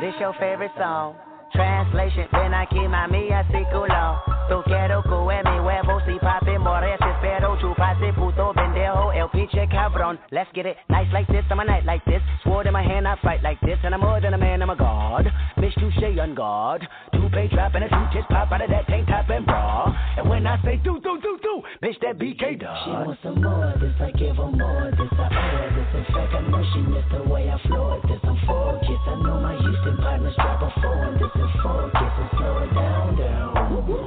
This 0.00 0.14
is 0.14 0.20
your 0.20 0.32
favorite 0.40 0.72
song. 0.78 1.14
Translation, 1.52 2.28
ven 2.32 2.54
aquí 2.54 2.88
mami 2.88 3.28
culo. 3.72 4.22
Tú 4.48 4.62
quiero 4.64 5.02
que 5.02 5.50
mi 5.50 5.60
huevo 5.60 6.00
si 6.06 6.18
papi 6.18 6.58
mores 6.58 6.98
espero 7.00 7.56
chuparte 7.60 8.12
puto 8.14 8.52
pendejo 8.52 9.12
el 9.12 9.28
pinche 9.28 9.68
cabrón. 9.68 10.18
Let's 10.30 10.50
get 10.52 10.66
it 10.66 10.76
nice 10.88 11.10
like 11.12 11.26
this, 11.28 11.44
I'm 11.50 11.60
a 11.60 11.64
night 11.64 11.84
like 11.84 12.04
this. 12.04 12.20
Sword 12.42 12.66
in 12.66 12.72
my 12.72 12.82
hand, 12.82 13.06
I 13.06 13.16
fight 13.22 13.42
like 13.42 13.60
this, 13.60 13.78
and 13.84 13.94
I'm 13.94 14.00
more 14.00 14.20
than 14.20 14.34
a 14.34 14.38
man, 14.38 14.62
I'm 14.62 14.70
a 14.70 14.76
god. 14.76 15.30
Miss 15.56 15.72
Touche 15.74 16.18
on 16.18 16.34
guard. 16.34 16.86
Two-pay 17.12 17.48
drop 17.48 17.74
and 17.74 17.84
a 17.84 17.88
two-tits 17.88 18.26
pop 18.28 18.50
out 18.50 18.62
of 18.62 18.70
that 18.70 18.86
tank 18.88 19.06
top 19.06 19.28
and 19.30 19.46
bra. 19.46 19.94
And 20.18 20.28
when 20.28 20.46
I 20.46 20.60
say 20.62 20.76
do 20.82 20.98
do 21.00 21.20
do 21.22 21.38
do, 21.42 21.62
bitch 21.82 22.00
that 22.00 22.18
BK 22.18 22.58
dog. 22.58 22.76
She 22.84 22.90
wants 22.90 23.22
some 23.22 23.40
more 23.40 23.70
of 23.70 23.80
this, 23.80 23.94
I 24.00 24.10
give 24.12 24.36
her 24.36 24.50
more 24.50 24.88
of 24.88 24.96
this, 24.98 25.12
I 25.12 25.30
owe 25.30 25.70
this. 25.78 25.94
In 25.94 26.14
fact, 26.14 26.34
I 26.34 26.40
know 26.48 26.64
she 26.74 26.80
missed 26.80 27.10
the 27.12 27.22
way 27.30 27.50
I 27.50 27.58
floored 27.68 28.02
this. 28.02 28.18
I'm 28.24 28.38
focused, 28.46 29.06
I 29.06 29.14
know 29.22 29.38
my 29.38 29.54
Houston 29.62 29.96
partners 29.98 30.34
drop 30.34 30.62
a 30.62 30.69
it. 30.90 31.30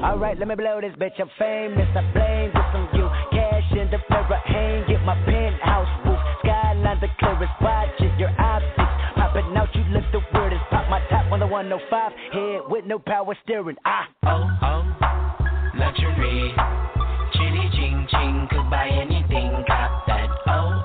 Alright, 0.04 0.38
let 0.38 0.48
me 0.48 0.56
blow 0.56 0.82
this 0.82 0.94
bitch. 1.00 1.20
I'm 1.20 1.30
famous. 1.40 1.88
I 1.96 2.02
blame 2.14 2.52
this 2.52 2.70
on 2.76 2.90
you. 2.94 3.10
Cash 3.32 3.72
in 3.72 3.90
the 3.90 4.00
mirror, 4.10 4.42
hang 4.46 4.90
it 4.90 5.02
my 5.06 5.16
penthouse 5.26 5.88
roof. 6.06 6.20
Skyline 6.44 7.00
the 7.00 7.08
clearest, 7.20 7.54
watching 7.62 8.20
your 8.20 8.30
optics. 8.40 8.94
Popping 9.16 9.56
out, 9.58 9.74
you 9.74 9.84
look 9.94 10.04
the 10.12 10.20
weirdest. 10.34 10.64
Pop 10.70 10.90
my 10.90 11.00
top 11.10 11.32
on 11.32 11.40
the 11.40 11.48
105. 11.48 12.12
Head 12.34 12.62
with 12.68 12.86
no 12.86 13.00
power 13.00 13.36
steering. 13.44 13.78
Ah. 13.86 14.08
Oh, 14.26 14.50
oh. 14.62 14.84
Luxury. 15.76 16.54
Chitty 17.34 17.70
ching 17.74 18.08
ching. 18.12 18.48
Could 18.52 18.70
buy 18.70 18.90
anything. 18.90 19.64
Cop 19.68 20.06
that. 20.08 20.30
Oh, 20.48 20.83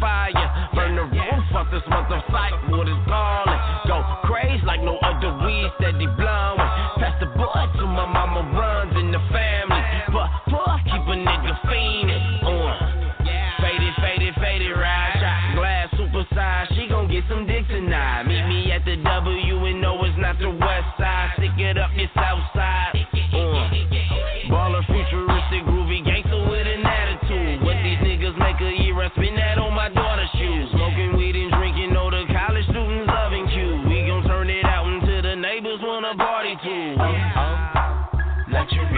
fire, 0.00 0.68
burn 0.74 0.96
the 0.96 1.02
roof 1.02 1.46
off 1.54 1.68
this 1.70 1.82
month 1.88 2.10
of 2.12 2.22
sight, 2.30 2.52
what 2.70 2.88
is 2.88 2.96
calling, 3.06 3.35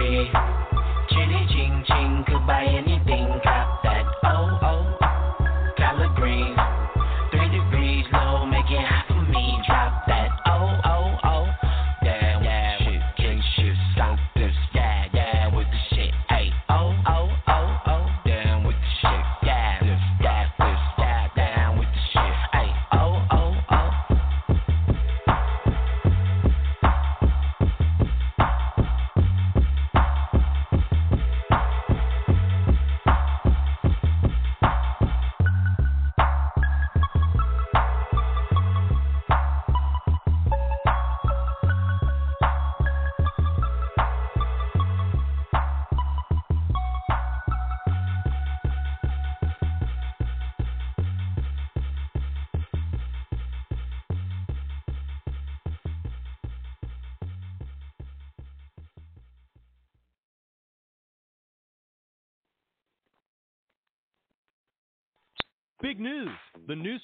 Chitty 0.09 1.45
ching 1.53 1.83
ching, 1.85 2.23
could 2.25 2.47
buy 2.47 2.65
anything, 2.65 3.27
cop 3.43 3.83
that. 3.83 4.05
Oh, 4.23 4.57
oh. 4.63 4.68